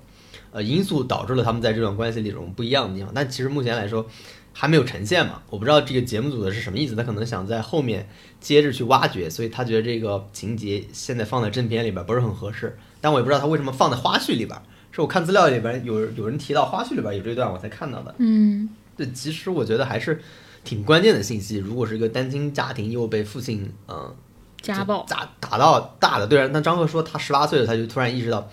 [0.52, 4.06] 呃，因素导致了他们在这段关系里这种不一样的地方，但其实目前来说
[4.54, 5.42] 还没有呈现嘛。
[5.50, 8.08] 我不知道这个节目组的是什么意思，他可能想在后面
[8.40, 12.78] 接着去挖掘，所以他觉得这个情节现在放在正片里边不是很合适。
[13.00, 14.62] 但我也不知道他为什么放在花絮里边，
[14.92, 18.14] 是我看资料里边有有人提到花絮里边有这段我才看到的。
[18.20, 20.22] 嗯，对，其实我觉得还是
[20.64, 21.58] 挺关键的信息。
[21.58, 24.14] 如果是一个单亲家庭又被父亲嗯
[24.62, 26.28] 家暴打打到大的。
[26.28, 28.48] 对，那张赫说他十八岁了，他就突然意识到，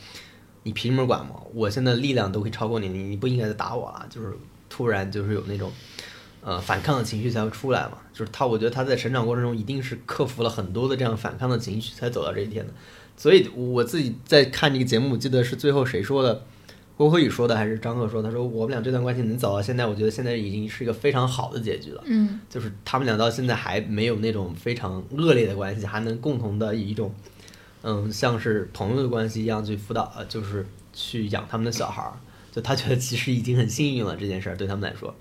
[0.63, 1.51] 你凭什么管我？
[1.55, 4.07] 我现在力量都可以超过你，你你不应该再打我了。
[4.11, 4.37] 就是
[4.69, 5.71] 突然就是有那种
[6.43, 7.99] 呃反抗的情绪才会出来嘛。
[8.13, 12.73] 就是他，我觉得他在成长过程中一定是克服了很多的这样反抗的情绪，才走到这一天的。
[13.17, 16.45] 所以我自己在看这个节目，记得是最后谁说的？
[16.97, 18.21] 郭柯宇说的还是张赫说？
[18.21, 22.03] 他说我们俩这段关系能走到现在，我觉得现在已经是一个非常好的结局了。
[22.05, 27.15] 嗯，就是他们俩到现在还没有那种非常恶劣的关系，还能共同的以一种，
[27.83, 32.13] 嗯，像是朋友的关系一样去辅导，就是去养他们的小孩儿。
[32.51, 35.15] 就他觉得其实已经很幸运了，这件事儿对他们来说。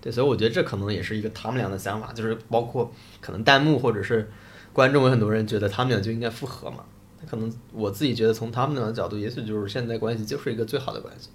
[0.00, 4.30] 对，所以我觉得这可能也是一个他们俩的想法，就是包括可能弹幕或者是
[4.72, 6.84] 观众有很多人觉得他们俩就应该复合嘛。
[7.28, 11.28] 可能我自己觉得，从他们俩的角度，也许就是现在关系就是一个最好的关系。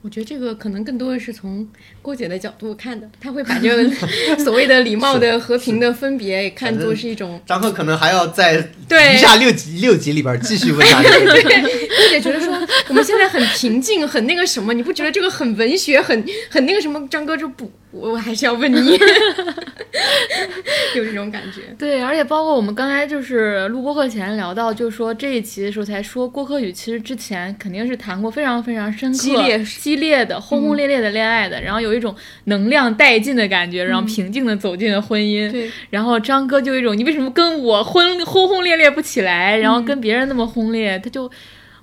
[0.00, 1.68] 我觉得这个可能更多的是从
[2.00, 3.90] 郭姐的角度看的，她会把这个
[4.38, 7.40] 所谓的礼貌的、和平的分别看作是一种。
[7.44, 11.02] 张赫可能还要在 对一下六集六集里边继续问他。
[11.02, 12.54] 对，郭姐觉得说
[12.88, 17.06] 我们现在很平静，很那个什么，你不觉得这个很文学，很很那个什么？
[17.08, 17.70] 张哥就不。
[17.90, 18.92] 我我还是要问你，
[20.94, 21.62] 有这种感觉。
[21.78, 35.50] 对，而且包括我们刚才就是录播课前聊到，就是说这一期的时候才说郭柯宇其实之前肯定是谈过非常非常深刻、激烈、激烈的、轰轰烈烈的恋爱的，然后有一种能量殆尽的感觉，然后平静的走进了婚姻。
[35.50, 35.70] 对。
[35.88, 41.00] 然后张哥就有一种，你为什么跟我轰轰轰烈烈不起来，然后跟别人那么轰烈？
[41.02, 41.30] 他就，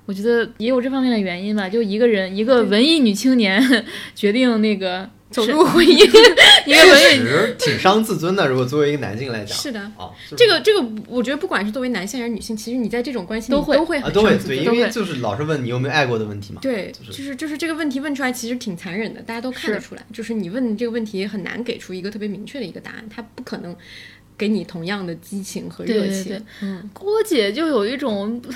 [0.04, 1.68] 我觉得也有这方面的原因吧。
[1.68, 3.84] 就一个人，一个文艺女青年
[4.14, 5.10] 决定那个。
[5.36, 6.10] 走入婚姻，
[6.64, 8.48] 确实挺伤自尊的。
[8.48, 16.60] 如果作为一个男性来讲，是的，哦，这个这个，我觉得不管是作为男性还是女性，其实你在这种关系都会都会都会对，因为就是老是问你有没有爱过的问题嘛。
[16.62, 20.02] 对，就是就是这个问题问出来，其实挺残忍的，大家都看得出来。
[20.12, 23.76] 就是你问这个问题很难给出一个特别明确的一个答案，他不可能
[24.36, 26.40] 给你同样的激情和热情。
[26.62, 28.40] 嗯，郭姐就有一种。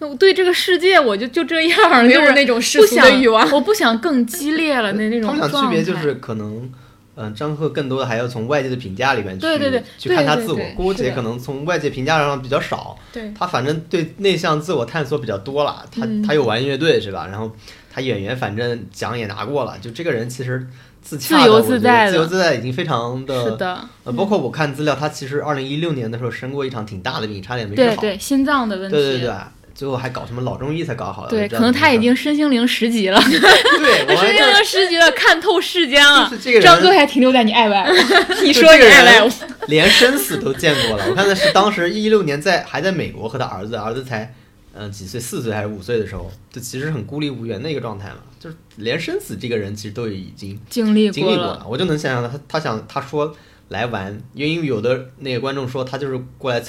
[0.00, 3.48] 我对这个世界，我就就这样，没有那种世俗的欲望。
[3.52, 5.30] 我不想更激烈了，那那种。
[5.30, 6.70] 他们俩区别就是可能，
[7.14, 10.60] 嗯，张赫更多的还要从外界的评价里面去对对对去看他自我。
[10.76, 15.86] 郭姐可能从外界评价上比较少，对，他反正对内向自我探索比较多了。
[15.90, 17.28] 他他又玩乐队是吧？
[17.28, 17.50] 然后
[17.90, 19.78] 他演员反正奖也拿过了。
[19.78, 20.66] 就这个人其实
[21.04, 23.44] 自自由自在，自由自在已经非常的。
[23.44, 23.78] 是的。
[24.04, 27.96] 呃，包括我看资料，他其实二零一六年的时候生过一场挺大的病，差点没治好。
[27.96, 28.96] 对对，心脏的问题。
[28.96, 29.30] 对对对。
[29.74, 31.30] 最后还搞什么老中医才搞好的？
[31.30, 33.20] 对，可能他已经身心灵十级了。
[33.20, 36.30] 对， 身心灵十级了，看透世间了。
[36.40, 37.94] 这个张哥还停留在你爱不爱我？
[38.44, 39.30] 你说你爱不爱我？
[39.66, 41.04] 连生死都见过了。
[41.10, 44.32] 我看的是当时一六年在还在美国和他儿子，儿子才
[44.74, 48.18] 嗯几岁，四岁还是五岁的时候，就其实很孤立无援的一个状态嘛。
[48.38, 51.66] 就是连生死这个人其实都已经经历经历过了。
[51.68, 53.34] 我就能想象到他他想他说
[53.68, 56.62] 来玩，因为有的那个观众说他就是过来。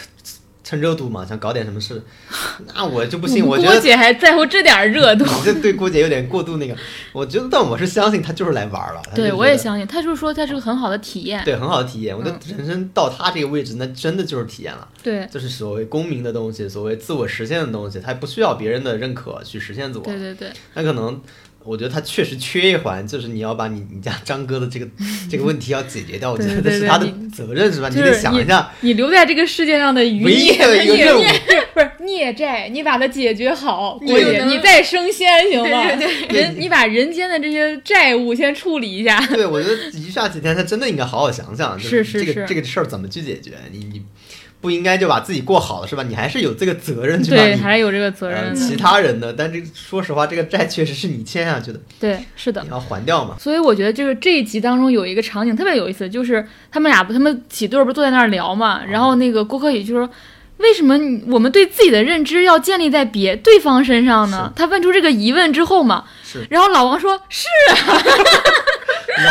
[0.65, 2.01] 蹭热度嘛，想搞点什么事，
[2.73, 3.45] 那我就不信。
[3.45, 6.75] 我觉得郭姐还在乎这点热度， 这对郭姐有点过度那个。
[7.13, 9.01] 我觉得，但我是相信她就是来玩了。
[9.13, 11.45] 对，我也相信，她就是说她是个很好的体验。
[11.45, 12.17] 对，很好的体验。
[12.17, 14.87] 我觉得人生到她这个位置，那真的就是体验了。
[15.03, 20.03] 对，就是所谓公民的东西，所谓自我实现的东西，她不需要别人的认可去实现自我。
[20.03, 21.21] 对对对，那可能。
[21.65, 24.87] 我觉得他确实缺一环，就是你要把你你家张哥的这个
[25.29, 27.89] 这个问题要解决掉，我觉得是他的责任，是吧？
[27.89, 31.23] 你得想一下，你留在这个世界上的余孽的一个 任务，
[31.73, 35.83] 不是孽债，你把它解决好，郭姐，你再升仙行吗？
[36.29, 39.19] 人，你把人间的这些债务先处理一下。
[39.27, 43.53] 对，我觉得余下几天他真的应该好好想想，是是是，这个这个事儿怎么去解决？
[43.71, 44.01] 你你。
[44.65, 46.01] 不应该就把自己过好了是吧？
[46.01, 48.55] 你还是有这个责任去对，还是有这个责任。
[48.55, 51.79] 其他人的，但这说实话，这个债确实是你欠下去的。
[51.99, 53.35] 对，是的，你要还掉嘛。
[53.39, 60.09] 所以我觉得这个这一集当中有一个场景特别有意思，就是他们俩不，他们几对儿不坐在那儿聊嘛，然后那个郭可宇就说
[60.57, 60.95] ：“为什么
[61.27, 66.45] 我们对自己的认知要建立在别对方身上呢？”他问出这个疑问之后嘛，是。
[66.49, 68.03] 然后老王说：“是啊。”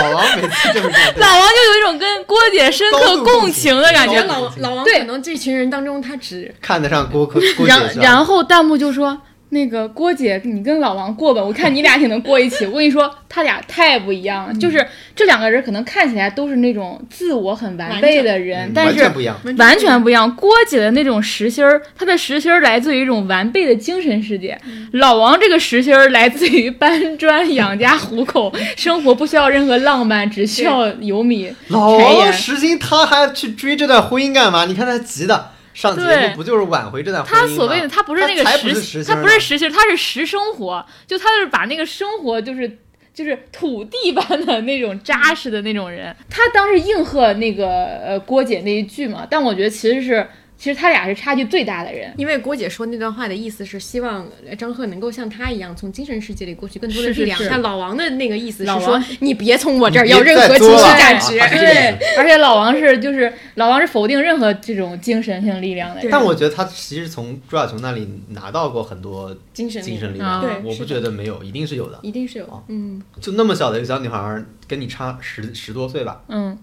[0.01, 4.23] 老王每次就是老王就有一种跟郭姐深刻共情的感觉。
[4.25, 7.73] 老老王可能这群人当中，他只看得上郭郭 郭姐。
[7.73, 9.21] 然然后弹幕就说。
[9.55, 12.67] 那个郭姐，你跟老王过吧，我看你俩挺能过一起。
[12.67, 19.41] 我跟你说，他俩太不一样了，就是这两个人可能看起来都是那种自我很完备的人，但是完全不一样。
[19.57, 20.35] 完全不一样。
[20.35, 24.57] 郭姐的那种实心儿，她的实心儿来自于一种完备的精神世界；
[24.95, 31.55] 老王这个实心儿来自于搬砖养家糊口，生活不需要任何浪漫，只需要油米。
[31.69, 34.65] 老王实心，他还去追这段婚姻干嘛？
[34.65, 35.53] 你看他急的。
[35.75, 37.49] 上节目不就是挽回这段婚姻吗？
[37.49, 40.87] 他所谓的他不是那个实，他不是实心，他是实生活。
[41.07, 42.79] 就他是把那个生活就是
[43.13, 46.15] 就是土地般的那种扎实的那种人。
[46.31, 47.69] 他当时应和那个
[47.99, 50.27] 呃郭姐那一句嘛，但我觉得其实是
[50.65, 52.11] 其实他俩是差距最大的人。
[52.17, 54.27] 因为郭姐说那段话的意思是希望
[54.57, 57.39] 张赫能够像他一样从精神世界里获取更多的力量。
[57.51, 61.37] 但老王的那个意思是说，你别从我这儿要任何情绪价值。
[61.37, 66.01] 对， 而且老王是就是老王是否定任何这种精神性力量的。
[66.11, 70.41] 但我觉得他其实从朱亚琼那里拿到过很多精神精神力量。
[70.41, 72.65] 对，我不觉得没有，一定是有的，一定是有。
[72.69, 76.23] 嗯，就那么小的一个小女孩，跟你差十十多岁吧。
[76.29, 76.59] 嗯。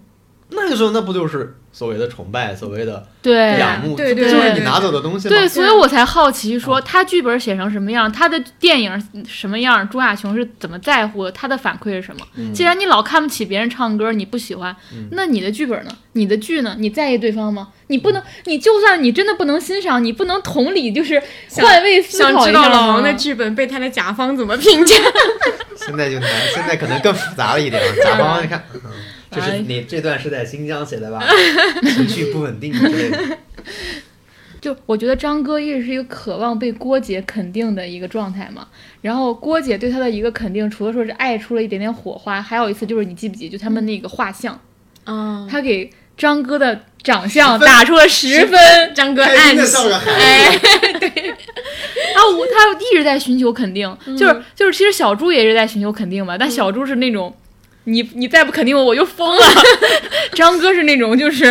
[0.54, 5.28] 那个时候，那不就是所谓的崇拜，所谓的对仰慕，对对，就是你拿走的东西。
[5.28, 12.52] 对，所以我才好奇，说他剧本写成什么样，他的电影什么样，朱亚琼是怎么在乎，他的反馈是什么？
[12.52, 14.76] 既然你老看不起别人唱歌，你不喜欢，
[15.12, 15.90] 那你的剧本呢？
[16.12, 16.76] 你的剧呢？
[16.78, 17.68] 你在意对方吗？
[17.86, 21.22] 你不能，你就算你真的不能欣赏，你不能同理，就是
[21.56, 22.38] 换位思考一下。
[22.38, 24.94] 想知道老王的剧本被他的甲方怎么评价？
[25.76, 27.82] 现在就难，现在可能更复杂了一点。
[28.04, 28.62] 甲方，你看。
[29.32, 31.22] 这是你这段是在新疆写的吧？
[31.94, 33.18] 情绪不稳定之类的。
[34.60, 38.68] 就我觉得张哥一直是一个渴望被郭姐肯定的一个状态嘛。
[39.00, 43.48] 然后郭姐对他的一个肯定，除了说是爱出了一点点火花，还有一次就是你记不记？
[43.48, 44.60] 就他们那个画像，
[45.06, 49.76] 嗯，他给张哥的长相打出了十分，张哥暗喜，
[50.08, 50.56] 哎，
[51.00, 51.08] 对。
[52.14, 57.34] 然后他一直在寻求肯定，就是就是，其实小猪也是在寻求肯定嘛，但小猪是那种。
[57.84, 59.42] 你你再不肯定我，我就疯了。
[60.34, 61.44] 张哥是那种就是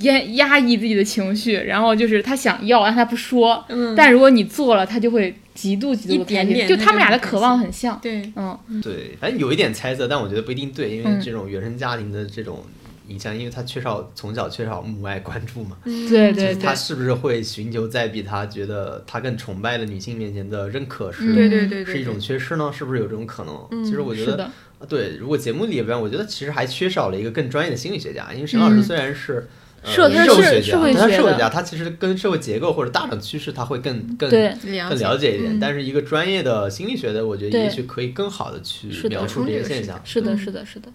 [0.00, 3.64] 压压抑自己的情绪，然后就是他想要，但他不说。
[3.68, 3.94] 嗯。
[3.94, 6.66] 但如果你做了，他就会极度极度开心。
[6.66, 7.98] 就他们俩的渴望很像。
[8.02, 8.32] 对。
[8.36, 8.58] 嗯。
[8.82, 12.64] 对，反正有一点猜测，但我觉得不一定对，因为这种原生家庭的这种
[13.08, 15.76] 影响，因为他缺少从小缺少母爱关注嘛。
[15.84, 16.54] 对对对。
[16.56, 21.10] 他是不是会寻求在比他觉得他更崇拜的女性面前的认可？
[21.12, 22.70] 是对对对，是一种缺失呢？
[22.76, 23.66] 是不是有这种可能？
[23.70, 23.84] 嗯。
[23.84, 24.50] 其实我觉得。
[24.88, 29.48] 对，如果节目里边，我觉得其实还缺少了一个更专业的心理学家，因为沈老师虽然是
[29.84, 35.58] 社会学家，但他社会学家，他其实跟社会结构或者大的趋势他会更更更了解一点。
[35.60, 40.00] 但是一个专业的心理学的，我觉得也许可以更好的去描述这个现象。
[40.04, 40.88] 是的，是的，是的。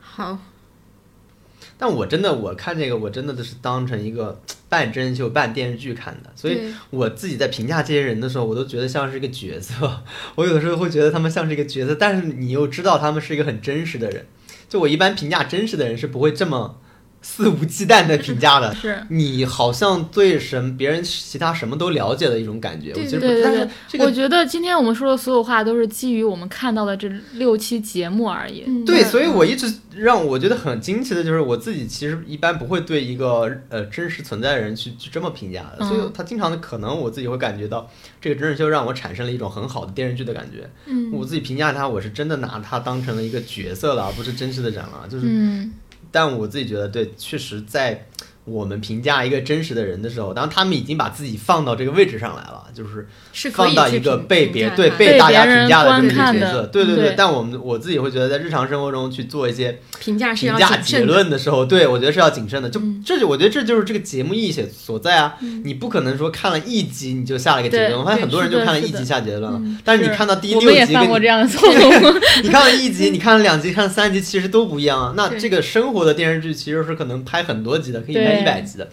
[0.00, 0.38] 好。
[1.76, 6.58] 但我真的，我看这个，我真的都是当成一个 半真人秀、半电视剧看的，所以
[6.90, 10.02] 我自己在评价这些人的时候，我都觉得像是一个角色。
[10.36, 14.26] 我有的时候会觉得他们像是一个角色，但是你又知道他们是一个很真实的人。
[14.68, 16.80] 就我一般评价真实的人是不会这么。
[17.26, 22.92] 肆无忌惮的评价的， 是你好像对什别人其他什么都了解的一种感觉。
[22.92, 28.64] 对对对，我觉得今天我们说的所有话都是基于我们看到的这六期节目而已。
[28.84, 37.90] 对，所以我一直让我觉得很惊奇的就是我自己其实一般不会对一个呃真实存在的人去去这么评价的，所以他经常的可能我自己会感觉到
[38.20, 40.70] 这个真人秀让我产生了一种很好的电视剧的感觉。
[40.84, 45.24] 嗯，我自己评价他，我是真的拿他当成了一个角色了，而不是真实的人了，就是。
[46.14, 48.06] 但我自己觉得，对，确实在。
[48.44, 53.06] 我们评价一个真实的人的时候，当他们已经把自己放到这个位置上来了，就是
[53.50, 57.14] 放到一个被别对被大家评价的这么一个角色，对对对。
[57.16, 62.68] 但我们我自己会觉得，在日常生活中去做一些评价评价结论的时候，对我觉得是要谨慎的。
[62.68, 65.36] 就这就我觉得这就是这个节目意义所在啊！
[65.64, 69.60] 你不可能说看了一集你就下了一个结论，我发现很多人就看了一集下结论了。
[69.82, 71.74] 但是你看到第六集，我也犯过这样的错 误。
[72.42, 75.14] 你看了一集，你看了两集，看了三集，其实都不一样啊。
[75.16, 78.90] 那这个生活的电视剧其实是可能拍很多集的，可以拍一百集的。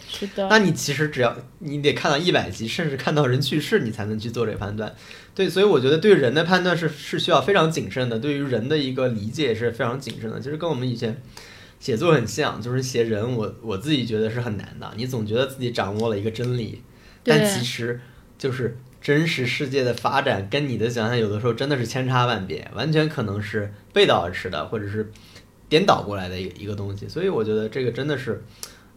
[0.49, 4.93] 那你其实只要你得看到一百集，甚至看到人去世，你才能去做这个判断。
[5.33, 10.39] 对，所以我觉得对人的判断是是需要非常谨慎的，对于人的一个理解也是非常谨慎的。
[10.39, 11.21] 其实跟我们以前
[11.79, 14.91] 写作很像，就是写人，我我自己觉得是很难的。
[14.97, 16.81] 你总觉得自己掌握了一个真理，
[17.23, 17.99] 但其实
[18.37, 25.09] 就是真实世界的发展跟你的想象有的时候真的是千差万别，完全可能是背道而驰的，或者是
[25.69, 27.07] 颠倒过来的一个一个东西。
[27.07, 28.43] 所以我觉得这个真的是，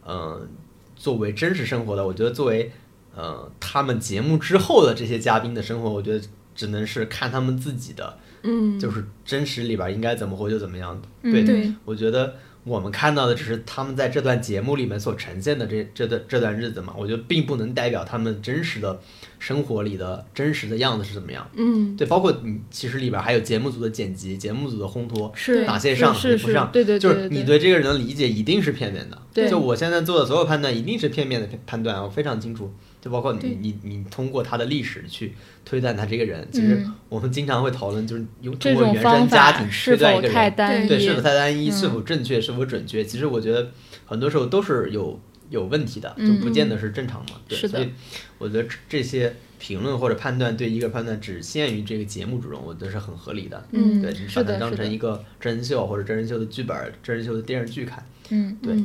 [0.07, 0.49] 嗯。
[0.97, 2.71] 作为真实生活的，我觉得作为
[3.17, 6.25] 呃他们节目之后的这些嘉宾的生活，我觉得
[6.55, 11.03] 只能是看他们自己的，嗯，就是真实里边应该怎么活就怎么样。
[11.21, 18.99] 对，我觉得我们看到的只是他们在这段节目里面所呈现的这这段这段日子嘛，我觉得并不能代表他们真实的。
[19.45, 21.47] 生活里的真实的样子是怎么样？
[21.55, 26.71] 嗯，对，包括你其实里边还有节目组的剪辑、节目组的烘托，是哪些上，哪些不上？
[26.73, 29.19] 对对，就是你对这个人的理解一定是片面的。
[29.35, 32.73] 对，就我现在做的所有判断一定是片面的判断，我非常清楚。
[33.03, 43.05] 就包括你你你通过他的历史去推断他这个人，其实我们经常会讨论，就是用通过原生家庭推断一个人，对，是否太单一，是否正确，是否准确？
[43.05, 43.69] 其实我觉得
[44.07, 45.21] 很多时候都是有。
[45.55, 47.41] 有问题的，就不见得是正常嘛。
[47.49, 47.79] 对，是的。
[47.79, 47.91] 所以
[48.39, 53.67] 我觉得这些评论或者判断对一个判断只限于这个节目之中，我觉得是很合理的。
[53.71, 58.05] 嗯，对，你把它当成一个真人秀或者真人秀的剧本、真人秀的电视剧看。
[58.31, 58.77] 嗯，对。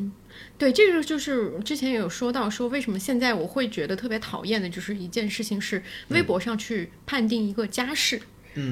[0.57, 8.17] 对，这个就是之前也有说到，说为什么现在我会觉得特别讨厌的，就是一件事情是微博上去判定一个家事。
[8.17, 8.21] 嗯，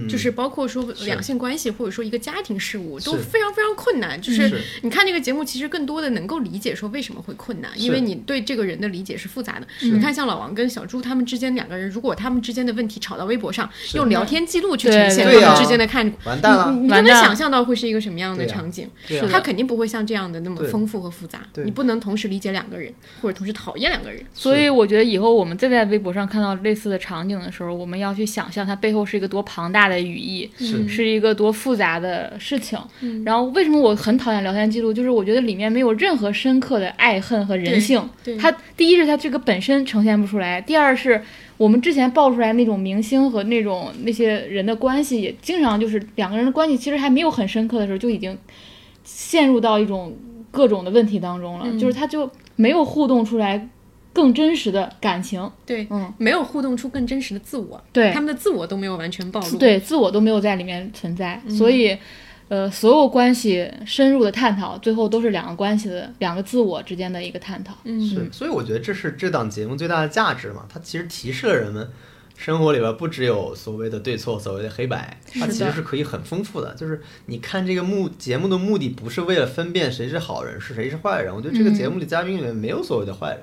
[0.09, 4.21] 就是包括说两性关系，或者说一个家庭事务，都非常非常困难。
[4.21, 9.67] 就是你看这个节目，其实更多的能够理解说为什么会困难，因为你对这个人的理解是复杂的。
[9.81, 18.89] 你看像老王跟小朱他们之间两个人，如果他们之间的问题吵到微博上，用聊天记录去呈现他们之间的看，完蛋了，你都能想象到会是一个什么样的场景。
[19.29, 21.47] 他肯定不会像这样的那么丰富和复杂。
[21.63, 24.23] 你不能同时理解两个人，或者同时讨厌两个人。
[24.33, 30.49] 所以我觉得以后我们再在微博上看到类似的场景的时候，我们要去想象它背后是一个多庞大的语义。
[30.57, 32.77] 是是一个多复杂的事情，
[33.25, 34.91] 然后为什么我很讨厌聊天记录？
[34.91, 38.01] 就是我觉得里面没有任何深刻的爱恨和人性。
[38.39, 41.21] 它第一是它这个本身呈现不出来，第二是
[41.57, 48.37] 我们之前爆出来那种明星和那种那些人的关系，也经常就是两个人的关系其实还没有很深刻的时候，就已经
[49.03, 50.15] 陷入到一种
[50.51, 53.69] 各种的问题当中了，就是他就没有互动出来。
[54.17, 61.95] 更真实的感情，对，嗯，没有互动出更真实的自我，对，他们的自我都没有完全暴露，对，自我都没有在里面存在，所以，
[62.47, 71.87] 呃，所有关系深入的探讨，最后都是两个关系的两个自我之间的一个探讨，嗯，是，所以我觉得这是这档节目最大的价值嘛，它其实提示了人们，
[72.35, 83.41] 生活里边不只有所谓的对错，所谓的黑白，它其实是可以很丰富的，就是你看这个目节目的目的不是为了分辨谁是好人，是谁是坏人，我觉得这个节目的嘉宾里面没有所谓的坏人。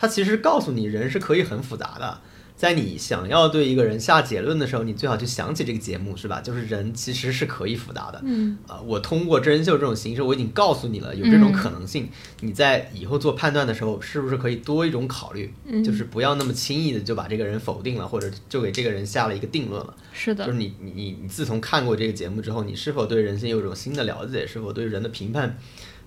[0.00, 2.18] 他其实告诉你，人是可以很复杂的。
[2.56, 6.40] 在你想要对一个人下结论的时候，你最好就想起这个节目，是吧？
[6.40, 8.20] 就是人其实是可以复杂的。
[8.24, 12.08] 嗯啊，我通过真人秀这种形式，我已经告诉你了有这种可能性。
[12.40, 15.52] 你在以后做判断的时候，是不是可以多一种考虑？
[15.66, 19.94] 嗯，就是不要那么轻易的就把这个人否定了，或者就给这个人下了一个定论了。
[20.12, 24.46] 是的，就是你你你你自从看过这个节目之后，你是否对人性有一种新的了解？
[24.46, 25.58] 是否对人的评判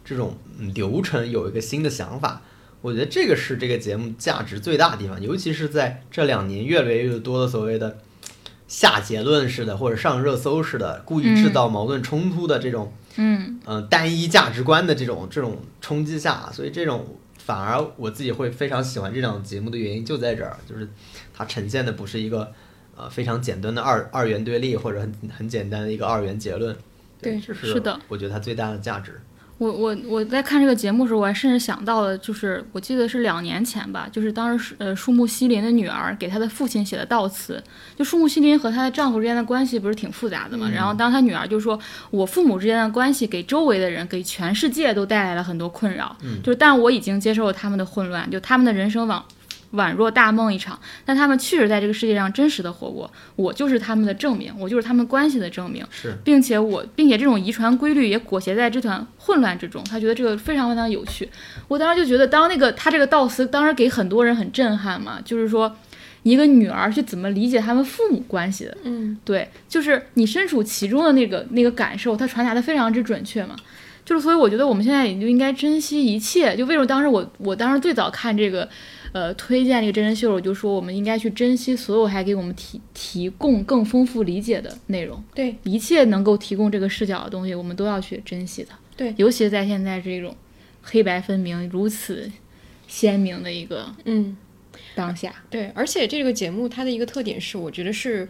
[0.06, 0.38] 这种
[0.76, 2.44] 流程有一个新的想法？
[2.84, 7.98] 我觉得这个是这个节目价值最大的地方，尤其是在这两年越来越多的所谓的
[8.68, 13.62] 下结论式的或者上热搜式的、故意制造矛盾冲突的这种，嗯。
[13.66, 20.86] 嗯，单一价值观的这种这种冲击下，所以这种反而我自己会非常喜欢这档节目的原因就在这儿，就是
[21.34, 22.52] 它呈现的不是一个
[22.98, 26.76] 呃非常简单的二二元对立或者很很简单的一个二元结论，
[27.22, 29.22] 对，这是的，我觉得它最大的价值。
[29.60, 37.64] 我我我在看这个节目的时候，我还甚至想到了，就是我记得是两年前吧，就是当时呃，树木希林的女儿给她的父亲写的悼词。
[37.96, 40.70] 就树木希林和她的丈夫之间的关系不是挺复杂的嘛？
[40.70, 41.80] 然后当她女儿就说
[42.12, 46.16] ：“我父母之间的关系给周围的人，给全世界都带来了很多困扰。
[46.44, 49.24] 就是，但我已经接受了他们的混乱，就他们的人生往。”
[49.74, 53.12] 宛若大梦一场，但他们确实在这个世界上真实的活过。
[53.36, 55.84] 我就是他们的证明，我就是他们关系的证明。
[55.90, 59.84] 是，并且我，并且这种遗传规律也裹挟在这团混乱之中。
[59.86, 61.28] 他觉得这个非常非常有趣。
[61.68, 65.76] 我当时就觉得，当那个他这个悼词，当时给很多人很震撼嘛，就是说，
[66.22, 68.78] 一个女儿是怎么理解他们父母关系的？
[68.84, 73.56] 嗯，对，就是你身处其中的那个那个感受，他传达的非常之准确嘛。
[74.06, 76.56] 就是所以，我觉得我们现在也就应该珍惜一切。
[76.56, 78.70] 就为什么当时我我当时最早看这个。
[79.14, 85.24] 呃，推荐这个真人秀，我就说我们应该去珍惜所有还给我们提提供更丰富理解的内容。
[85.34, 88.78] 对，一切能够提供这个视角的东西，我们都要去珍惜它。
[88.98, 90.36] 对，尤其是在现在这种
[90.82, 92.30] 黑白分明如此
[92.88, 94.36] 鲜明的一个嗯
[94.96, 95.34] 当下。
[95.50, 98.28] 对，而且这个节目它的一个特点是，我觉得是。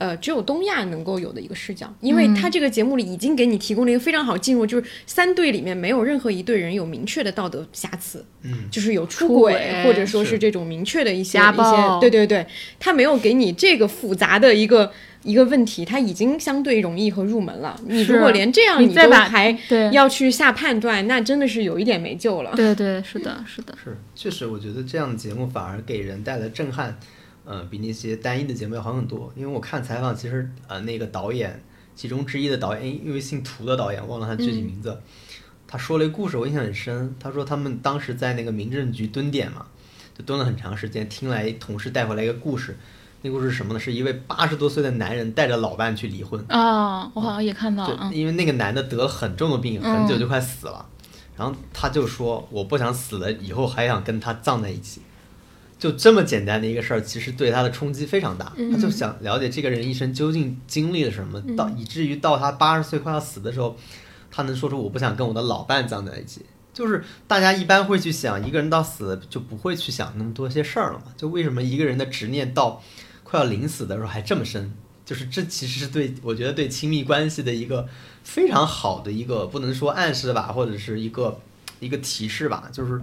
[0.00, 12.46] 呃，只有东亚能够有的一个视角，因为他这个节目里已经给你提供了一个非常好进入，就是三对里面没有任何一对人有明确的道德瑕疵，嗯，就是有出轨或者说是这种明确的一些一些，对对对，
[12.78, 14.90] 他没有给你这个复杂的一个
[15.22, 17.78] 一个问题，他已经相对容易和入门了。
[17.86, 19.54] 你如果连这样你都还
[19.92, 22.54] 要去下判断，那真的是有一点没救了。
[22.56, 26.98] 对对，是的，是的，是确实，我觉得这样的节目反而给人带来震撼。
[27.52, 29.32] 嗯，比那些单一的节目要好很多。
[29.34, 31.60] 因为我看采访，其实呃，那个导演
[31.96, 34.96] 其中之一的导演，因为姓涂的导演，忘了他具体名字，
[35.66, 37.12] 他说了一个故事，我印象很深。
[37.18, 39.66] 他说他们当时在那个民政局蹲点嘛，
[40.16, 42.78] 就蹲了很长时间，听来同事带回来一个故事。
[43.22, 43.80] 那故事是什么呢？
[43.80, 46.42] 是一位八十多岁的男人带着老伴去离婚。
[46.48, 48.10] 啊，我好像也看到了。
[48.14, 50.86] 因为那个男的得了很重的病，很久就快死了，
[51.36, 55.02] 然后他就说：“我不想死了，以后还想跟他葬在一起。”
[55.80, 58.52] 就这么简单的一个事儿，其实对他的冲击非常大。
[58.70, 63.76] 他就想了解这个人一生究竟经历了什么，到以至于到他八十岁快要死的时候，
[64.30, 66.44] 他能说出“我不想跟我的老伴葬在一起”。
[66.72, 71.06] 就是大家一般会去想，一个人到死就不会去想那么多些事儿了嘛？
[71.16, 72.82] 就为什么一个人的执念到
[73.24, 74.72] 快要临死的时候还这么深？
[75.04, 77.88] 就是这其实是对我觉得对亲密关系的一个
[78.22, 81.40] 非常好的一个不能说暗示吧，或者是一个
[81.80, 82.68] 一个提示吧。
[82.70, 83.02] 就是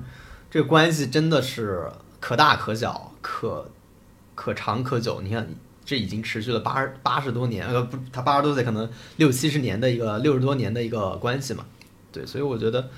[0.50, 3.70] 这个关系真的是可大可小，可
[4.36, 5.22] 可长可久。
[5.22, 5.48] 你看，
[5.86, 11.66] 这已经持续了八十八十多年，呃不，他八十多岁，可能六七十年的一个六十多年的一个关系嘛。
[12.12, 12.90] 对，所以我觉得。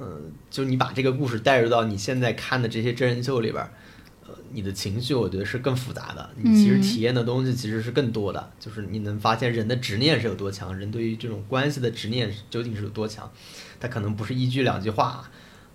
[0.00, 3.68] 嗯，就你把这个故事带入到你现在看的这些真人秀里边，
[4.24, 13.28] 呃，你的情绪我觉得是更复杂的，你其实体验的东西其实是更多的，就是你能发现人的执念是有多强，人对于这种关系的执念究竟是有多强，
[13.80, 15.28] 他可能不是一句两句话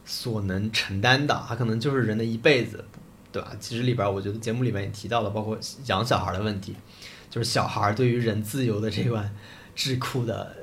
[0.05, 2.83] 所能承担的，它可能就是人的一辈子，
[3.31, 3.51] 对吧？
[3.59, 5.57] 其实里边我觉得节目里面也提到了，包括
[5.87, 6.75] 养小孩的问题，
[7.29, 9.33] 就是小孩对于人自由的这段
[9.75, 10.55] 智库的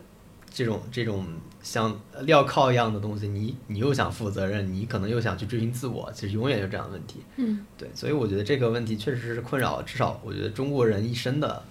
[0.53, 1.27] 这种这种。
[1.63, 7.21] 像镣铐一样的东西，你你又想负责任，你可能又想去追寻自我，其实永远有这样的问题。
[7.37, 11.63] 嗯，对，所以我觉得这个问题确实是困扰，至少我觉得中国人一生的，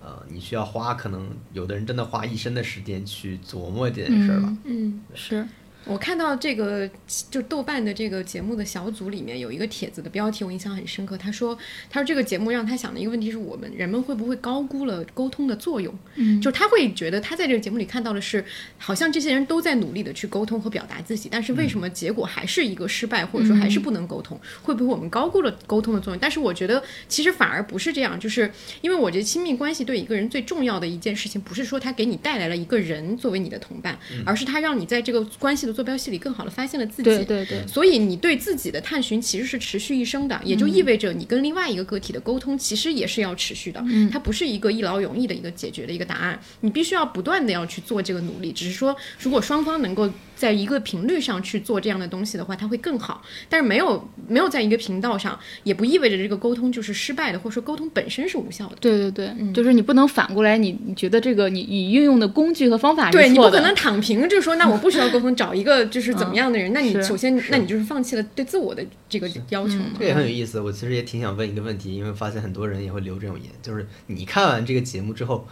[0.00, 4.56] 呃，你需要花可能有的人真的花一生的时间去琢磨这件事儿吧。
[4.64, 5.46] 嗯，是。
[5.84, 6.88] 我看到这个
[7.30, 11.16] 就豆瓣的这个节目的小组里面有一个帖子的标题，我印象很深刻。
[11.16, 11.56] 他说
[11.90, 15.92] ：“他说这个节目让他想的一个问题是我们人们会不会高估了沟通的作用？
[16.14, 18.44] 嗯，就他会觉得他在这个节目里看到的是，
[18.78, 24.40] 好像这些人都在努力的去沟通和表达自己，但是为什么结果还是一个失败，或者说还是不能沟通？
[24.62, 26.18] 会不会我们高估了沟通的作用？
[26.20, 28.50] 但是我觉得其实反而不是这样，就是
[28.80, 36.50] 因为我觉得亲密关系对一个人最重要的一件事情，不是说他给你带来了一个人作为你的同伴，而是他让你在这个关系的坐标系里更好的。
[36.50, 50.10] 发现了自己，对对对，所以你对自己的探寻其实是持续一生的，也就意味着你跟另外一个个体的沟通其实也是要持续的，嗯它不是一个一劳永逸的一个解决的一个答案，你必须要不断的要去做这个努力，只是说如果双方能够。
[50.34, 53.22] 在一个频率上去做这样的东西的话，它会更好。
[53.48, 58.76] 但是没有没有在一个频道上，也不意味着这个沟通就是失败的，或者说沟通本身是无效的。
[58.80, 66.72] 对对对，就是你不能反过来，你你觉得这个你你运用的工具和方法是对，你不可能躺平，就说那我不需要沟通，找一个就是怎么样的人？
[66.72, 69.74] 那你首先，那你就是放弃了对自我的这个要求。
[69.98, 70.60] 这也很有意思。
[70.60, 75.46] 我其实也挺想问一个问题，因为发现很多人也会留这种言，就是你看完这个节目之后。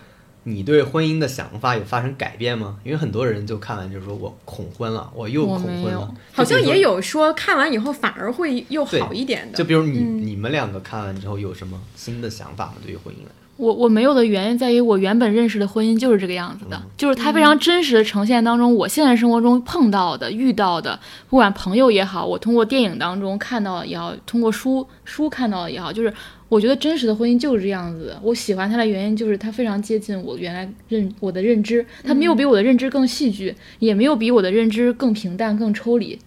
[0.51, 2.77] 你对婚姻的想法有发生改变吗？
[2.83, 6.13] 因为很多人就看完就说我恐婚了，我又恐婚了。
[6.33, 9.57] 好像也有说看完以后反而会又好一点的。
[9.57, 12.75] 就比如你你们两个看完之后有什么新的想法吗？
[12.85, 20.99] 对于婚姻来我我没有的原因在于我原本认识的婚姻就是这个样子的，就是它非常真实的呈现当中，我现实生活中碰到的、遇到的，
[21.29, 26.13] 不管朋友也好，我通过电影当中看到也好，通过书书看到的也好，就是。
[26.51, 28.15] 我觉得真实的婚姻就是这样子。
[28.23, 36.19] 我喜欢他的原因就是他非常接近我原来认我的认知，他没有比我的认知更戏剧，也没有比我的认知更平淡、更抽离。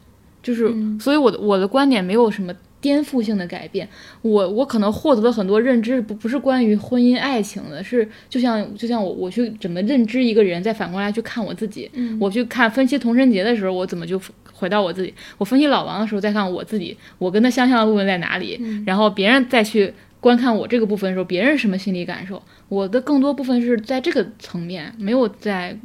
[0.41, 3.87] 就是，所以我的我的观点没有什么颠覆性的改变。
[4.21, 11.91] 我我可能获得了很多认知，不不是关于婚姻爱情的，是就像就像我我去怎么认知一个人，再反过来去看我自己。
[12.19, 14.21] 我去看分析童晨杰的时候，我怎么就
[14.51, 15.13] 回到我自己？
[15.37, 18.59] 我分析老王的时候，再看我自己，我跟他相像的部分在哪里？
[18.85, 19.93] 然后别人再去。
[20.23, 22.41] 观看我这个部分的时候，别人什么心理感受？
[22.69, 25.77] 我的更多部分是在这个层面，没有在。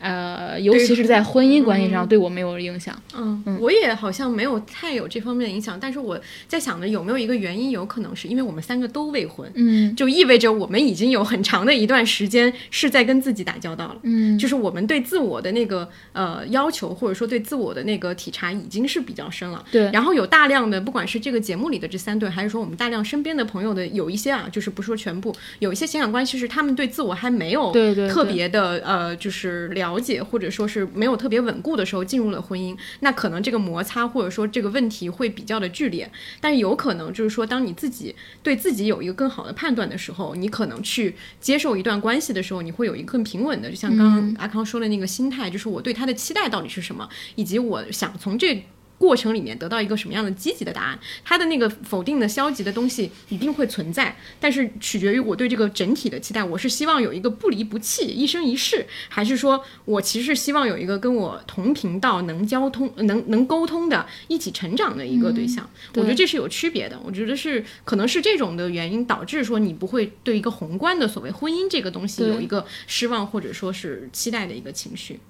[0.00, 2.96] 呃，尤其是在婚姻关系上，对我没有影响。
[3.16, 5.78] 嗯，我也好像没有太有这方面的影响。
[5.80, 13.96] 但是我在想着有没有一个原因，有可能是因为我们三个都未婚，嗯，就意味着我们已经有很长的一段时间是在跟自己打交道了。
[14.02, 19.64] 嗯，就是我们对自我的那个呃要求，或者说对自我的那个体察已经是比较深了。
[19.72, 19.90] 对。
[19.92, 30.68] 然后有大量的，不管是这个节目里的这三对，还是说我们大量身边的朋友的有一些啊，就是不说全部，有一些情感关系是他们对自我还没有对对特别的呃，就是了了解或者说。
[30.68, 36.10] 是没有特别稳固的时候进入了婚姻，那可能这个摩擦或者说这个问题会比较的剧烈。
[36.42, 48.62] 但是有可能就是说，当你自己对自己有一个更好的判断的时候，你可能去接受一段关系的时候，你会有一个更平稳的，就像刚刚阿康说的那个心态，就是我对他的期待到底是什么，以及我想从这。
[48.98, 50.98] 过程里面得到一个什么样的积极的答案？
[51.24, 56.42] 他的那个否定的、消极的东西一定会存在，但是取决于我对这个整体的期待。
[56.42, 65.68] 我是希望有一个不离不弃、一生一世，还是说我其实希望有一个跟我同频道、能交通、能能沟通的、一起成长的一个对象？
[65.94, 66.98] 我觉得这是有区别的。
[67.04, 75.20] 我觉得是可能是这种的原因导致说你不会对一个宏观的所谓婚姻这个东西有一个失望或者说是期待的一个情绪。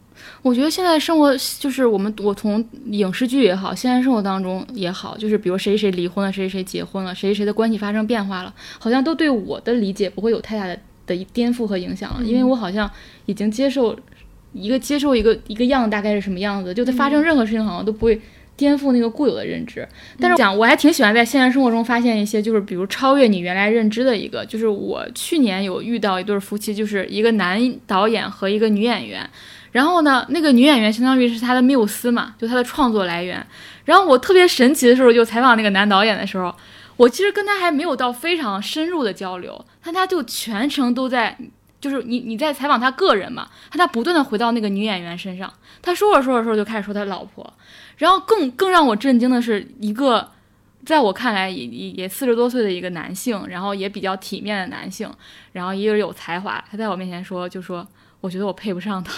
[0.42, 12.90] 我觉得现在生活就是我们，我从影视剧也好，现实生活当中也好，就是比如谁谁离婚了，谁谁结婚了，谁谁的关系发生变化了，好像都对我的理解不会有太大的的颠覆和影响了，因为我好像
[13.26, 13.98] 已经接受
[14.52, 18.20] 一个接受一个一个样大概是什么样子，就它发生任何事情好像都不会
[18.56, 19.86] 颠覆那个固有的认知。
[20.18, 29.28] 但是讲我还挺喜欢在现实生活中发现一些，就是比如超越你原来认知的一个，就是我去年有遇到一对夫妻，就是一个男导演和一个女演员。
[29.72, 33.46] 然后呢，那个女演员相当于是他的缪斯嘛，就他的创作来源。
[33.84, 36.54] 然后我特别神奇的时候，就采访那个男导演的时候，
[36.96, 41.36] 我其实跟他还没有到非常深入的交流，但他就全程都在，
[41.80, 47.52] 就是你你在采访他个人嘛，他他不断的回到那个女演员身上，他说着说着说着就开始说他老婆。
[47.96, 50.30] 然后更更让我震惊的是，一个
[50.84, 55.10] 在我看来也也也四十多岁的一个男性，然后也比较体面的男性，
[55.52, 57.86] 然后一个有才华，他在我面前说，就说
[58.20, 59.12] 我觉得我配不上他。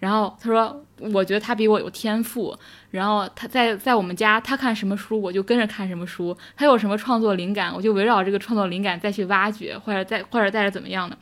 [0.00, 0.82] 然后他说
[1.12, 2.58] ：“我觉得他比我有天赋。
[2.90, 6.36] 然后他在在我们家，他看什么书，我就跟着看什么书。
[6.56, 11.16] 他有什么创作灵感，我就围绕这个创作灵感再去挖掘，或者再或者再是怎么样的。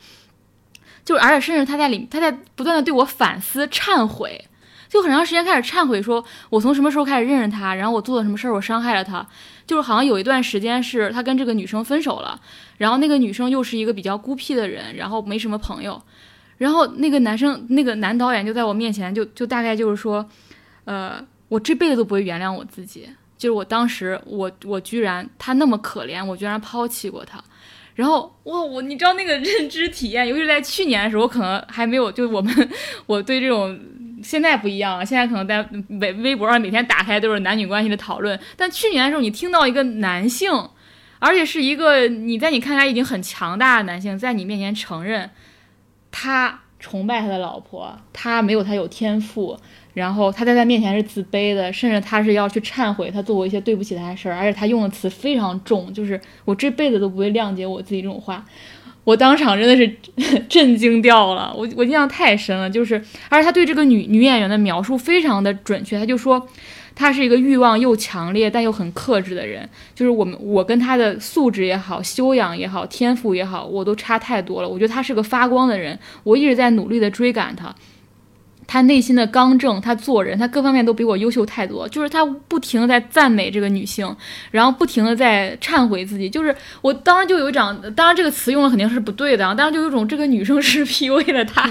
[1.03, 4.45] 就而且甚至他在里，他在不断的对我反思、忏悔，
[4.87, 9.27] 就很长时间开始忏悔，说我从什么时候开始认识他，然后我做了什么事儿，我伤害了他。
[9.67, 12.39] 就是好像有一段时间是他跟这个女生分手了，
[12.77, 16.01] 然后那个女生又是一个比较孤僻的人，然后没什么朋友。”
[16.59, 20.23] 然后那个男生，那个男导演就在我面前，就就大概就是说，
[20.83, 27.41] 呃，我这辈子都不会原谅我自己，就是我当时，我我居然他那么可怜，我居然抛弃过他。
[27.95, 32.53] 然后哇，我你知道那个认知体验，尤其是在去年的时候，我可能还没有，就我们
[33.07, 33.79] 我对这种
[34.21, 35.65] 现在不一样了，现在可能在
[35.99, 40.51] 微微博上每天打开都是男女关系的讨论，但去年的时候，你听到一个男性，
[41.19, 45.29] 而且是一个你在你看来已经很强大的男性，在你面前承认。
[46.11, 49.57] 他崇拜他的老婆，他没有他有天赋，
[49.93, 58.45] 然后他在他面前是自卑的，甚至他是要去忏悔他做过一些对不起他的事儿，而且他用的词非常重，就是我这辈子都不会谅解我自己这种话，
[59.03, 59.93] 我当场真的是
[60.47, 62.95] 震惊掉了，我我印象太深了，就是
[63.27, 66.47] 而且他对这个女女演员的描述非常的准确，他就说。
[66.99, 74.67] 他是一个欲望又强烈但又很克制的人，就是我们我跟他的素质也好、修养也好、天赋也好，我都差太多了。
[74.67, 77.73] 我觉得他是个发光的人，我一直在努力的追赶他。
[78.71, 81.89] 他内心的刚正，他做人，他各方面都比我优秀太多。
[81.89, 84.15] 就是他不停的在赞美这个女性，
[84.51, 86.29] 然后不停的在忏悔自己。
[86.29, 91.67] 就是我当时就有一种，当然这个词用的肯定是不对的啊，当时就有种这个女生是 PUA 了他，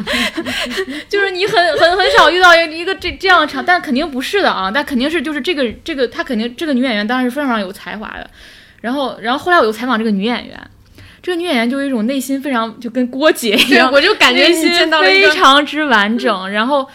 [1.08, 8.28] 就是你很很很少遇到一个这这样的场，但肯定不是的啊，但肯定是就是这个这个他肯定这个女演员当然是非常有才华的。
[8.80, 10.58] 然后然后后来我又采访这个女演员。
[11.28, 14.66] 这个女演员就有一种内心非常就跟郭姐一样，我就感觉心
[15.02, 16.50] 非常之完整。
[16.50, 16.88] 然后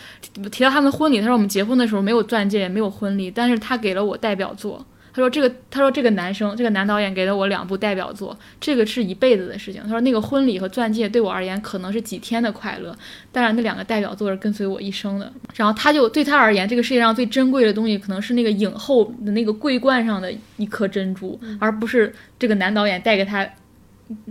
[0.51, 4.83] 提到他们婚礼，他说我们结婚的时候没有钻戒，也没有婚礼，但是他给了我代表作。
[5.13, 9.79] 他说这个，他说这个男生，这个男导演给了我两部代表作，这个是一辈子的事情。
[9.83, 12.91] 他说那个婚礼和钻戒对我而言可能是几天的快乐，
[13.31, 15.31] 但是那两个代表作是跟随我一生的。
[15.53, 23.47] 然后他就对他而言，这个世界上最珍贵的东西可能是那个影后的那个桂冠上的一颗珍珠，而不是这个男导演带给他。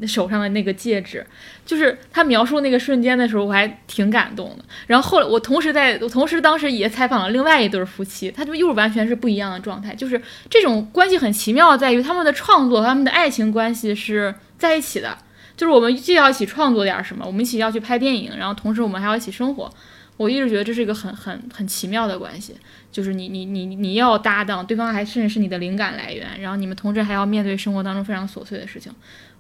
[0.07, 1.27] 手上的那个戒指，
[1.65, 4.65] 就是他描述那个瞬间的时候，我还挺感动的。
[4.87, 9.95] 然后后来我同时在，我同时当时也采访了另外一对夫妻，他就又是完全是不一样的状态。
[9.95, 10.21] 就是
[10.51, 15.17] 这种关系很奇妙，在于他们的创作、他们的爱情关系是在一起的。
[15.57, 19.73] 就是我们既要一起创作点什么，我们一起要去拍电影，然后同时我们还要一起生活。
[20.19, 22.55] 我一直觉得这是一个很很很奇妙的关系，
[22.93, 28.93] 就是你你你你要搭档，对方还甚至是你的灵感来源，然后你们同时还要面对生活当中非常琐碎的事情。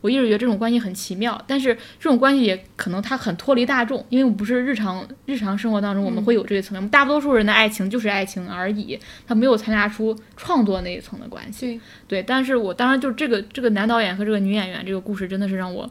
[0.02, 6.88] 我一直觉得这种关系很奇妙，但是这种关系也可能它很脱离大众，因为我们不是日常日常生活当中我们会有这一层面。
[6.90, 11.80] 大多数人的爱情就是爱情而已，他没有参加出创作那一层的关系。
[12.06, 15.88] 对，但是我当然就这个这个男导演和这个女演员这个故事真的是让我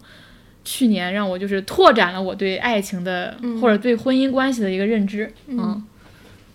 [0.65, 5.33] 去年让我就是拓展了我对爱情的或者对婚姻关系的一个认知。
[5.47, 5.81] 嗯，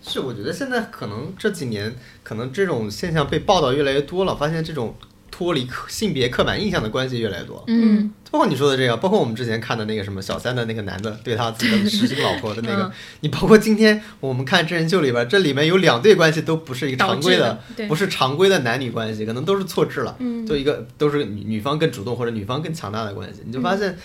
[0.03, 4.95] 是我觉得现在可能这几年可能这种现象被报道越来越多了，发现这种。
[5.37, 23.95] 脱离性别刻板印象的关系越来越多，嗯，包括你说的这个，包括我们之前看的那个什么小三的那个男的对他自己的实习老婆的那个，你包括今天我们看真人秀里边，这里面有两对关系都不是一个常规的，不是常规的男女关系，可能都是错置了，嗯，就一个都是女女方更主动或者女方更强大的关系，你就发现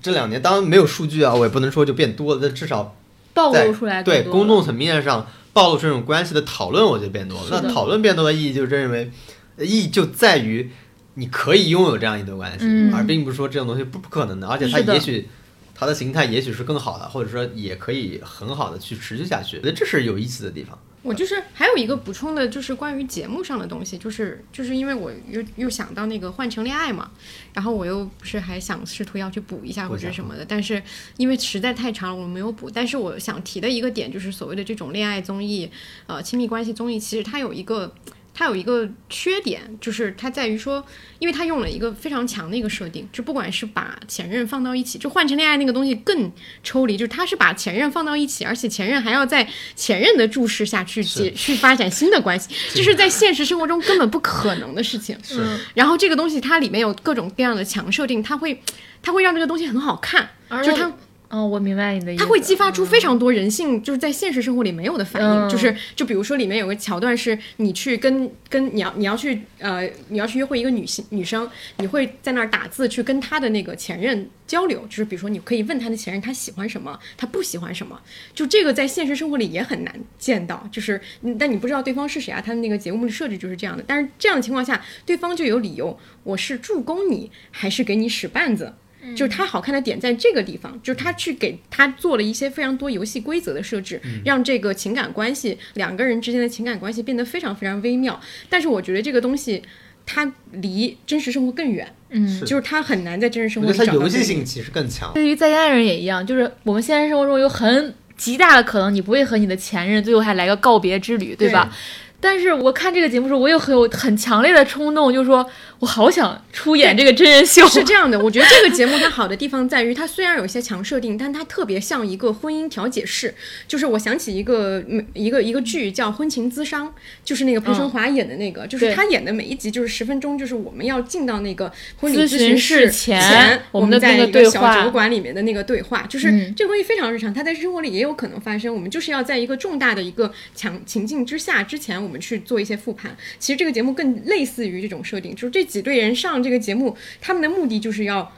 [0.00, 2.94] 这两年当然没有数据啊，我也不能说就变多了，但至少
[3.34, 7.46] 暴露出来对公众层面上暴露这种关系的讨论，我觉得变多了。
[7.50, 9.10] 那讨论变多的意义就是认为。
[9.58, 10.70] 意义就在于，
[11.14, 15.28] 你可以拥有这样一段关系，而并不是说这种东西不不可能的，而且它也许
[15.74, 19.56] 它的形态也许是更好的，或者说也可以很好的去持续下去。
[19.56, 20.78] 我觉得这是有意思的地方。
[21.02, 27.08] 我就是还有一个补充的，就是关于节目上的东西，就是就是因为我又又想到那个《换乘恋爱》嘛，
[27.54, 30.82] 然后我又不是还想试图要去补一下或者什么的，但是
[31.16, 32.68] 因为实在太长了，我没有补。
[32.68, 35.70] 但是我想提的一个点就是所谓的这种恋爱综艺，
[36.08, 37.94] 呃，亲密关系综艺，其实它有一个。
[38.38, 40.84] 它有一个缺点，就是它在于说，
[41.18, 46.30] 因为它用了一个非常强的一个设定，就不管是把前任放到一起，就换成恋爱那个东西更
[46.62, 55.16] 抽离，就是它是把前任放到一起，而且前任还要在前任的注视下去解去发展新的关系，这是在现实生活中根本不可能的事情。
[55.24, 55.42] 是。
[55.72, 58.60] 然后这个东西它里面有各种各样的强设定，它会
[59.00, 60.28] 它会让这个东西很好看，
[60.62, 60.92] 就它。
[61.28, 62.22] 哦，我明白你的意思。
[62.22, 65.48] 它会激发出非常多人性，就是在现实生活里没有的反应。
[65.48, 74.86] 就是，就比如说里面有个桥段，是你去跟跟你要你要去呃你要去约会一个女性女生，你会在那儿打字去跟她的那个前任交流。
[74.88, 78.00] 就是比如说，你可以问她的前任，她喜欢什么，她不喜欢什么。
[78.32, 80.68] 就这个在现实生活里也很难见到。
[80.70, 81.00] 就是，
[81.38, 82.40] 但你不知道对方是谁啊？
[82.40, 83.82] 他的那个节目的设置就是这样的。
[83.84, 88.72] 但是这样的情况下，对方就有理由，我是助攻你，还是给你使绊子？
[89.14, 98.20] 就是它好看的点在这个地方，就是他去给他做了一些非常多游戏规则的设置，让这个情感关系两个人之间的情感关系变得非常非常微妙。
[98.48, 99.62] 但是我觉得这个东西
[100.04, 103.78] 它离真实生活更远，嗯，就是它很难在真实生活里。
[103.78, 105.12] 它游戏性其实更强。
[105.14, 111.72] 对于在家人也一样，就是我们现实生活中有很极大的可能，你不会和你的前任最后还来个告别之旅，对吧？
[112.18, 115.48] 但是我看这个节目时候，我有很有很强烈的冲动，就是说。
[115.78, 117.66] 我好想出演这个真人秀。
[117.68, 123.34] 是这样的，我觉得这个节目它好的地方在于，它虽然有一些强设定，但它特别像一个婚姻调解室。
[123.68, 124.82] 就是我想起一个
[125.12, 126.88] 一个一个剧叫《婚情咨商》，
[127.22, 138.74] 就是那个裴春华演的那个，就是他演的每一集就是十分钟，就是我们要进到那个婚礼咨询室前，我们在一个小酒馆里面的那个对话，就是这个东西非常日常，它在生活里也有可能发生。
[138.74, 143.14] 我们就是要在一个重大的一个强情境之下之前，我们去做一些复盘。
[143.38, 145.65] 其实这个节目更类似于这种设定，就是这。
[145.66, 148.32] 几对人上这个节目，他们的目的就是要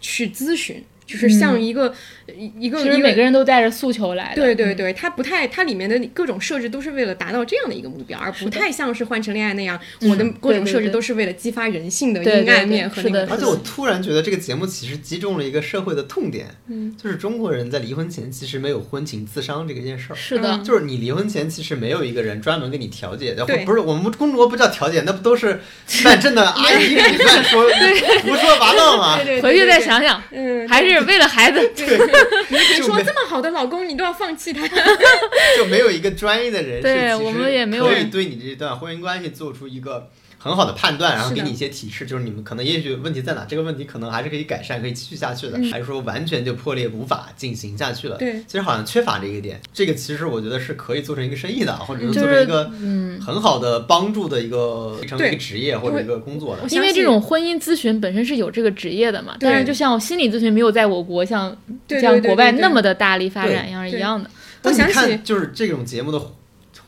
[0.00, 0.82] 去咨询。
[1.10, 1.92] 就是像一个
[2.56, 4.40] 一个，其实每个人都带着诉求来的。
[4.40, 13.26] 对对对，它不太，它里面的各种设置都是为了达到这样的一个目标，而不太像是换成恋爱那样，我的各种设置都是为了激发人性的阴暗面和那个。
[13.26, 20.16] 而且我突然觉得这个节目其实击中了一个社会的痛点，嗯，就是中国人在离婚前其实没有婚情自伤这个件事儿。
[20.16, 25.60] 是的，就是你离婚前其实没有一个人专门给你调解的，不是我们中国不叫调解，那不都是
[26.04, 27.68] 办证的 阿姨给你乱说
[28.22, 29.18] 胡说八道吗？
[29.42, 30.99] 回去再想想，嗯，还是。
[31.06, 31.98] 为了孩子， 对
[32.48, 34.66] 你说这么好的老公，你都要放弃他，
[35.56, 40.10] 就没有一个专业的人士，我们也没有可以对你这段婚姻关系做出一个。
[40.42, 48.16] 很好的判断，然后给你一些提示，就是你们可能也许问题在哪，这个问题可能还是可以改善，可以继续下去的，还是说完全就破裂无法进行下去了？
[48.16, 56.62] 对，其实好像缺乏这一点，这个其实我觉得是可以做成一个生意的，或者是做成一个嗯很好的帮助的一个成为一个职业或者一个工作的。
[56.70, 61.54] 因为这种婚姻咨询本身是有这个职业的嘛，但是就像心理咨询没有在我国像
[62.00, 64.30] 像国外那么的大力发展一样一样的。
[64.62, 66.18] 我想起就是这种节目的。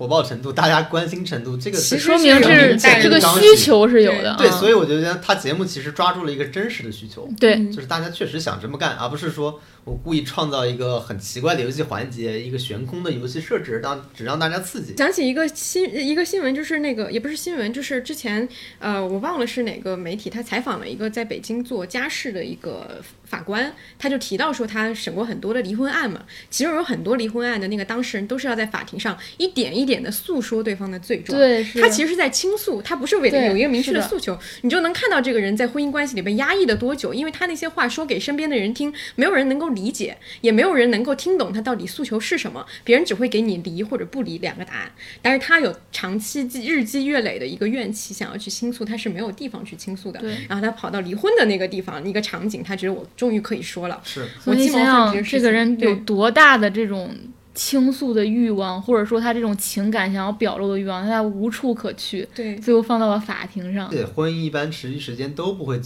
[0.03, 4.35] 火爆程度，大家关心程度，这个其实说明是这个需求是有的。
[4.37, 9.61] 对，所以我觉得他节目其实抓住了一个真实的需求，对，就是大家确实想这么干，而不是说。
[9.85, 14.97] 我故意创造一个很奇怪的游戏环节，一个悬空的游戏设置，让只让大家刺激。
[14.97, 18.49] 想起一个新一个新闻，就是那个也不是新闻，就是之前
[18.79, 40.53] 呃我忘了是哪个媒体，他采访了一个在北京做家事的一个法官，他就提到说他审过很多的离婚案嘛，其中有很多离婚案的那个当事人都是要在法庭上一点一点的诉说对方的罪状，对，他其实是在倾诉，他不是为了有一个明确的诉求，你就能看到这个人在婚姻关系里被压抑的多久，因为他那些话说给身边的人听，没有人能够理解，也。
[40.53, 44.93] 没有人能够听懂他到底诉求是什么，别人只会给你离或者不离两个答案。
[45.23, 50.21] 但是他有长期积日积月累的一个怨气，想要去倾诉，他是没有地方去倾诉的。
[50.21, 53.99] 对，然后他跑到离婚的那个地方，一个场景，他觉得我终于可以说了。
[54.05, 57.17] 是，我想想，这个人有多大的这种
[57.55, 62.29] 倾诉的欲望，或者说他这种情感想要表露的欲望，他无处可去。
[62.35, 63.89] 对，最后放到了法庭上。
[63.89, 65.81] 对，婚姻一般持续时间都不会。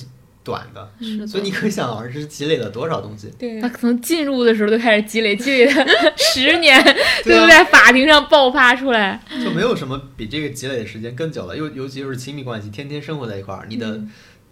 [0.46, 3.28] 短的，所以你可想而知积累了多少东西。
[3.36, 5.84] 对，他可能进入的时候就开始积累，积累了
[6.16, 6.80] 十年，
[7.24, 9.20] 最后在法庭上爆发出来。
[9.42, 14.00] 就没有什么比这个积累的时间更久了，尤尤其是亲密关系，天天生活在一块儿，你的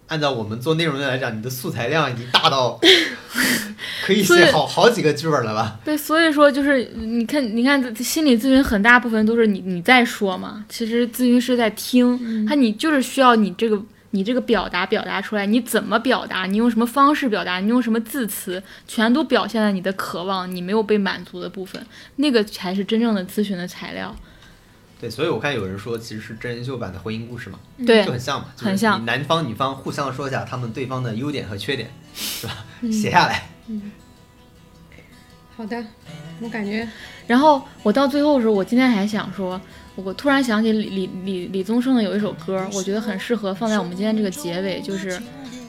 [0.07, 2.77] 按照我们做内容的来讲，你的素材量已经大到
[4.05, 5.79] 可以写好好几个剧本了吧？
[5.85, 13.81] 对，所以说就是你看，你看心理咨询很大部分都是你你在说嘛，其实咨询师在听，他你就是需要你这个。
[14.15, 16.45] 你这个表达表达出来，你怎么表达？
[16.45, 17.59] 你用什么方式表达？
[17.59, 18.63] 你用什么字词？
[18.87, 21.85] 全都表现了你的渴望，你没有被满足的部分，
[22.15, 24.15] 那个才是真正的咨询的材料。
[25.01, 29.05] 对，所以我看有人说，其实是真人秀版的婚姻故事嘛，对，就很像嘛，很像。
[29.05, 32.65] 男方女方互相说一下他们对方的优点和缺点，是吧？
[32.89, 33.49] 写下来。
[33.67, 33.91] 嗯。
[35.57, 35.85] 好的，
[36.39, 36.87] 我感觉。
[37.27, 39.59] 然后我到最后的时候，我今天还想说，
[39.95, 45.19] 我突然想起李李李李宗盛的有一首歌，我觉得很适合放在我们今天这个结尾，就是。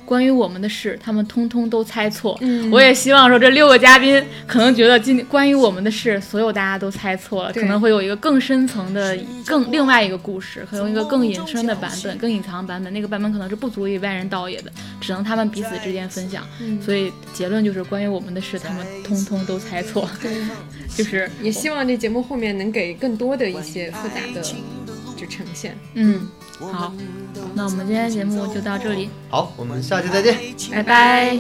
[0.07, 2.39] 关于我们的事，他们通通都猜错。
[2.41, 12.93] 嗯，我也希望说这六个嘉宾可能觉得今关于我们的事，所有大家都猜错了，可能会有一个更深层的、更另外一个故事，可能一个更隐身的版本、更隐藏版本。
[12.93, 14.71] 那个版本可能是不足以外人道也的，
[15.01, 16.47] 只能他们彼此之间分享。
[16.81, 20.09] 所以结论就是关于我们的事，他们通通都猜错。
[20.97, 24.41] 就是也希望这节目后面能给更多的一些复杂的
[25.17, 25.77] 就呈现。
[25.95, 26.27] 嗯。
[26.59, 26.93] 好，
[27.55, 29.11] 那我们今天节目就到这里。
[29.29, 31.39] 好，我们下期再见，拜拜。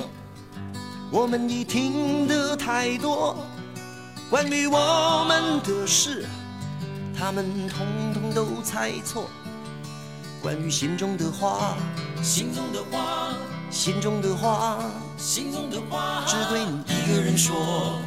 [1.11, 3.37] 我们已听得太多
[4.29, 6.27] 关于我们的事，
[7.19, 9.31] 他们统统都猜错。
[10.43, 11.77] 关于心中的话，
[12.23, 13.33] 心中的话，
[13.71, 14.79] 心中的话，
[15.17, 17.99] 心中的话，只对你一个人说。